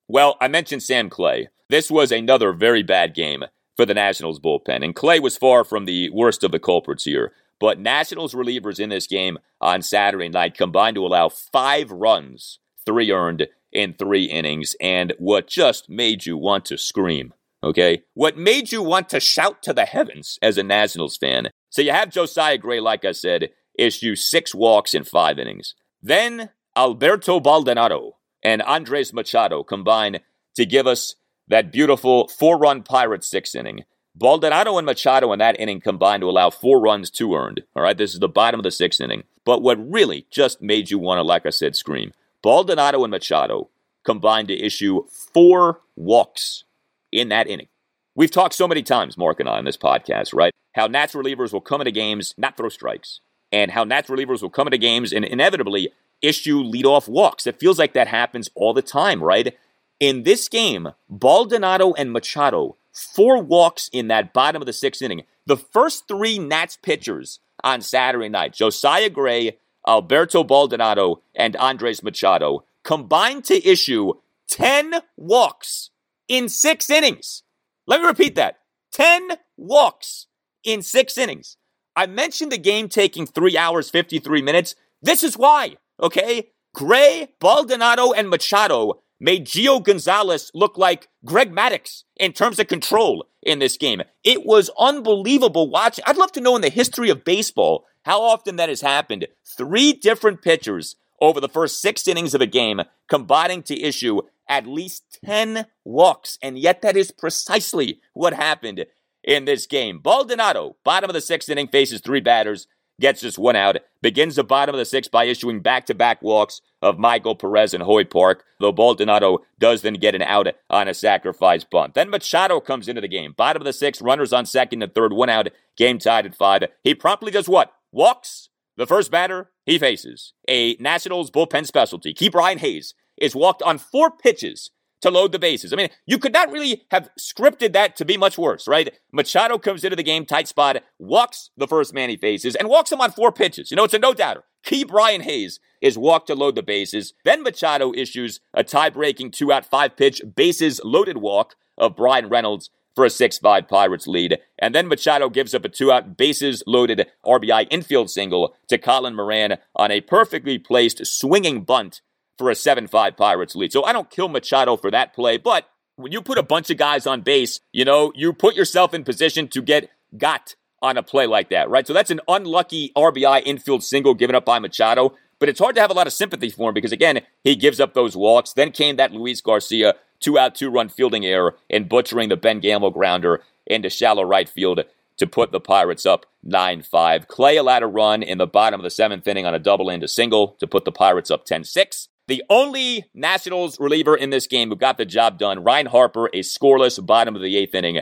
Well, 0.08 0.38
I 0.40 0.48
mentioned 0.48 0.84
Sam 0.84 1.10
Clay. 1.10 1.50
This 1.68 1.92
was 1.92 2.14
another 2.14 2.54
very 2.54 2.82
bad 2.82 3.14
game 3.14 3.44
for 3.76 3.86
the 3.86 3.94
Nationals 3.94 4.40
bullpen, 4.40 4.82
and 4.82 4.96
Clay 4.96 5.20
was 5.20 5.36
far 5.36 5.66
from 5.66 5.84
the 5.84 6.10
worst 6.12 6.46
of 6.46 6.52
the 6.52 6.60
culprits 6.60 7.04
here. 7.04 7.34
But 7.60 7.78
Nationals 7.78 8.34
relievers 8.34 8.80
in 8.80 8.88
this 8.88 9.06
game 9.06 9.38
on 9.60 9.82
Saturday 9.82 10.30
night 10.30 10.56
combined 10.56 10.96
to 10.96 11.06
allow 11.06 11.28
five 11.28 11.92
runs, 11.92 12.60
three 12.86 13.12
earned 13.12 13.48
in 13.74 13.94
three 13.94 14.26
innings, 14.26 14.78
and 14.80 15.12
what 15.18 15.48
just 15.48 15.90
made 15.90 16.26
you 16.26 16.38
want 16.38 16.64
to 16.66 16.78
scream, 16.78 17.34
okay? 17.62 18.04
What 18.14 18.38
made 18.38 18.72
you 18.72 18.82
want 18.82 19.10
to 19.10 19.20
shout 19.20 19.62
to 19.64 19.74
the 19.74 19.86
heavens 19.86 20.40
as 20.42 20.58
a 20.58 20.64
Nationals 20.64 21.18
fan? 21.18 21.50
So 21.70 21.82
you 21.82 21.92
have 21.92 22.12
Josiah 22.12 22.58
Gray, 22.58 22.80
like 22.80 23.04
I 23.04 23.12
said, 23.12 23.50
issue 23.76 24.16
six 24.16 24.54
walks 24.54 24.94
in 24.94 25.04
five 25.04 25.40
innings. 25.40 25.76
Then 26.02 26.50
Alberto 26.76 27.40
Baldonado 27.40 28.18
and 28.44 28.62
Andres 28.62 29.14
Machado 29.14 29.64
combine 29.64 30.20
to 30.56 30.66
give 30.66 30.88
us 30.88 31.16
that 31.48 31.72
beautiful 31.72 32.28
four 32.28 32.58
run 32.58 32.84
Pirates 32.84 33.28
six 33.28 33.56
inning. 33.56 33.86
Baldonado 34.16 34.78
and 34.78 34.86
Machado 34.86 35.32
in 35.34 35.40
that 35.40 35.60
inning 35.60 35.82
combined 35.82 36.22
to 36.22 36.30
allow 36.30 36.50
four 36.50 36.80
runs, 36.80 37.10
two 37.10 37.34
earned. 37.34 37.64
All 37.76 37.82
right, 37.82 37.98
this 37.98 38.14
is 38.14 38.20
the 38.20 38.30
bottom 38.30 38.60
of 38.60 38.64
the 38.64 38.72
sixth 38.72 39.02
inning. 39.02 39.24
But 39.44 39.62
what 39.62 39.92
really 39.92 40.28
just 40.30 40.62
made 40.62 40.92
you 40.92 41.00
want 41.00 41.18
to, 41.18 41.24
like 41.24 41.46
I 41.46 41.50
said, 41.50 41.76
scream 41.76 42.14
Baldonado 42.42 43.04
and 43.04 43.12
Machado 43.12 43.70
combined 44.04 44.50
to 44.50 44.60
issue 44.60 45.06
four 45.10 45.82
walks 45.96 46.66
in 47.12 47.30
that 47.30 47.48
inning. 47.48 47.68
We've 48.16 48.30
talked 48.30 48.54
so 48.54 48.68
many 48.68 48.84
times, 48.84 49.18
Mark 49.18 49.40
and 49.40 49.50
I, 49.50 49.58
on 49.58 49.66
this 49.66 49.78
podcast, 49.78 50.34
right? 50.36 50.54
How 50.74 50.88
Nats 50.88 51.16
relievers 51.16 51.52
will 51.52 51.62
come 51.62 51.82
into 51.82 51.92
games, 51.92 52.34
not 52.38 52.58
throw 52.58 52.70
strikes, 52.70 53.22
and 53.54 53.72
how 53.72 53.84
Nats 53.84 54.10
relievers 54.10 54.42
will 54.42 54.50
come 54.50 54.68
into 54.68 54.80
games 54.80 55.14
and 55.14 55.24
inevitably 55.24 55.92
issue 56.22 56.64
leadoff 56.64 57.08
walks. 57.08 57.46
It 57.46 57.60
feels 57.60 57.78
like 57.78 57.94
that 57.94 58.08
happens 58.08 58.50
all 58.56 58.74
the 58.74 58.82
time, 58.82 59.24
right? 59.24 59.56
In 60.00 60.24
this 60.24 60.50
game, 60.50 60.90
Baldonado 61.08 61.94
and 61.94 62.12
Machado, 62.12 62.76
four 62.92 63.42
walks 63.42 63.90
in 63.94 64.08
that 64.08 64.34
bottom 64.34 64.62
of 64.62 64.66
the 64.66 64.74
sixth 64.74 65.02
inning. 65.02 65.24
The 65.46 65.56
first 65.56 66.08
three 66.08 66.40
Nats 66.40 66.78
pitchers 66.82 67.40
on 67.64 67.82
Saturday 67.82 68.28
night, 68.28 68.54
Josiah 68.54 69.10
Gray, 69.10 69.58
Alberto 69.88 70.44
Baldonado, 70.44 71.22
and 71.36 71.56
Andres 71.58 72.02
Machado, 72.02 72.64
combined 72.84 73.46
to 73.46 73.68
issue 73.68 74.14
10 74.50 74.96
walks 75.16 75.92
in 76.28 76.50
six 76.50 76.90
innings. 76.90 77.44
Let 77.86 78.02
me 78.02 78.08
repeat 78.08 78.36
that 78.36 78.60
10 78.94 79.34
walks 79.58 80.28
in 80.64 80.82
six 80.82 81.18
innings. 81.18 81.58
I 81.96 82.08
mentioned 82.08 82.52
the 82.52 82.58
game 82.58 82.90
taking 82.90 83.26
three 83.26 83.58
hours, 83.58 83.90
53 83.90 84.42
minutes. 84.42 84.76
This 85.02 85.24
is 85.24 85.38
why, 85.38 85.78
okay? 86.02 86.50
Gray, 86.74 87.30
Baldonado, 87.40 88.12
and 88.14 88.30
Machado 88.30 89.02
made 89.20 89.46
Gio 89.46 89.82
Gonzalez 89.84 90.52
look 90.54 90.78
like 90.78 91.08
Greg 91.24 91.54
Maddux 91.54 92.04
in 92.18 92.34
terms 92.34 92.60
of 92.60 92.68
control 92.68 93.26
in 93.42 93.60
this 93.60 93.78
game. 93.78 94.02
It 94.24 94.46
was 94.46 94.70
unbelievable 94.78 95.70
watching. 95.70 96.04
I'd 96.08 96.18
love 96.18 96.32
to 96.34 96.42
know 96.42 96.56
in 96.56 96.62
the 96.62 96.70
history 96.70 97.10
of 97.10 97.24
baseball 97.24 97.86
how 98.06 98.22
often 98.22 98.56
that 98.58 98.70
has 98.70 98.82
happened. 98.82 99.28
Three 99.46 99.94
different 99.94 100.42
pitchers 100.42 100.96
over 101.22 101.40
the 101.40 101.48
first 101.48 101.80
six 101.80 102.08
innings 102.08 102.34
of 102.34 102.42
a 102.42 102.48
game 102.48 102.82
combining 103.08 103.64
to 103.64 103.80
issue 103.80 104.22
at 104.50 104.68
least 104.68 105.20
10 105.24 105.68
walks. 105.86 106.38
And 106.42 106.58
yet 106.58 106.82
that 106.82 106.98
is 106.98 107.12
precisely 107.12 108.02
what 108.14 108.34
happened 108.34 108.86
in 109.24 109.46
this 109.46 109.66
game. 109.66 110.00
Baldonado, 110.00 110.76
bottom 110.84 111.10
of 111.10 111.14
the 111.14 111.22
sixth 111.22 111.50
inning, 111.50 111.68
faces 111.68 112.02
three 112.02 112.22
batters 112.22 112.68
gets 113.00 113.22
just 113.22 113.38
one 113.38 113.56
out, 113.56 113.78
begins 114.02 114.36
the 114.36 114.44
bottom 114.44 114.76
of 114.76 114.80
the 114.80 114.86
sixth 114.86 115.12
by 115.12 115.26
issuing 115.26 115.62
back 115.62 115.86
to 115.86 115.96
back 115.96 116.22
walks 116.22 116.62
of 116.82 117.00
Michael 117.00 117.36
Perez 117.36 117.74
and 117.74 117.84
Hoy 117.84 118.04
Park, 118.04 118.44
though 118.60 118.72
Baldonado 118.72 119.40
does 119.60 119.82
then 119.82 119.96
get 119.96 120.16
an 120.16 120.22
out 120.22 120.48
on 120.70 120.88
a 120.88 120.94
sacrifice 120.94 121.64
bunt. 121.64 121.96
Then 121.96 122.10
Machado 122.10 122.60
comes 122.60 122.88
into 122.88 123.02
the 123.02 123.08
game. 123.08 123.34
Bottom 123.36 123.62
of 123.62 123.66
the 123.66 123.74
sixth, 123.74 124.02
runners 124.02 124.34
on 124.34 124.46
second 124.46 124.84
and 124.84 124.94
third, 124.94 125.14
one 125.14 125.30
out, 125.30 125.50
game 125.76 125.98
tied 125.98 126.26
at 126.26 126.36
five. 126.36 126.64
He 126.84 126.94
promptly 126.94 127.32
does 127.32 127.50
what? 127.50 127.74
Walks. 127.92 128.50
The 128.76 128.88
first 128.88 129.12
batter 129.12 129.52
he 129.66 129.78
faces, 129.78 130.34
a 130.48 130.76
Nationals 130.76 131.30
bullpen 131.30 131.68
specialty. 131.68 132.12
Ke'Bryan 132.14 132.58
Hayes 132.58 132.96
is 133.18 133.36
walked 133.36 133.62
on 133.62 133.78
four 133.78 134.10
pitches 134.10 134.72
to 135.04 135.12
load 135.12 135.32
the 135.32 135.40
bases. 135.40 135.72
I 135.72 135.76
mean, 135.76 135.90
you 136.06 136.18
could 136.18 136.34
not 136.34 136.52
really 136.52 136.86
have 136.92 137.10
scripted 137.20 137.74
that 137.74 137.96
to 137.98 138.06
be 138.06 138.18
much 138.18 138.38
worse, 138.38 138.68
right? 138.68 138.98
Machado 139.12 139.58
comes 139.58 139.84
into 139.84 139.96
the 139.96 140.04
game, 140.04 140.26
tight 140.26 140.48
spot, 140.48 140.82
walks 140.98 141.52
the 141.56 141.68
first 141.68 141.94
man 141.94 142.10
he 142.10 142.18
faces, 142.18 142.56
and 142.56 142.68
walks 142.68 142.92
him 142.92 143.02
on 143.02 143.12
four 143.12 143.32
pitches. 143.32 143.70
You 143.70 143.78
know, 143.78 143.84
it's 143.84 143.94
a 143.94 144.00
no 144.00 144.14
doubter. 144.14 144.44
Ke'Bryan 144.66 145.22
Hayes 145.22 145.60
is 145.82 145.98
walked 145.98 146.28
to 146.28 146.36
load 146.36 146.56
the 146.56 146.64
bases. 146.64 147.14
Then 147.26 147.44
Machado 147.44 147.94
issues 147.94 148.40
a 148.54 148.64
tie 148.64 148.90
breaking 148.90 149.32
two 149.32 149.52
out 149.52 149.66
five 149.66 149.98
pitch 149.98 150.22
bases 150.36 150.80
loaded 150.84 151.18
walk 151.18 151.56
of 151.78 151.96
Bryan 151.96 152.30
Reynolds 152.30 152.70
for 152.96 153.06
a 153.06 153.10
6 153.10 153.38
5 153.40 153.68
Pirates 153.68 154.08
lead. 154.08 154.38
And 154.60 154.74
then 154.74 154.88
Machado 154.88 155.30
gives 155.30 155.54
up 155.54 155.66
a 155.66 155.70
two 155.70 155.92
out 155.92 156.16
bases 156.16 156.64
loaded 156.66 157.08
RBI 157.26 157.68
infield 157.70 158.10
single 158.10 158.56
to 158.70 158.78
Colin 158.78 159.16
Moran 159.16 159.58
on 159.76 159.92
a 159.92 160.02
perfectly 160.02 160.58
placed 160.58 161.06
swinging 161.06 161.64
bunt 161.64 162.02
for 162.38 162.50
a 162.50 162.56
7 162.56 162.88
5 162.88 163.18
Pirates 163.18 163.56
lead. 163.56 163.72
So 163.72 163.84
I 163.84 163.94
don't 163.94 164.10
kill 164.10 164.28
Machado 164.28 164.78
for 164.78 164.92
that 164.92 165.14
play, 165.14 165.38
but 165.38 165.68
when 165.96 166.12
you 166.12 166.22
put 166.22 166.38
a 166.38 166.44
bunch 166.44 166.70
of 166.70 166.78
guys 166.78 167.06
on 167.06 167.22
base, 167.22 167.60
you 167.72 167.86
know, 167.86 168.12
you 168.16 168.34
put 168.34 168.56
yourself 168.56 168.94
in 168.94 169.04
position 169.04 169.48
to 169.50 169.62
get 169.62 169.90
got 170.18 170.56
on 170.82 170.98
a 170.98 171.04
play 171.04 171.28
like 171.28 171.50
that, 171.50 171.70
right? 171.70 171.88
So 171.88 171.94
that's 171.94 172.12
an 172.12 172.20
unlucky 172.28 172.92
RBI 172.96 173.44
infield 173.46 173.84
single 173.84 174.14
given 174.14 174.36
up 174.36 174.46
by 174.46 174.60
Machado. 174.60 175.16
But 175.40 175.50
it's 175.50 175.60
hard 175.60 175.76
to 175.76 175.82
have 175.82 175.92
a 175.92 175.94
lot 175.94 176.08
of 176.08 176.14
sympathy 176.14 176.50
for 176.50 176.70
him 176.70 176.74
because, 176.74 176.94
again, 176.94 177.20
he 177.44 177.56
gives 177.56 177.80
up 177.80 177.94
those 177.94 178.16
walks. 178.16 178.54
Then 178.54 178.72
came 178.72 178.96
that 178.96 179.12
Luis 179.12 179.42
Garcia 179.42 179.96
two 180.20 180.38
out, 180.38 180.56
two 180.56 180.70
run 180.70 180.90
fielding 180.90 181.26
error 181.26 181.58
and 181.70 181.90
butchering 181.90 182.30
the 182.30 182.38
Ben 182.38 182.60
Gamel 182.60 182.92
grounder 182.92 183.44
into 183.68 183.90
shallow 183.90 184.24
right 184.24 184.48
field 184.48 184.82
to 185.18 185.28
put 185.28 185.52
the 185.52 185.60
Pirates 185.60 186.06
up 186.06 186.26
9 186.44 186.82
5. 186.82 187.28
Clay 187.28 187.58
allowed 187.58 187.84
a 187.84 187.88
run 187.88 188.24
in 188.24 188.38
the 188.38 188.48
bottom 188.48 188.80
of 188.80 188.84
the 188.84 188.90
seventh 188.90 189.28
inning 189.28 189.46
on 189.46 189.54
a 189.54 189.60
double 189.60 189.90
into 189.90 190.08
single 190.08 190.56
to 190.60 190.68
put 190.68 190.86
the 190.86 190.92
Pirates 190.92 191.30
up 191.30 191.46
10 191.46 191.66
6. 191.66 192.10
The 192.28 192.44
only 192.50 193.06
Nationals 193.14 193.78
reliever 193.80 194.16
in 194.16 194.30
this 194.30 194.48
game 194.48 194.70
who 194.70 194.78
got 194.78 194.98
the 194.98 195.06
job 195.06 195.38
done, 195.38 195.64
Ryne 195.64 195.88
Harper, 195.88 196.28
a 196.28 196.40
scoreless 196.40 197.06
bottom 197.06 197.36
of 197.36 197.42
the 197.42 197.58
eighth 197.58 197.76
inning 197.76 198.00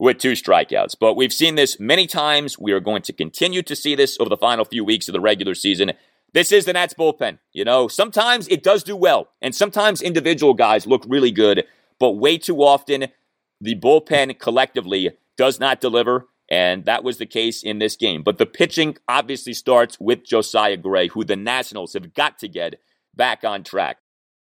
with 0.00 0.18
two 0.18 0.32
strikeouts. 0.32 0.96
But 0.98 1.14
we've 1.14 1.32
seen 1.32 1.54
this 1.54 1.78
many 1.78 2.08
times. 2.08 2.58
We 2.58 2.72
are 2.72 2.80
going 2.80 3.02
to 3.02 3.12
continue 3.12 3.62
to 3.62 3.76
see 3.76 3.94
this 3.94 4.18
over 4.18 4.28
the 4.28 4.36
final 4.36 4.64
few 4.64 4.84
weeks 4.84 5.08
of 5.08 5.12
the 5.12 5.20
regular 5.20 5.54
season. 5.54 5.92
This 6.32 6.50
is 6.50 6.64
the 6.64 6.72
Nats 6.72 6.94
bullpen. 6.94 7.38
You 7.52 7.64
know, 7.64 7.86
sometimes 7.86 8.48
it 8.48 8.64
does 8.64 8.82
do 8.82 8.96
well, 8.96 9.28
and 9.40 9.54
sometimes 9.54 10.02
individual 10.02 10.54
guys 10.54 10.86
look 10.86 11.04
really 11.06 11.30
good, 11.30 11.64
but 12.00 12.12
way 12.12 12.38
too 12.38 12.62
often 12.62 13.06
the 13.60 13.76
bullpen 13.76 14.38
collectively 14.40 15.12
does 15.36 15.60
not 15.60 15.80
deliver, 15.80 16.26
and 16.50 16.86
that 16.86 17.04
was 17.04 17.18
the 17.18 17.26
case 17.26 17.62
in 17.62 17.78
this 17.78 17.94
game. 17.94 18.24
But 18.24 18.38
the 18.38 18.46
pitching 18.46 18.96
obviously 19.08 19.52
starts 19.52 20.00
with 20.00 20.24
Josiah 20.24 20.76
Gray, 20.76 21.08
who 21.08 21.24
the 21.24 21.36
Nationals 21.36 21.92
have 21.92 22.14
got 22.14 22.38
to 22.38 22.48
get 22.48 22.80
back 23.20 23.44
on 23.44 23.62
track. 23.62 23.98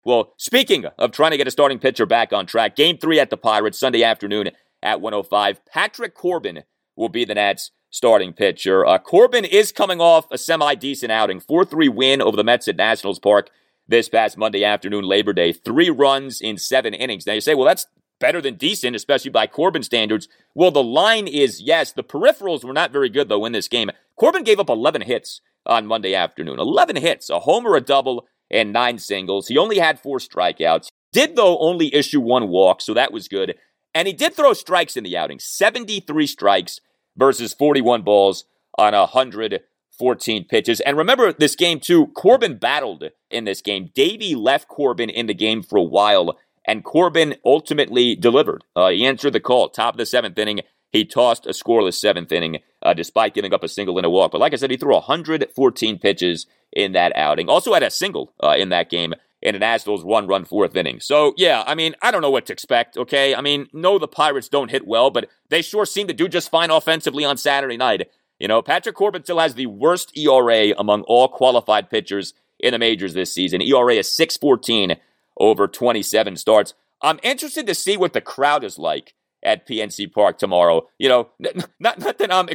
Well, 0.05 0.35
speaking 0.37 0.85
of 0.99 1.11
trying 1.11 1.31
to 1.31 1.37
get 1.37 1.47
a 1.47 1.51
starting 1.51 1.79
pitcher 1.79 2.05
back 2.05 2.31
on 2.31 2.45
track, 2.45 2.75
game 2.75 2.99
three 2.99 3.19
at 3.19 3.31
the 3.31 3.35
Pirates 3.35 3.79
Sunday 3.79 4.03
afternoon 4.03 4.51
at 4.83 5.01
105. 5.01 5.65
Patrick 5.65 6.13
Corbin 6.13 6.61
will 6.95 7.09
be 7.09 7.25
the 7.25 7.33
Nats 7.33 7.71
starting 7.89 8.31
pitcher. 8.31 8.85
Uh, 8.85 8.99
Corbin 8.99 9.43
is 9.43 9.71
coming 9.71 9.99
off 9.99 10.27
a 10.29 10.37
semi 10.37 10.75
decent 10.75 11.11
outing 11.11 11.39
4 11.39 11.65
3 11.65 11.89
win 11.89 12.21
over 12.21 12.37
the 12.37 12.43
Mets 12.43 12.67
at 12.67 12.75
Nationals 12.75 13.17
Park 13.17 13.49
this 13.87 14.07
past 14.07 14.37
Monday 14.37 14.63
afternoon, 14.63 15.03
Labor 15.03 15.33
Day. 15.33 15.51
Three 15.51 15.89
runs 15.89 16.39
in 16.39 16.59
seven 16.59 16.93
innings. 16.93 17.25
Now 17.25 17.33
you 17.33 17.41
say, 17.41 17.55
well, 17.55 17.65
that's 17.65 17.87
better 18.19 18.39
than 18.39 18.53
decent, 18.53 18.95
especially 18.95 19.31
by 19.31 19.47
Corbin 19.47 19.81
standards. 19.81 20.27
Well, 20.53 20.69
the 20.69 20.83
line 20.83 21.27
is 21.27 21.59
yes. 21.59 21.91
The 21.91 22.03
peripherals 22.03 22.63
were 22.63 22.73
not 22.73 22.91
very 22.91 23.09
good, 23.09 23.29
though, 23.29 23.45
in 23.45 23.51
this 23.51 23.67
game. 23.67 23.89
Corbin 24.15 24.43
gave 24.43 24.59
up 24.59 24.69
11 24.69 25.01
hits 25.01 25.41
on 25.65 25.87
Monday 25.87 26.13
afternoon. 26.13 26.59
11 26.59 26.97
hits, 26.97 27.29
a 27.29 27.39
homer, 27.39 27.75
a 27.75 27.81
double, 27.81 28.27
and 28.51 28.73
nine 28.73 28.97
singles. 28.97 29.47
He 29.47 29.57
only 29.57 29.79
had 29.79 29.99
four 29.99 30.19
strikeouts. 30.19 30.87
Did, 31.11 31.35
though, 31.35 31.57
only 31.59 31.93
issue 31.93 32.21
one 32.21 32.49
walk, 32.49 32.81
so 32.81 32.93
that 32.93 33.11
was 33.11 33.27
good. 33.27 33.55
And 33.93 34.07
he 34.07 34.13
did 34.13 34.33
throw 34.33 34.53
strikes 34.53 34.95
in 34.95 35.03
the 35.03 35.17
outing 35.17 35.39
73 35.39 36.27
strikes 36.27 36.79
versus 37.17 37.53
41 37.53 38.03
balls 38.03 38.45
on 38.77 38.93
114 38.93 40.45
pitches. 40.45 40.79
And 40.81 40.97
remember 40.97 41.33
this 41.33 41.55
game, 41.55 41.79
too. 41.79 42.07
Corbin 42.07 42.57
battled 42.57 43.05
in 43.31 43.45
this 43.45 43.61
game. 43.61 43.89
Davey 43.95 44.35
left 44.35 44.67
Corbin 44.67 45.09
in 45.09 45.27
the 45.27 45.33
game 45.33 45.63
for 45.63 45.77
a 45.77 45.83
while, 45.83 46.37
and 46.67 46.83
Corbin 46.83 47.35
ultimately 47.43 48.15
delivered. 48.15 48.63
Uh, 48.75 48.89
he 48.89 49.05
answered 49.05 49.33
the 49.33 49.39
call, 49.39 49.69
top 49.69 49.95
of 49.95 49.97
the 49.97 50.05
seventh 50.05 50.37
inning. 50.37 50.61
He 50.91 51.05
tossed 51.05 51.45
a 51.45 51.49
scoreless 51.49 51.95
seventh 51.95 52.31
inning 52.31 52.59
uh, 52.81 52.93
despite 52.93 53.33
giving 53.33 53.53
up 53.53 53.63
a 53.63 53.67
single 53.67 53.97
in 53.97 54.05
a 54.05 54.09
walk. 54.09 54.31
But 54.31 54.41
like 54.41 54.53
I 54.53 54.55
said, 54.55 54.71
he 54.71 54.77
threw 54.77 54.93
114 54.93 55.99
pitches 55.99 56.47
in 56.71 56.93
that 56.93 57.15
outing. 57.15 57.49
Also 57.49 57.73
had 57.73 57.83
a 57.83 57.89
single 57.89 58.33
uh, 58.41 58.55
in 58.57 58.69
that 58.69 58.89
game 58.89 59.13
in 59.41 59.55
an 59.55 59.61
Nationals 59.61 60.03
one 60.03 60.27
run 60.27 60.45
fourth 60.45 60.75
inning. 60.75 60.99
So, 60.99 61.33
yeah, 61.37 61.63
I 61.65 61.75
mean, 61.75 61.95
I 62.01 62.11
don't 62.11 62.21
know 62.21 62.31
what 62.31 62.45
to 62.47 62.53
expect, 62.53 62.97
okay? 62.97 63.33
I 63.33 63.41
mean, 63.41 63.67
no, 63.71 63.97
the 63.97 64.07
Pirates 64.07 64.49
don't 64.49 64.71
hit 64.71 64.85
well, 64.85 65.09
but 65.09 65.29
they 65.49 65.61
sure 65.61 65.85
seem 65.85 66.07
to 66.07 66.13
do 66.13 66.27
just 66.27 66.51
fine 66.51 66.71
offensively 66.71 67.23
on 67.23 67.37
Saturday 67.37 67.77
night. 67.77 68.09
You 68.39 68.47
know, 68.47 68.61
Patrick 68.61 68.95
Corbin 68.95 69.23
still 69.23 69.39
has 69.39 69.55
the 69.55 69.65
worst 69.65 70.17
ERA 70.17 70.73
among 70.77 71.03
all 71.03 71.27
qualified 71.27 71.89
pitchers 71.89 72.33
in 72.59 72.71
the 72.71 72.79
majors 72.79 73.13
this 73.13 73.33
season. 73.33 73.61
ERA 73.61 73.95
is 73.95 74.13
614 74.13 74.97
over 75.37 75.67
27 75.67 76.35
starts. 76.35 76.73
I'm 77.01 77.19
interested 77.23 77.65
to 77.67 77.75
see 77.75 77.95
what 77.95 78.13
the 78.13 78.21
crowd 78.21 78.63
is 78.63 78.77
like 78.77 79.13
at 79.43 79.67
PNC 79.67 80.11
Park 80.11 80.37
tomorrow. 80.37 80.87
You 80.97 81.09
know, 81.09 81.29
not 81.39 81.99
not 81.99 82.17
that 82.17 82.33
I'm 82.33 82.49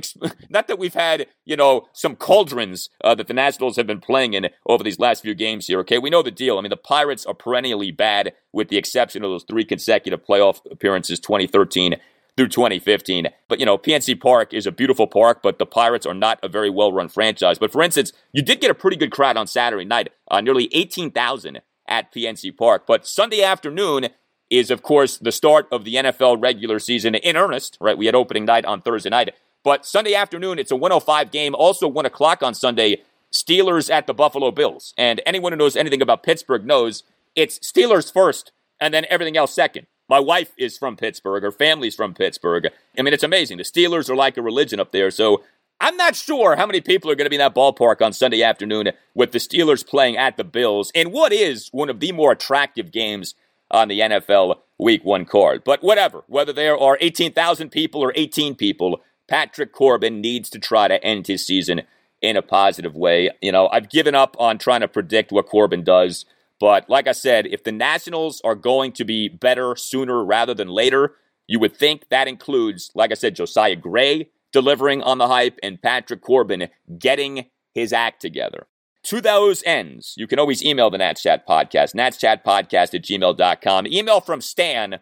not 0.49 0.69
that 0.69 0.79
we've 0.79 0.95
had 0.95 1.27
you 1.45 1.57
know 1.57 1.87
some 1.93 2.17
cauldrons 2.17 2.89
uh, 3.03 3.15
that 3.15 3.27
the 3.27 3.35
Nationals 3.35 3.77
have 3.77 3.87
been 3.87 4.01
playing 4.01 4.35
in 4.35 4.49
over 4.67 4.85
these 4.85 4.99
last 4.99 5.23
few 5.23 5.35
games 5.35 5.67
here. 5.67 5.81
Okay, 5.81 5.99
we 5.99 6.11
know 6.11 6.23
the 6.23 6.31
deal. 6.31 6.59
I 6.59 6.61
mean, 6.61 6.71
the 6.71 6.77
Pirates 6.77 7.27
are 7.27 7.35
perennially 7.35 7.91
bad, 7.91 8.33
with 8.53 8.69
the 8.69 8.77
exception 8.77 9.25
of 9.25 9.31
those 9.31 9.45
three 9.45 9.65
consecutive 9.65 10.25
playoff 10.25 10.61
appearances, 10.71 11.21
2013 11.21 11.97
through 12.37 12.49
2015. 12.49 13.29
But 13.49 13.61
you 13.61 13.67
know, 13.67 13.79
PNC 13.79 14.21
Park 14.21 14.53
is 14.53 14.67
a 14.67 14.73
beautiful 14.73 15.07
park, 15.07 15.41
but 15.43 15.59
the 15.59 15.67
Pirates 15.67 16.07
are 16.07 16.15
not 16.15 16.39
a 16.43 16.49
very 16.49 16.71
well 16.71 16.93
run 16.93 17.09
franchise. 17.09 17.59
But 17.59 17.73
for 17.73 17.83
instance, 17.83 18.13
you 18.33 18.43
did 18.43 18.61
get 18.61 18.71
a 18.71 18.75
pretty 18.75 18.97
good 18.97 19.13
crowd 19.13 19.37
on 19.37 19.47
Saturday 19.47 19.85
night, 19.85 20.09
uh, 20.31 20.41
nearly 20.41 20.69
18,000 20.73 21.61
at 21.87 22.13
PNC 22.13 22.57
Park. 22.57 22.87
But 22.87 23.07
Sunday 23.07 23.43
afternoon 23.43 24.09
is, 24.51 24.71
of 24.71 24.83
course, 24.83 25.17
the 25.17 25.33
start 25.33 25.67
of 25.73 25.85
the 25.85 25.95
NFL 25.95 26.41
regular 26.41 26.79
season 26.79 27.15
in 27.15 27.37
earnest, 27.37 27.77
right? 27.81 27.99
We 27.99 28.07
had 28.07 28.15
opening 28.15 28.45
night 28.45 28.65
on 28.65 28.83
Thursday 28.83 29.11
night. 29.11 29.35
But 29.63 29.87
Sunday 29.87 30.15
afternoon, 30.15 30.59
it's 30.59 30.71
a 30.71 30.77
105 30.77 31.31
game. 31.31 31.55
Also, 31.55 31.89
1 31.89 32.07
o'clock 32.07 32.43
on 32.43 32.55
Sunday, 32.55 33.03
Steelers 33.33 33.91
at 33.91 34.07
the 34.07 34.15
Buffalo 34.15 34.51
Bills. 34.51 34.95
And 34.97 35.21
anyone 35.27 35.53
who 35.53 35.59
knows 35.59 35.77
anything 35.77 36.03
about 36.03 36.23
Pittsburgh 36.23 36.65
knows 36.65 37.03
it's 37.35 37.59
Steelers 37.59 38.13
first 38.13 38.53
and 38.81 38.93
then 38.93 39.07
everything 39.11 39.37
else 39.37 39.55
second. 39.55 39.87
My 40.09 40.21
wife 40.21 40.53
is 40.59 40.77
from 40.77 40.97
Pittsburgh. 40.97 41.43
Her 41.43 41.51
family's 41.51 41.95
from 41.95 42.15
Pittsburgh. 42.15 42.69
I 42.99 43.03
mean, 43.03 43.15
it's 43.15 43.23
amazing. 43.23 43.57
The 43.57 43.65
Steelers 43.65 44.11
are 44.11 44.17
like 44.17 44.37
a 44.37 44.43
religion 44.43 44.79
up 44.79 44.93
there. 44.93 45.11
So 45.11 45.43
I'm 45.81 45.97
not 45.97 46.15
sure 46.15 46.57
how 46.57 46.67
many 46.67 46.81
people 46.81 47.11
are 47.11 47.15
going 47.15 47.27
to 47.27 47.31
be 47.31 47.37
in 47.37 47.41
that 47.41 47.55
ballpark 47.55 48.05
on 48.05 48.13
Sunday 48.13 48.43
afternoon 48.43 48.91
with 49.15 49.33
the 49.33 49.39
Steelers 49.39 49.87
playing 49.87 50.17
at 50.17 50.37
the 50.37 50.45
Bills 50.45 50.93
in 50.95 51.11
what 51.11 51.33
is 51.33 51.69
one 51.73 51.89
of 51.89 52.01
the 52.01 52.13
more 52.13 52.33
attractive 52.33 52.93
games 52.93 53.35
on 53.75 53.89
the 53.89 54.01
NFL 54.01 54.57
Week 54.79 55.05
1 55.05 55.25
card. 55.27 55.63
But 55.65 55.83
whatever, 55.83 56.25
whether 56.27 56.53
there 56.53 56.79
are 56.79 56.97
18,000 57.01 57.71
people 57.71 58.03
or 58.03 58.13
18 58.15 58.55
people, 58.55 59.01
Patrick 59.29 59.73
Corbin 59.73 60.21
needs 60.21 60.49
to 60.51 60.59
try 60.59 60.89
to 60.89 61.03
end 61.03 61.27
his 61.27 61.47
season 61.47 61.83
in 62.23 62.37
a 62.37 62.43
positive 62.43 62.95
way. 62.95 63.31
You 63.43 63.53
know, 63.53 63.69
I've 63.69 63.91
given 63.91 64.15
up 64.15 64.37
on 64.39 64.59
trying 64.59 64.81
to 64.81 64.89
predict 64.89 65.33
what 65.33 65.47
Corbin 65.47 65.85
does. 65.85 66.25
But 66.61 66.89
like 66.89 67.07
I 67.07 67.13
said, 67.13 67.47
if 67.47 67.65
the 67.65 67.73
Nationals 67.73 68.41
are 68.45 68.55
going 68.55 68.93
to 68.93 69.05
be 69.05 69.29
better 69.29 69.77
sooner 69.77 70.25
rather 70.25 70.55
than 70.55 70.69
later, 70.69 71.17
you 71.47 71.59
would 71.59 71.77
think 71.77 72.09
that 72.09 72.29
includes, 72.29 72.91
like 72.95 73.11
I 73.11 73.15
said, 73.15 73.37
Josiah 73.37 73.77
Gray 73.77 74.31
delivering 74.53 75.03
on 75.03 75.19
the 75.19 75.27
hype 75.27 75.59
and 75.63 75.83
Patrick 75.83 76.23
Corbin 76.23 76.69
getting 76.99 77.47
his 77.75 77.93
act 77.93 78.23
together. 78.23 78.67
To 79.05 79.21
those 79.21 79.63
ends, 79.67 80.15
you 80.17 80.27
can 80.27 80.39
always 80.39 80.65
email 80.65 80.89
the 80.89 80.97
Nats 80.97 81.23
Chat 81.23 81.47
Podcast, 81.47 81.95
natschatpodcast 81.95 82.95
at 82.95 83.03
gmail.com. 83.03 83.87
Email 83.87 84.21
from 84.23 84.41
Stan. 84.41 85.01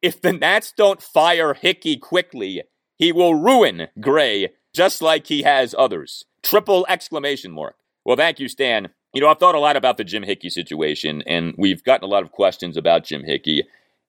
If 0.00 0.20
the 0.20 0.32
Nats 0.32 0.72
don't 0.76 1.02
fire 1.02 1.54
Hickey 1.54 1.96
quickly, 1.96 2.62
he 2.96 3.10
will 3.10 3.34
ruin 3.34 3.88
Gray 4.00 4.50
just 4.72 5.02
like 5.02 5.26
he 5.26 5.42
has 5.42 5.74
others. 5.76 6.24
Triple 6.42 6.86
exclamation 6.88 7.50
mark. 7.50 7.74
Well, 8.04 8.16
thank 8.16 8.38
you, 8.38 8.48
Stan. 8.48 8.90
You 9.12 9.20
know, 9.20 9.28
I've 9.28 9.38
thought 9.38 9.56
a 9.56 9.60
lot 9.60 9.76
about 9.76 9.96
the 9.96 10.04
Jim 10.04 10.22
Hickey 10.22 10.50
situation, 10.50 11.22
and 11.26 11.54
we've 11.58 11.82
gotten 11.82 12.04
a 12.04 12.10
lot 12.10 12.22
of 12.22 12.30
questions 12.30 12.76
about 12.76 13.04
Jim 13.04 13.24
Hickey. 13.24 13.64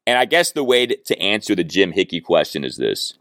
And 0.06 0.20
I 0.20 0.26
guess 0.26 0.52
the 0.52 0.64
way 0.64 0.86
to 0.86 1.20
answer 1.20 1.56
the 1.56 1.64
Jim 1.64 1.92
Hickey 1.92 2.22
question 2.22 2.64
is 2.64 2.78
this 2.78 3.16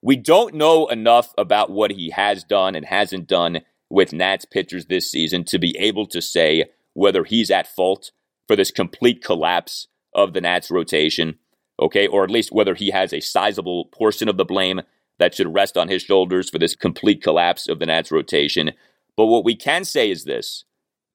We 0.00 0.16
don't 0.16 0.54
know 0.54 0.86
enough 0.88 1.34
about 1.36 1.70
what 1.70 1.90
he 1.90 2.08
has 2.10 2.42
done 2.42 2.74
and 2.74 2.86
hasn't 2.86 3.26
done 3.26 3.60
with 3.90 4.12
Nats 4.12 4.44
pitchers 4.44 4.86
this 4.86 5.10
season 5.10 5.44
to 5.44 5.58
be 5.58 5.76
able 5.78 6.06
to 6.06 6.22
say 6.22 6.66
whether 6.94 7.24
he's 7.24 7.50
at 7.50 7.66
fault 7.66 8.12
for 8.46 8.56
this 8.56 8.70
complete 8.70 9.22
collapse 9.22 9.88
of 10.14 10.32
the 10.32 10.40
Nats 10.40 10.70
rotation, 10.70 11.38
okay, 11.80 12.06
or 12.06 12.24
at 12.24 12.30
least 12.30 12.52
whether 12.52 12.74
he 12.74 12.90
has 12.90 13.12
a 13.12 13.20
sizable 13.20 13.86
portion 13.86 14.28
of 14.28 14.36
the 14.36 14.44
blame 14.44 14.80
that 15.18 15.34
should 15.34 15.52
rest 15.52 15.76
on 15.76 15.88
his 15.88 16.02
shoulders 16.02 16.48
for 16.48 16.58
this 16.58 16.74
complete 16.74 17.22
collapse 17.22 17.68
of 17.68 17.78
the 17.78 17.86
Nats 17.86 18.10
rotation. 18.10 18.72
But 19.16 19.26
what 19.26 19.44
we 19.44 19.54
can 19.54 19.84
say 19.84 20.10
is 20.10 20.24
this 20.24 20.64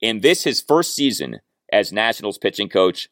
in 0.01 0.21
this, 0.21 0.43
his 0.43 0.61
first 0.61 0.93
season 0.93 1.39
as 1.71 1.91
Nationals 1.91 2.37
pitching 2.37 2.69
coach, 2.69 3.09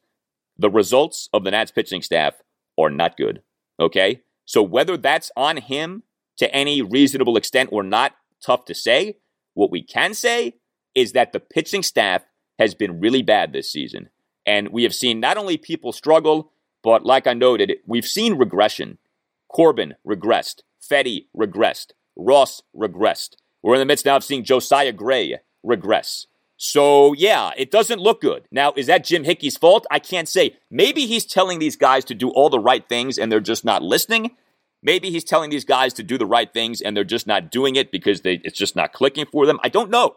the 0.56 0.70
results 0.70 1.28
of 1.32 1.42
the 1.42 1.50
Nats 1.50 1.72
pitching 1.72 2.02
staff 2.02 2.34
are 2.78 2.90
not 2.90 3.16
good. 3.16 3.42
Okay? 3.80 4.22
So 4.44 4.62
whether 4.62 4.96
that's 4.96 5.32
on 5.36 5.56
him 5.56 6.02
to 6.36 6.52
any 6.54 6.82
reasonable 6.82 7.36
extent 7.36 7.70
or 7.72 7.82
not, 7.82 8.12
tough 8.44 8.64
to 8.66 8.74
say. 8.74 9.16
What 9.54 9.70
we 9.70 9.82
can 9.82 10.14
say 10.14 10.54
is 10.94 11.12
that 11.12 11.32
the 11.32 11.40
pitching 11.40 11.82
staff 11.82 12.22
has 12.58 12.74
been 12.74 13.00
really 13.00 13.22
bad 13.22 13.52
this 13.52 13.70
season. 13.70 14.10
And 14.46 14.68
we 14.68 14.82
have 14.82 14.94
seen 14.94 15.20
not 15.20 15.38
only 15.38 15.56
people 15.56 15.92
struggle, 15.92 16.52
but 16.82 17.04
like 17.04 17.26
I 17.26 17.32
noted, 17.32 17.72
we've 17.86 18.06
seen 18.06 18.34
regression. 18.34 18.98
Corbin 19.48 19.94
regressed. 20.06 20.60
Fedde 20.80 21.26
regressed. 21.36 21.92
Ross 22.16 22.62
regressed. 22.76 23.36
We're 23.62 23.74
in 23.74 23.80
the 23.80 23.86
midst 23.86 24.04
now 24.04 24.16
of 24.16 24.24
seeing 24.24 24.44
Josiah 24.44 24.92
Gray 24.92 25.38
regress. 25.62 26.26
So, 26.56 27.14
yeah, 27.14 27.50
it 27.56 27.70
doesn't 27.70 28.00
look 28.00 28.20
good. 28.20 28.46
Now, 28.52 28.72
is 28.76 28.86
that 28.86 29.04
Jim 29.04 29.24
Hickey's 29.24 29.56
fault? 29.56 29.86
I 29.90 29.98
can't 29.98 30.28
say. 30.28 30.56
Maybe 30.70 31.06
he's 31.06 31.24
telling 31.24 31.58
these 31.58 31.76
guys 31.76 32.04
to 32.06 32.14
do 32.14 32.30
all 32.30 32.50
the 32.50 32.60
right 32.60 32.86
things 32.88 33.18
and 33.18 33.32
they're 33.32 33.40
just 33.40 33.64
not 33.64 33.82
listening. 33.82 34.36
Maybe 34.84 35.10
he's 35.10 35.24
telling 35.24 35.50
these 35.50 35.64
guys 35.64 35.94
to 35.94 36.02
do 36.02 36.18
the 36.18 36.26
right 36.26 36.52
things 36.52 36.80
and 36.80 36.96
they're 36.96 37.02
just 37.02 37.26
not 37.26 37.50
doing 37.50 37.74
it 37.74 37.90
because 37.90 38.20
they, 38.20 38.34
it's 38.44 38.58
just 38.58 38.76
not 38.76 38.92
clicking 38.92 39.26
for 39.26 39.46
them. 39.46 39.58
I 39.62 39.70
don't 39.70 39.90
know. 39.90 40.16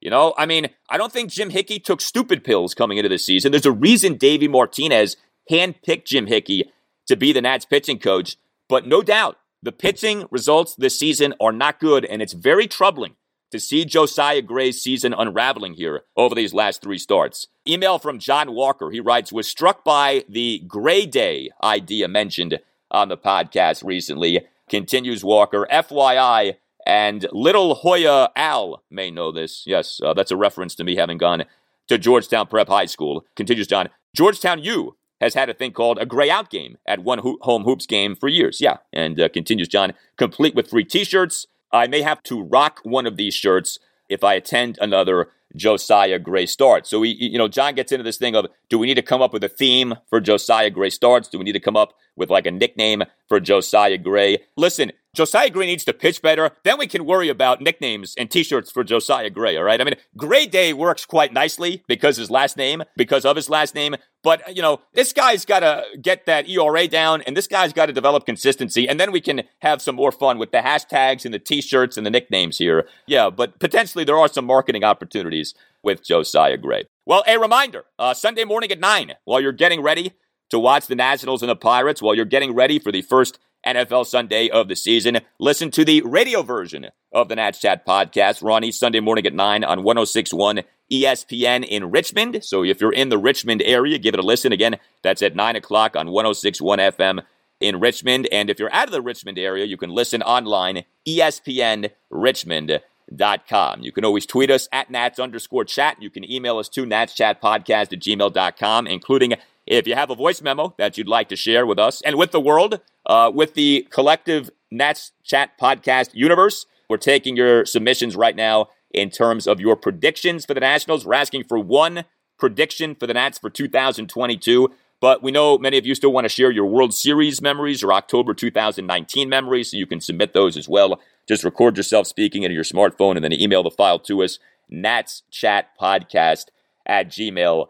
You 0.00 0.10
know, 0.10 0.34
I 0.38 0.46
mean, 0.46 0.68
I 0.88 0.98
don't 0.98 1.12
think 1.12 1.30
Jim 1.30 1.50
Hickey 1.50 1.78
took 1.78 2.00
stupid 2.00 2.44
pills 2.44 2.74
coming 2.74 2.98
into 2.98 3.08
the 3.08 3.18
season. 3.18 3.52
There's 3.52 3.66
a 3.66 3.72
reason 3.72 4.16
Davey 4.16 4.48
Martinez 4.48 5.16
handpicked 5.50 6.04
Jim 6.04 6.26
Hickey 6.26 6.70
to 7.06 7.16
be 7.16 7.32
the 7.32 7.42
Nats 7.42 7.64
pitching 7.64 7.98
coach. 7.98 8.36
But 8.68 8.86
no 8.86 9.02
doubt, 9.02 9.38
the 9.62 9.72
pitching 9.72 10.26
results 10.30 10.74
this 10.74 10.98
season 10.98 11.34
are 11.40 11.52
not 11.52 11.80
good, 11.80 12.04
and 12.04 12.20
it's 12.20 12.34
very 12.34 12.66
troubling 12.66 13.16
to 13.50 13.58
see 13.58 13.84
Josiah 13.84 14.42
Gray's 14.42 14.82
season 14.82 15.14
unraveling 15.14 15.74
here 15.74 16.02
over 16.16 16.34
these 16.34 16.52
last 16.52 16.82
three 16.82 16.98
starts. 16.98 17.46
Email 17.66 17.98
from 17.98 18.18
John 18.18 18.52
Walker. 18.52 18.90
He 18.90 19.00
writes, 19.00 19.32
was 19.32 19.48
struck 19.48 19.84
by 19.84 20.24
the 20.28 20.62
Gray 20.66 21.06
Day 21.06 21.50
idea 21.62 22.08
mentioned 22.08 22.58
on 22.94 23.08
the 23.08 23.16
podcast 23.16 23.84
recently. 23.84 24.46
Continues 24.70 25.22
Walker, 25.22 25.66
FYI, 25.70 26.56
and 26.86 27.26
Little 27.32 27.74
Hoya 27.74 28.30
Al 28.36 28.82
may 28.90 29.10
know 29.10 29.32
this. 29.32 29.64
Yes, 29.66 30.00
uh, 30.02 30.14
that's 30.14 30.30
a 30.30 30.36
reference 30.36 30.74
to 30.76 30.84
me 30.84 30.96
having 30.96 31.18
gone 31.18 31.44
to 31.88 31.98
Georgetown 31.98 32.46
Prep 32.46 32.68
High 32.68 32.86
School. 32.86 33.26
Continues 33.36 33.66
John, 33.66 33.88
Georgetown 34.14 34.62
U 34.62 34.96
has 35.20 35.34
had 35.34 35.48
a 35.50 35.54
thing 35.54 35.72
called 35.72 35.98
a 35.98 36.06
gray 36.06 36.30
out 36.30 36.50
game 36.50 36.78
at 36.86 37.00
one 37.00 37.18
ho- 37.18 37.38
home 37.42 37.64
hoops 37.64 37.86
game 37.86 38.14
for 38.14 38.28
years. 38.28 38.60
Yeah, 38.60 38.78
and 38.92 39.20
uh, 39.20 39.28
continues 39.28 39.68
John, 39.68 39.92
complete 40.16 40.54
with 40.54 40.70
free 40.70 40.84
t 40.84 41.04
shirts, 41.04 41.46
I 41.72 41.88
may 41.88 42.02
have 42.02 42.22
to 42.24 42.42
rock 42.42 42.80
one 42.84 43.06
of 43.06 43.16
these 43.16 43.34
shirts 43.34 43.78
if 44.08 44.22
I 44.22 44.34
attend 44.34 44.78
another 44.80 45.30
Josiah 45.56 46.18
Gray 46.18 46.46
starts. 46.46 46.90
So, 46.90 47.00
we, 47.00 47.10
you 47.10 47.38
know, 47.38 47.48
John 47.48 47.74
gets 47.74 47.92
into 47.92 48.02
this 48.02 48.16
thing 48.16 48.34
of 48.34 48.46
do 48.68 48.78
we 48.78 48.86
need 48.86 48.94
to 48.94 49.02
come 49.02 49.22
up 49.22 49.32
with 49.32 49.44
a 49.44 49.48
theme 49.48 49.94
for 50.08 50.20
Josiah 50.20 50.70
Gray 50.70 50.90
starts? 50.90 51.28
Do 51.28 51.38
we 51.38 51.44
need 51.44 51.52
to 51.52 51.60
come 51.60 51.76
up 51.76 51.94
with 52.16 52.30
like 52.30 52.46
a 52.46 52.50
nickname 52.50 53.04
for 53.28 53.40
Josiah 53.40 53.98
Gray? 53.98 54.38
Listen, 54.56 54.92
Josiah 55.14 55.48
Gray 55.48 55.66
needs 55.66 55.84
to 55.84 55.92
pitch 55.92 56.20
better. 56.20 56.50
Then 56.64 56.78
we 56.78 56.86
can 56.86 57.06
worry 57.06 57.28
about 57.28 57.60
nicknames 57.60 58.14
and 58.18 58.30
t-shirts 58.30 58.70
for 58.70 58.82
Josiah 58.82 59.30
Gray, 59.30 59.56
all 59.56 59.64
right? 59.64 59.80
I 59.80 59.84
mean, 59.84 59.94
Gray 60.16 60.46
Day 60.46 60.72
works 60.72 61.06
quite 61.06 61.32
nicely 61.32 61.82
because 61.86 62.16
his 62.16 62.30
last 62.30 62.56
name, 62.56 62.82
because 62.96 63.24
of 63.24 63.36
his 63.36 63.48
last 63.48 63.74
name. 63.74 63.94
But, 64.22 64.56
you 64.56 64.62
know, 64.62 64.80
this 64.92 65.12
guy's 65.12 65.44
got 65.44 65.60
to 65.60 65.84
get 66.00 66.26
that 66.26 66.48
ERA 66.48 66.88
down 66.88 67.22
and 67.22 67.36
this 67.36 67.46
guy's 67.46 67.72
got 67.72 67.86
to 67.86 67.92
develop 67.92 68.26
consistency. 68.26 68.88
And 68.88 68.98
then 68.98 69.12
we 69.12 69.20
can 69.20 69.42
have 69.60 69.80
some 69.80 69.94
more 69.94 70.12
fun 70.12 70.38
with 70.38 70.50
the 70.50 70.58
hashtags 70.58 71.24
and 71.24 71.32
the 71.32 71.38
t-shirts 71.38 71.96
and 71.96 72.04
the 72.04 72.10
nicknames 72.10 72.58
here. 72.58 72.88
Yeah, 73.06 73.30
but 73.30 73.60
potentially 73.60 74.04
there 74.04 74.18
are 74.18 74.28
some 74.28 74.46
marketing 74.46 74.82
opportunities 74.82 75.54
with 75.82 76.04
Josiah 76.04 76.56
Gray. 76.56 76.84
Well, 77.06 77.22
a 77.26 77.38
reminder, 77.38 77.84
uh, 77.98 78.14
Sunday 78.14 78.44
morning 78.44 78.72
at 78.72 78.80
9, 78.80 79.14
while 79.24 79.40
you're 79.40 79.52
getting 79.52 79.82
ready 79.82 80.14
to 80.50 80.58
watch 80.58 80.86
the 80.86 80.94
Nationals 80.94 81.42
and 81.42 81.50
the 81.50 81.56
Pirates, 81.56 82.00
while 82.00 82.14
you're 82.14 82.24
getting 82.24 82.54
ready 82.54 82.78
for 82.78 82.90
the 82.90 83.02
first 83.02 83.38
NFL 83.66 84.06
Sunday 84.06 84.48
of 84.48 84.68
the 84.68 84.76
season. 84.76 85.18
Listen 85.38 85.70
to 85.72 85.84
the 85.84 86.00
radio 86.02 86.42
version 86.42 86.88
of 87.12 87.28
the 87.28 87.36
Nats 87.36 87.60
Chat 87.60 87.86
podcast, 87.86 88.42
Ronnie, 88.42 88.72
Sunday 88.72 89.00
morning 89.00 89.26
at 89.26 89.34
9 89.34 89.64
on 89.64 89.82
1061 89.82 90.62
ESPN 90.90 91.64
in 91.64 91.90
Richmond. 91.90 92.44
So 92.44 92.64
if 92.64 92.80
you're 92.80 92.92
in 92.92 93.08
the 93.08 93.18
Richmond 93.18 93.62
area, 93.62 93.98
give 93.98 94.14
it 94.14 94.20
a 94.20 94.24
listen. 94.24 94.52
Again, 94.52 94.76
that's 95.02 95.22
at 95.22 95.34
9 95.34 95.56
o'clock 95.56 95.96
on 95.96 96.10
1061 96.10 96.78
FM 96.78 97.22
in 97.60 97.80
Richmond. 97.80 98.28
And 98.30 98.48
if 98.50 98.58
you're 98.58 98.72
out 98.72 98.88
of 98.88 98.92
the 98.92 99.02
Richmond 99.02 99.38
area, 99.38 99.64
you 99.64 99.76
can 99.76 99.90
listen 99.90 100.22
online, 100.22 100.84
ESPNRichmond.com. 101.06 103.82
You 103.82 103.92
can 103.92 104.04
always 104.04 104.26
tweet 104.26 104.50
us 104.50 104.68
at 104.72 104.90
Nats 104.90 105.18
underscore 105.18 105.64
chat. 105.64 106.02
You 106.02 106.10
can 106.10 106.30
email 106.30 106.58
us 106.58 106.68
to 106.70 106.84
natschatpodcast 106.84 107.92
at 107.92 108.00
gmail.com, 108.00 108.86
including 108.86 109.34
if 109.66 109.86
you 109.86 109.94
have 109.94 110.10
a 110.10 110.14
voice 110.14 110.42
memo 110.42 110.74
that 110.78 110.98
you'd 110.98 111.08
like 111.08 111.28
to 111.30 111.36
share 111.36 111.66
with 111.66 111.78
us 111.78 112.02
and 112.02 112.16
with 112.16 112.32
the 112.32 112.40
world, 112.40 112.80
uh, 113.06 113.30
with 113.34 113.54
the 113.54 113.86
collective 113.90 114.50
Nats 114.70 115.12
Chat 115.22 115.58
podcast 115.60 116.10
universe, 116.12 116.66
we're 116.88 116.96
taking 116.96 117.36
your 117.36 117.64
submissions 117.64 118.16
right 118.16 118.36
now 118.36 118.68
in 118.90 119.10
terms 119.10 119.46
of 119.46 119.60
your 119.60 119.76
predictions 119.76 120.44
for 120.44 120.54
the 120.54 120.60
Nationals. 120.60 121.06
We're 121.06 121.14
asking 121.14 121.44
for 121.44 121.58
one 121.58 122.04
prediction 122.38 122.94
for 122.94 123.06
the 123.06 123.14
Nats 123.14 123.38
for 123.38 123.48
2022. 123.50 124.70
But 125.00 125.22
we 125.22 125.32
know 125.32 125.58
many 125.58 125.76
of 125.76 125.84
you 125.84 125.94
still 125.94 126.12
want 126.12 126.24
to 126.24 126.30
share 126.30 126.50
your 126.50 126.66
World 126.66 126.94
Series 126.94 127.42
memories 127.42 127.82
or 127.82 127.92
October 127.92 128.32
2019 128.32 129.28
memories, 129.28 129.70
so 129.70 129.76
you 129.76 129.86
can 129.86 130.00
submit 130.00 130.32
those 130.32 130.56
as 130.56 130.68
well. 130.68 131.00
Just 131.26 131.44
record 131.44 131.76
yourself 131.76 132.06
speaking 132.06 132.42
into 132.42 132.54
your 132.54 132.64
smartphone 132.64 133.16
and 133.16 133.24
then 133.24 133.32
email 133.32 133.62
the 133.62 133.70
file 133.70 133.98
to 134.00 134.22
us, 134.22 134.38
natschatpodcast 134.72 136.46
at 136.86 137.08
gmail.com 137.08 137.68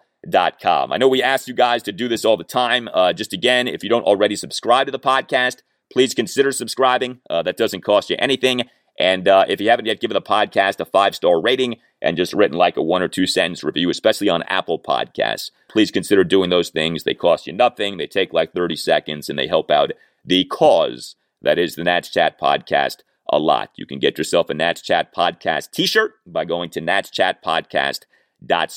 com. 0.61 0.93
I 0.93 0.97
know 0.97 1.09
we 1.09 1.22
ask 1.22 1.49
you 1.49 1.55
guys 1.55 1.83
to 1.85 1.93
do 1.93 2.09
this 2.09 2.25
all 2.25 2.37
the 2.37 2.45
time. 2.45 2.89
Uh, 2.93 3.12
just 3.12 3.33
again, 3.33 3.68
if 3.68 3.83
you 3.83 3.91
don't 3.91 4.05
already 4.05 4.37
subscribe 4.37 4.87
to 4.87 4.93
the 4.93 4.99
podcast, 4.99 5.59
please 5.93 6.14
consider 6.14 6.53
subscribing. 6.53 7.20
Uh, 7.29 7.43
that 7.43 7.57
doesn't 7.57 7.83
cost 7.83 8.11
you 8.11 8.16
anything. 8.18 8.62
And 8.99 9.27
uh, 9.27 9.45
if 9.49 9.61
you 9.61 9.70
haven't 9.70 9.87
yet 9.87 10.01
given 10.01 10.14
the 10.14 10.22
podcast 10.22 10.81
a 10.81 10.85
five 10.85 11.14
star 11.14 11.41
rating 11.41 11.77
and 12.01 12.16
just 12.16 12.33
written 12.33 12.57
like 12.57 12.77
a 12.77 12.83
one 12.83 13.03
or 13.03 13.09
two 13.09 13.27
sentence 13.27 13.64
review, 13.64 13.91
especially 13.91 14.29
on 14.29 14.43
Apple 14.45 14.79
Podcasts, 14.79 15.51
please 15.68 15.91
consider 15.91 16.22
doing 16.22 16.51
those 16.51 16.70
things. 16.70 17.03
They 17.03 17.14
cost 17.14 17.47
you 17.47 17.53
nothing, 17.53 17.97
they 17.97 18.07
take 18.07 18.33
like 18.33 18.53
30 18.53 18.77
seconds, 18.77 19.29
and 19.29 19.39
they 19.39 19.49
help 19.49 19.70
out 19.70 19.91
the 20.25 20.45
cause 20.45 21.16
that 21.43 21.59
is 21.59 21.75
the 21.75 21.85
Nats 21.85 22.09
Chat 22.09 22.41
podcast 22.41 22.99
a 23.31 23.39
lot. 23.39 23.70
You 23.77 23.87
can 23.87 23.99
get 23.99 24.16
yourself 24.16 24.49
a 24.51 24.55
Nats 24.55 24.81
Chat 24.81 25.14
podcast 25.14 25.70
t 25.72 25.87
shirt 25.87 26.14
by 26.27 26.45
going 26.45 26.70
to 26.70 26.81
natschatpodcast.square 26.81 28.05
dot 28.47 28.70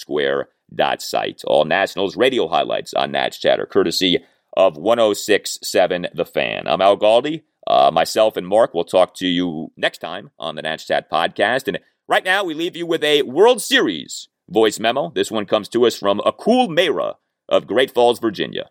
site. 1.00 1.42
All 1.46 1.66
Nationals 1.66 2.18
radio 2.18 2.48
highlights 2.48 2.94
on 2.94 3.12
Nats 3.12 3.38
Chatter, 3.38 3.66
courtesy 3.66 4.24
of 4.56 4.78
1067 4.78 6.08
The 6.14 6.26
Fan. 6.26 6.68
I'm 6.68 6.82
Al 6.82 6.98
Galdi. 6.98 7.44
Uh, 7.68 7.92
myself 7.92 8.38
and 8.38 8.48
Mark 8.48 8.74
will 8.74 8.86
talk 8.86 9.14
to 9.16 9.28
you 9.28 9.72
next 9.76 10.00
time 10.00 10.32
on 10.40 10.56
the 10.56 10.62
Nats 10.62 10.86
Chat 10.86 11.12
podcast. 11.12 11.68
And 11.68 11.80
right 12.08 12.24
now, 12.24 12.44
we 12.44 12.54
leave 12.54 12.76
you 12.76 12.86
with 12.86 13.04
a 13.04 13.22
World 13.24 13.62
Series 13.62 14.30
voice 14.50 14.80
memo. 14.80 15.12
This 15.14 15.30
one 15.30 15.46
comes 15.46 15.68
to 15.70 15.86
us 15.86 15.98
from 15.98 16.20
Akul 16.20 16.70
Mehra 16.70 17.16
of 17.50 17.68
Great 17.68 17.92
Falls, 17.92 18.20
Virginia. 18.20 18.70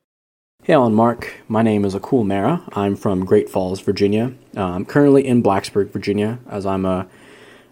Hey, 0.63 0.73
Alan 0.73 0.95
Mark. 0.95 1.35
My 1.47 1.63
name 1.63 1.85
is 1.85 1.95
Akul 1.95 2.25
Mehra. 2.25 2.69
I'm 2.73 2.97
from 2.97 3.25
Great 3.25 3.49
Falls, 3.49 3.81
Virginia. 3.81 4.33
Uh, 4.57 4.65
I'm 4.65 4.85
currently 4.85 5.27
in 5.27 5.43
Blacksburg, 5.43 5.91
Virginia, 5.91 6.39
as 6.51 6.67
I'm 6.67 6.85
a, 6.85 7.07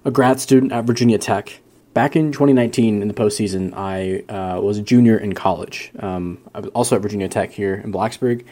a 0.05 0.11
grad 0.11 0.39
student 0.41 0.73
at 0.73 0.85
Virginia 0.85 1.19
Tech 1.19 1.61
back 1.95 2.17
in 2.17 2.33
2019 2.33 3.01
in 3.01 3.09
the 3.09 3.15
postseason, 3.15 3.73
I 3.75 4.25
uh, 4.31 4.61
was 4.61 4.79
a 4.79 4.83
junior 4.83 5.17
in 5.17 5.33
college. 5.33 5.93
Um, 6.01 6.39
I 6.55 6.61
was 6.61 6.71
also 6.71 6.97
at 6.97 7.03
Virginia 7.03 7.29
Tech 7.29 7.53
here 7.53 7.75
in 7.77 7.93
Blacksburg, 7.93 8.45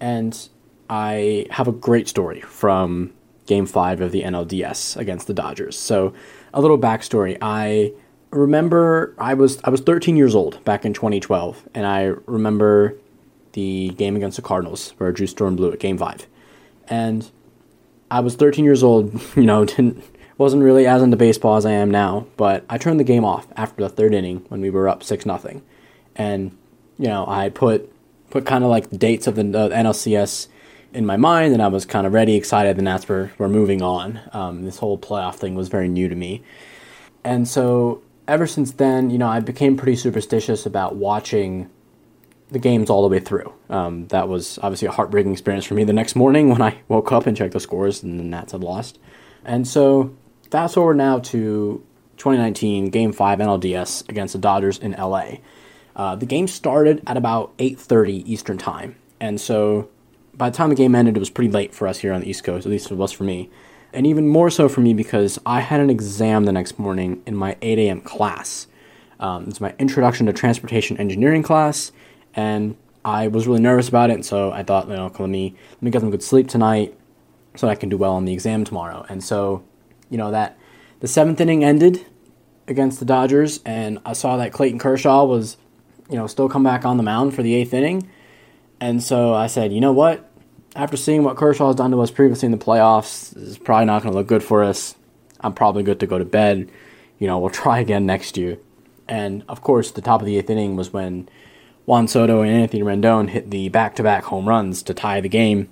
and 0.00 0.48
I 0.90 1.46
have 1.50 1.68
a 1.68 1.72
great 1.72 2.08
story 2.08 2.40
from 2.40 3.12
Game 3.46 3.66
Five 3.66 4.00
of 4.00 4.12
the 4.12 4.22
NLDS 4.22 4.96
against 4.96 5.28
the 5.28 5.34
Dodgers. 5.34 5.78
So, 5.78 6.12
a 6.52 6.60
little 6.60 6.78
backstory: 6.78 7.38
I 7.40 7.92
remember 8.30 9.14
I 9.16 9.34
was 9.34 9.60
I 9.64 9.70
was 9.70 9.80
13 9.80 10.16
years 10.16 10.34
old 10.34 10.62
back 10.64 10.84
in 10.84 10.92
2012, 10.92 11.68
and 11.74 11.86
I 11.86 12.14
remember 12.26 12.96
the 13.52 13.90
game 13.90 14.16
against 14.16 14.36
the 14.36 14.42
Cardinals 14.42 14.90
where 14.98 15.12
Drew 15.12 15.26
Storen 15.26 15.56
blew 15.56 15.68
it, 15.68 15.80
Game 15.80 15.98
Five, 15.98 16.26
and 16.88 17.30
I 18.10 18.20
was 18.20 18.34
13 18.34 18.64
years 18.64 18.82
old. 18.82 19.20
You 19.36 19.44
know, 19.44 19.64
didn't 19.64 20.04
wasn't 20.42 20.62
really 20.62 20.86
as 20.86 21.02
into 21.02 21.16
baseball 21.16 21.56
as 21.56 21.64
I 21.64 21.70
am 21.70 21.90
now, 21.90 22.26
but 22.36 22.64
I 22.68 22.76
turned 22.76 22.98
the 22.98 23.04
game 23.04 23.24
off 23.24 23.46
after 23.56 23.82
the 23.82 23.88
third 23.88 24.12
inning 24.12 24.44
when 24.48 24.60
we 24.60 24.70
were 24.70 24.88
up 24.88 25.04
six 25.04 25.24
nothing, 25.24 25.62
and 26.16 26.56
you 26.98 27.06
know 27.06 27.24
I 27.28 27.48
put 27.48 27.90
put 28.30 28.44
kind 28.44 28.64
of 28.64 28.70
like 28.70 28.90
the 28.90 28.98
dates 28.98 29.28
of 29.28 29.36
the 29.36 29.42
uh, 29.42 29.68
NLCS 29.68 30.48
in 30.92 31.06
my 31.06 31.16
mind, 31.16 31.52
and 31.52 31.62
I 31.62 31.68
was 31.68 31.86
kind 31.86 32.06
of 32.08 32.12
ready, 32.12 32.34
excited. 32.34 32.76
The 32.76 32.82
Nats 32.82 33.08
were 33.08 33.30
were 33.38 33.48
moving 33.48 33.82
on. 33.82 34.20
Um, 34.32 34.64
this 34.64 34.78
whole 34.78 34.98
playoff 34.98 35.36
thing 35.36 35.54
was 35.54 35.68
very 35.68 35.88
new 35.88 36.08
to 36.08 36.16
me, 36.16 36.42
and 37.22 37.46
so 37.46 38.02
ever 38.26 38.46
since 38.48 38.72
then, 38.72 39.10
you 39.10 39.18
know, 39.18 39.28
I 39.28 39.38
became 39.38 39.76
pretty 39.76 39.96
superstitious 39.96 40.66
about 40.66 40.96
watching 40.96 41.70
the 42.50 42.58
games 42.58 42.90
all 42.90 43.02
the 43.02 43.08
way 43.08 43.20
through. 43.20 43.52
Um, 43.70 44.08
that 44.08 44.28
was 44.28 44.58
obviously 44.62 44.88
a 44.88 44.90
heartbreaking 44.90 45.32
experience 45.32 45.64
for 45.64 45.74
me 45.74 45.84
the 45.84 45.92
next 45.92 46.16
morning 46.16 46.48
when 46.50 46.60
I 46.60 46.78
woke 46.88 47.12
up 47.12 47.26
and 47.26 47.36
checked 47.36 47.52
the 47.52 47.60
scores 47.60 48.02
and 48.02 48.18
the 48.18 48.24
Nats 48.24 48.52
had 48.52 48.62
lost. 48.62 48.98
And 49.44 49.66
so 49.66 50.14
Fast 50.52 50.74
forward 50.74 50.98
now 50.98 51.18
to 51.18 51.82
2019, 52.18 52.90
Game 52.90 53.14
5 53.14 53.38
NLDS 53.38 54.06
against 54.10 54.34
the 54.34 54.38
Dodgers 54.38 54.76
in 54.76 54.92
LA. 54.92 55.36
Uh, 55.96 56.14
the 56.14 56.26
game 56.26 56.46
started 56.46 57.02
at 57.06 57.16
about 57.16 57.56
8:30 57.56 58.22
Eastern 58.30 58.58
time, 58.58 58.96
and 59.18 59.40
so 59.40 59.88
by 60.34 60.50
the 60.50 60.56
time 60.58 60.68
the 60.68 60.74
game 60.74 60.94
ended, 60.94 61.16
it 61.16 61.20
was 61.20 61.30
pretty 61.30 61.50
late 61.50 61.74
for 61.74 61.88
us 61.88 62.00
here 62.00 62.12
on 62.12 62.20
the 62.20 62.28
East 62.28 62.44
Coast. 62.44 62.66
At 62.66 62.70
least 62.70 62.90
it 62.90 62.96
was 62.96 63.12
for 63.12 63.24
me, 63.24 63.48
and 63.94 64.06
even 64.06 64.28
more 64.28 64.50
so 64.50 64.68
for 64.68 64.82
me 64.82 64.92
because 64.92 65.38
I 65.46 65.60
had 65.60 65.80
an 65.80 65.88
exam 65.88 66.44
the 66.44 66.52
next 66.52 66.78
morning 66.78 67.22
in 67.24 67.34
my 67.34 67.56
8 67.62 67.78
a.m. 67.78 68.02
class. 68.02 68.66
Um, 69.20 69.46
it's 69.48 69.58
my 69.58 69.74
introduction 69.78 70.26
to 70.26 70.34
transportation 70.34 70.98
engineering 70.98 71.42
class, 71.42 71.92
and 72.34 72.76
I 73.06 73.26
was 73.26 73.46
really 73.46 73.62
nervous 73.62 73.88
about 73.88 74.10
it. 74.10 74.14
And 74.16 74.26
so 74.26 74.52
I 74.52 74.64
thought, 74.64 74.86
you 74.86 74.96
know, 74.96 75.10
let 75.18 75.30
me 75.30 75.54
let 75.70 75.82
me 75.82 75.90
get 75.90 76.02
some 76.02 76.10
good 76.10 76.22
sleep 76.22 76.46
tonight, 76.46 76.94
so 77.56 77.68
I 77.68 77.74
can 77.74 77.88
do 77.88 77.96
well 77.96 78.12
on 78.12 78.26
the 78.26 78.34
exam 78.34 78.64
tomorrow. 78.64 79.06
And 79.08 79.24
so, 79.24 79.62
you 80.12 80.18
know, 80.18 80.30
that 80.30 80.58
the 81.00 81.08
seventh 81.08 81.40
inning 81.40 81.64
ended 81.64 82.04
against 82.68 83.00
the 83.00 83.06
Dodgers, 83.06 83.60
and 83.64 83.98
I 84.04 84.12
saw 84.12 84.36
that 84.36 84.52
Clayton 84.52 84.78
Kershaw 84.78 85.24
was, 85.24 85.56
you 86.10 86.16
know, 86.16 86.26
still 86.26 86.50
come 86.50 86.62
back 86.62 86.84
on 86.84 86.98
the 86.98 87.02
mound 87.02 87.34
for 87.34 87.42
the 87.42 87.54
eighth 87.54 87.72
inning. 87.72 88.08
And 88.78 89.02
so 89.02 89.32
I 89.32 89.46
said, 89.46 89.72
you 89.72 89.80
know 89.80 89.92
what? 89.92 90.30
After 90.76 90.98
seeing 90.98 91.24
what 91.24 91.38
Kershaw 91.38 91.68
has 91.68 91.76
done 91.76 91.90
to 91.92 92.00
us 92.02 92.10
previously 92.10 92.46
in 92.46 92.52
the 92.52 92.58
playoffs, 92.58 93.34
it's 93.36 93.56
probably 93.56 93.86
not 93.86 94.02
going 94.02 94.12
to 94.12 94.18
look 94.18 94.26
good 94.26 94.42
for 94.42 94.62
us. 94.62 94.94
I'm 95.40 95.54
probably 95.54 95.82
good 95.82 96.00
to 96.00 96.06
go 96.06 96.18
to 96.18 96.24
bed. 96.26 96.70
You 97.18 97.26
know, 97.26 97.38
we'll 97.38 97.50
try 97.64 97.80
again 97.80 98.04
next 98.04 98.36
year. 98.36 98.58
And 99.08 99.44
of 99.48 99.62
course, 99.62 99.90
the 99.90 100.02
top 100.02 100.20
of 100.20 100.26
the 100.26 100.36
eighth 100.36 100.50
inning 100.50 100.76
was 100.76 100.92
when 100.92 101.28
Juan 101.86 102.06
Soto 102.06 102.42
and 102.42 102.50
Anthony 102.50 102.82
Rendon 102.82 103.30
hit 103.30 103.50
the 103.50 103.70
back 103.70 103.96
to 103.96 104.02
back 104.02 104.24
home 104.24 104.46
runs 104.46 104.82
to 104.82 104.94
tie 104.94 105.22
the 105.22 105.28
game. 105.28 105.70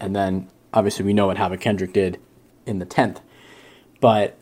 And 0.00 0.16
then 0.16 0.48
obviously 0.72 1.04
we 1.04 1.12
know 1.12 1.26
what 1.26 1.36
Howie 1.36 1.58
Kendrick 1.58 1.92
did 1.92 2.18
in 2.66 2.78
the 2.78 2.86
10th. 2.86 3.18
But 4.00 4.36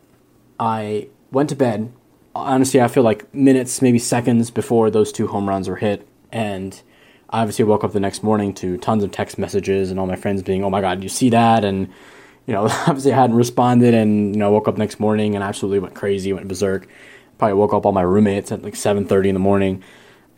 I 0.58 1.08
went 1.30 1.48
to 1.50 1.56
bed. 1.56 1.92
Honestly, 2.34 2.80
I 2.80 2.88
feel 2.88 3.02
like 3.02 3.32
minutes, 3.34 3.82
maybe 3.82 3.98
seconds 3.98 4.50
before 4.50 4.90
those 4.90 5.12
two 5.12 5.26
home 5.26 5.48
runs 5.48 5.68
were 5.68 5.76
hit. 5.76 6.06
And 6.30 6.80
I 7.30 7.40
obviously 7.40 7.64
woke 7.64 7.84
up 7.84 7.92
the 7.92 8.00
next 8.00 8.22
morning 8.22 8.54
to 8.54 8.76
tons 8.78 9.04
of 9.04 9.10
text 9.10 9.38
messages 9.38 9.90
and 9.90 10.00
all 10.00 10.06
my 10.06 10.16
friends 10.16 10.42
being, 10.42 10.64
oh 10.64 10.70
my 10.70 10.80
God, 10.80 11.02
you 11.02 11.08
see 11.08 11.30
that? 11.30 11.64
And, 11.64 11.88
you 12.46 12.54
know, 12.54 12.64
obviously 12.86 13.12
I 13.12 13.16
hadn't 13.16 13.36
responded 13.36 13.94
and, 13.94 14.34
you 14.34 14.38
know, 14.38 14.50
woke 14.50 14.68
up 14.68 14.78
next 14.78 15.00
morning 15.00 15.34
and 15.34 15.44
absolutely 15.44 15.78
went 15.78 15.94
crazy, 15.94 16.32
went 16.32 16.48
berserk. 16.48 16.88
Probably 17.38 17.54
woke 17.54 17.74
up 17.74 17.84
all 17.86 17.92
my 17.92 18.02
roommates 18.02 18.52
at 18.52 18.62
like 18.62 18.74
7.30 18.74 19.28
in 19.28 19.34
the 19.34 19.40
morning. 19.40 19.82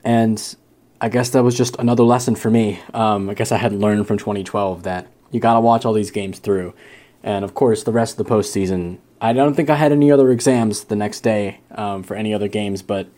And 0.05 0.57
I 1.01 1.09
guess 1.09 1.31
that 1.31 1.43
was 1.43 1.57
just 1.57 1.77
another 1.77 2.03
lesson 2.03 2.35
for 2.35 2.51
me. 2.51 2.81
Um, 2.93 3.29
I 3.29 3.35
guess 3.35 3.53
I 3.53 3.59
had 3.59 3.73
learned 3.73 4.07
from 4.07 4.19
2012 4.19 4.85
that 4.85 5.07
you 5.31 5.41
got 5.41 5.55
to 5.55 5.61
watch 5.61 5.85
all 5.85 5.93
these 5.93 6.11
games 6.11 6.39
through. 6.39 6.75
And 7.23 7.45
of 7.45 7.55
course, 7.55 7.83
the 7.83 7.93
rest 7.93 8.19
of 8.19 8.27
the 8.27 8.33
postseason, 8.33 8.99
I 9.25 9.33
don't 9.33 9.55
think 9.55 9.71
I 9.71 9.77
had 9.77 9.91
any 9.91 10.13
other 10.13 10.31
exams 10.31 10.85
the 10.85 10.97
next 10.97 11.23
day 11.23 11.61
um, 11.71 12.03
for 12.03 12.15
any 12.15 12.35
other 12.35 12.47
games, 12.47 12.83
but 12.83 13.09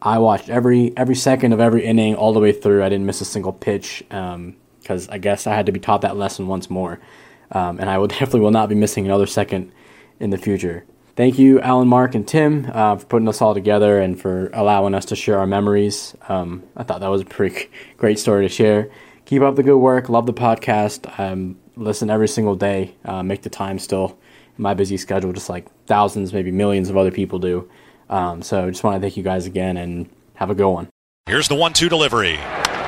I 0.00 0.18
watched 0.18 0.48
every 0.48 0.96
every 0.96 1.16
second 1.16 1.52
of 1.52 1.58
every 1.58 1.84
inning 1.84 2.14
all 2.14 2.32
the 2.32 2.38
way 2.38 2.52
through. 2.52 2.84
I 2.84 2.88
didn't 2.88 3.04
miss 3.04 3.20
a 3.20 3.24
single 3.24 3.52
pitch 3.52 4.04
because 4.08 5.08
um, 5.08 5.12
I 5.12 5.18
guess 5.18 5.44
I 5.44 5.56
had 5.56 5.66
to 5.66 5.72
be 5.72 5.80
taught 5.80 6.02
that 6.02 6.16
lesson 6.16 6.46
once 6.46 6.70
more, 6.70 7.00
um, 7.50 7.80
and 7.80 7.90
I 7.90 7.98
will 7.98 8.06
definitely 8.18 8.42
will 8.42 8.52
not 8.52 8.68
be 8.68 8.76
missing 8.76 9.06
another 9.06 9.26
second 9.26 9.72
in 10.20 10.30
the 10.30 10.38
future. 10.38 10.84
Thank 11.16 11.36
you, 11.36 11.60
Alan, 11.60 11.88
Mark, 11.88 12.14
and 12.14 12.28
Tim, 12.28 12.70
uh, 12.72 12.94
for 12.98 13.06
putting 13.06 13.26
us 13.26 13.42
all 13.42 13.52
together 13.52 13.98
and 13.98 14.20
for 14.20 14.50
allowing 14.52 14.94
us 14.94 15.04
to 15.06 15.16
share 15.16 15.40
our 15.40 15.48
memories. 15.48 16.14
Um, 16.28 16.62
I 16.76 16.84
thought 16.84 17.00
that 17.00 17.08
was 17.08 17.22
a 17.22 17.24
pretty 17.24 17.70
great 17.96 18.20
story 18.20 18.46
to 18.46 18.48
share. 18.48 18.88
Keep 19.24 19.42
up 19.42 19.56
the 19.56 19.64
good 19.64 19.78
work. 19.78 20.08
Love 20.08 20.26
the 20.26 20.32
podcast. 20.32 21.18
Um, 21.18 21.58
listen 21.74 22.08
every 22.08 22.28
single 22.28 22.54
day. 22.54 22.94
Uh, 23.04 23.24
make 23.24 23.42
the 23.42 23.50
time 23.50 23.80
still 23.80 24.16
my 24.58 24.74
busy 24.74 24.96
schedule, 24.96 25.32
just 25.32 25.48
like 25.48 25.66
thousands, 25.86 26.32
maybe 26.32 26.50
millions 26.50 26.90
of 26.90 26.96
other 26.96 27.10
people 27.10 27.38
do. 27.38 27.68
Um, 28.08 28.42
so 28.42 28.70
just 28.70 28.84
want 28.84 28.96
to 28.96 29.00
thank 29.00 29.16
you 29.16 29.22
guys 29.22 29.46
again 29.46 29.76
and 29.76 30.08
have 30.34 30.50
a 30.50 30.54
good 30.54 30.70
one. 30.70 30.88
Here's 31.26 31.48
the 31.48 31.54
one-two 31.54 31.88
delivery. 31.88 32.38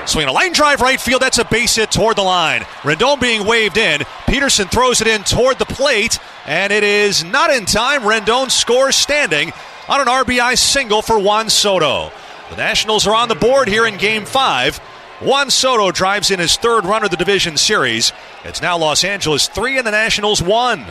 Swing 0.07 0.29
a 0.29 0.33
line 0.33 0.53
drive 0.53 0.81
right 0.81 1.01
field. 1.01 1.21
That's 1.21 1.39
a 1.39 1.45
base 1.45 1.77
hit 1.77 1.91
toward 1.91 2.17
the 2.17 2.23
line. 2.23 2.63
Rendon 2.83 3.21
being 3.21 3.47
waved 3.47 3.77
in. 3.77 4.01
Pederson 4.27 4.71
throws 4.71 5.01
it 5.01 5.07
in 5.07 5.23
toward 5.23 5.59
the 5.59 5.67
plate, 5.67 6.19
and 6.47 6.73
it 6.73 6.83
is 6.83 7.25
not 7.25 7.51
in 7.51 7.67
time. 7.67 8.03
Rendon 8.03 8.51
scores 8.51 8.97
standing 8.97 9.53
on 9.89 10.01
an 10.01 10.07
RBI 10.07 10.57
single 10.57 11.03
for 11.03 11.19
Juan 11.19 11.51
Soto. 11.51 12.11
The 12.51 12.57
Nationals 12.57 13.07
are 13.07 13.15
on 13.15 13.29
the 13.29 13.35
board 13.35 13.69
here 13.69 13.87
in 13.87 13.99
Game 13.99 14.25
5. 14.25 14.79
Juan 15.21 15.51
Soto 15.51 15.91
drives 15.91 16.31
in 16.31 16.39
his 16.39 16.57
third 16.57 16.87
run 16.87 17.05
of 17.05 17.11
the 17.11 17.17
division 17.17 17.57
series. 17.57 18.13
It's 18.45 18.63
now 18.63 18.79
Los 18.79 19.05
Angeles 19.05 19.49
3 19.49 19.79
and 19.79 19.87
the 19.87 19.91
Nationals 19.91 20.41
1. 20.41 20.87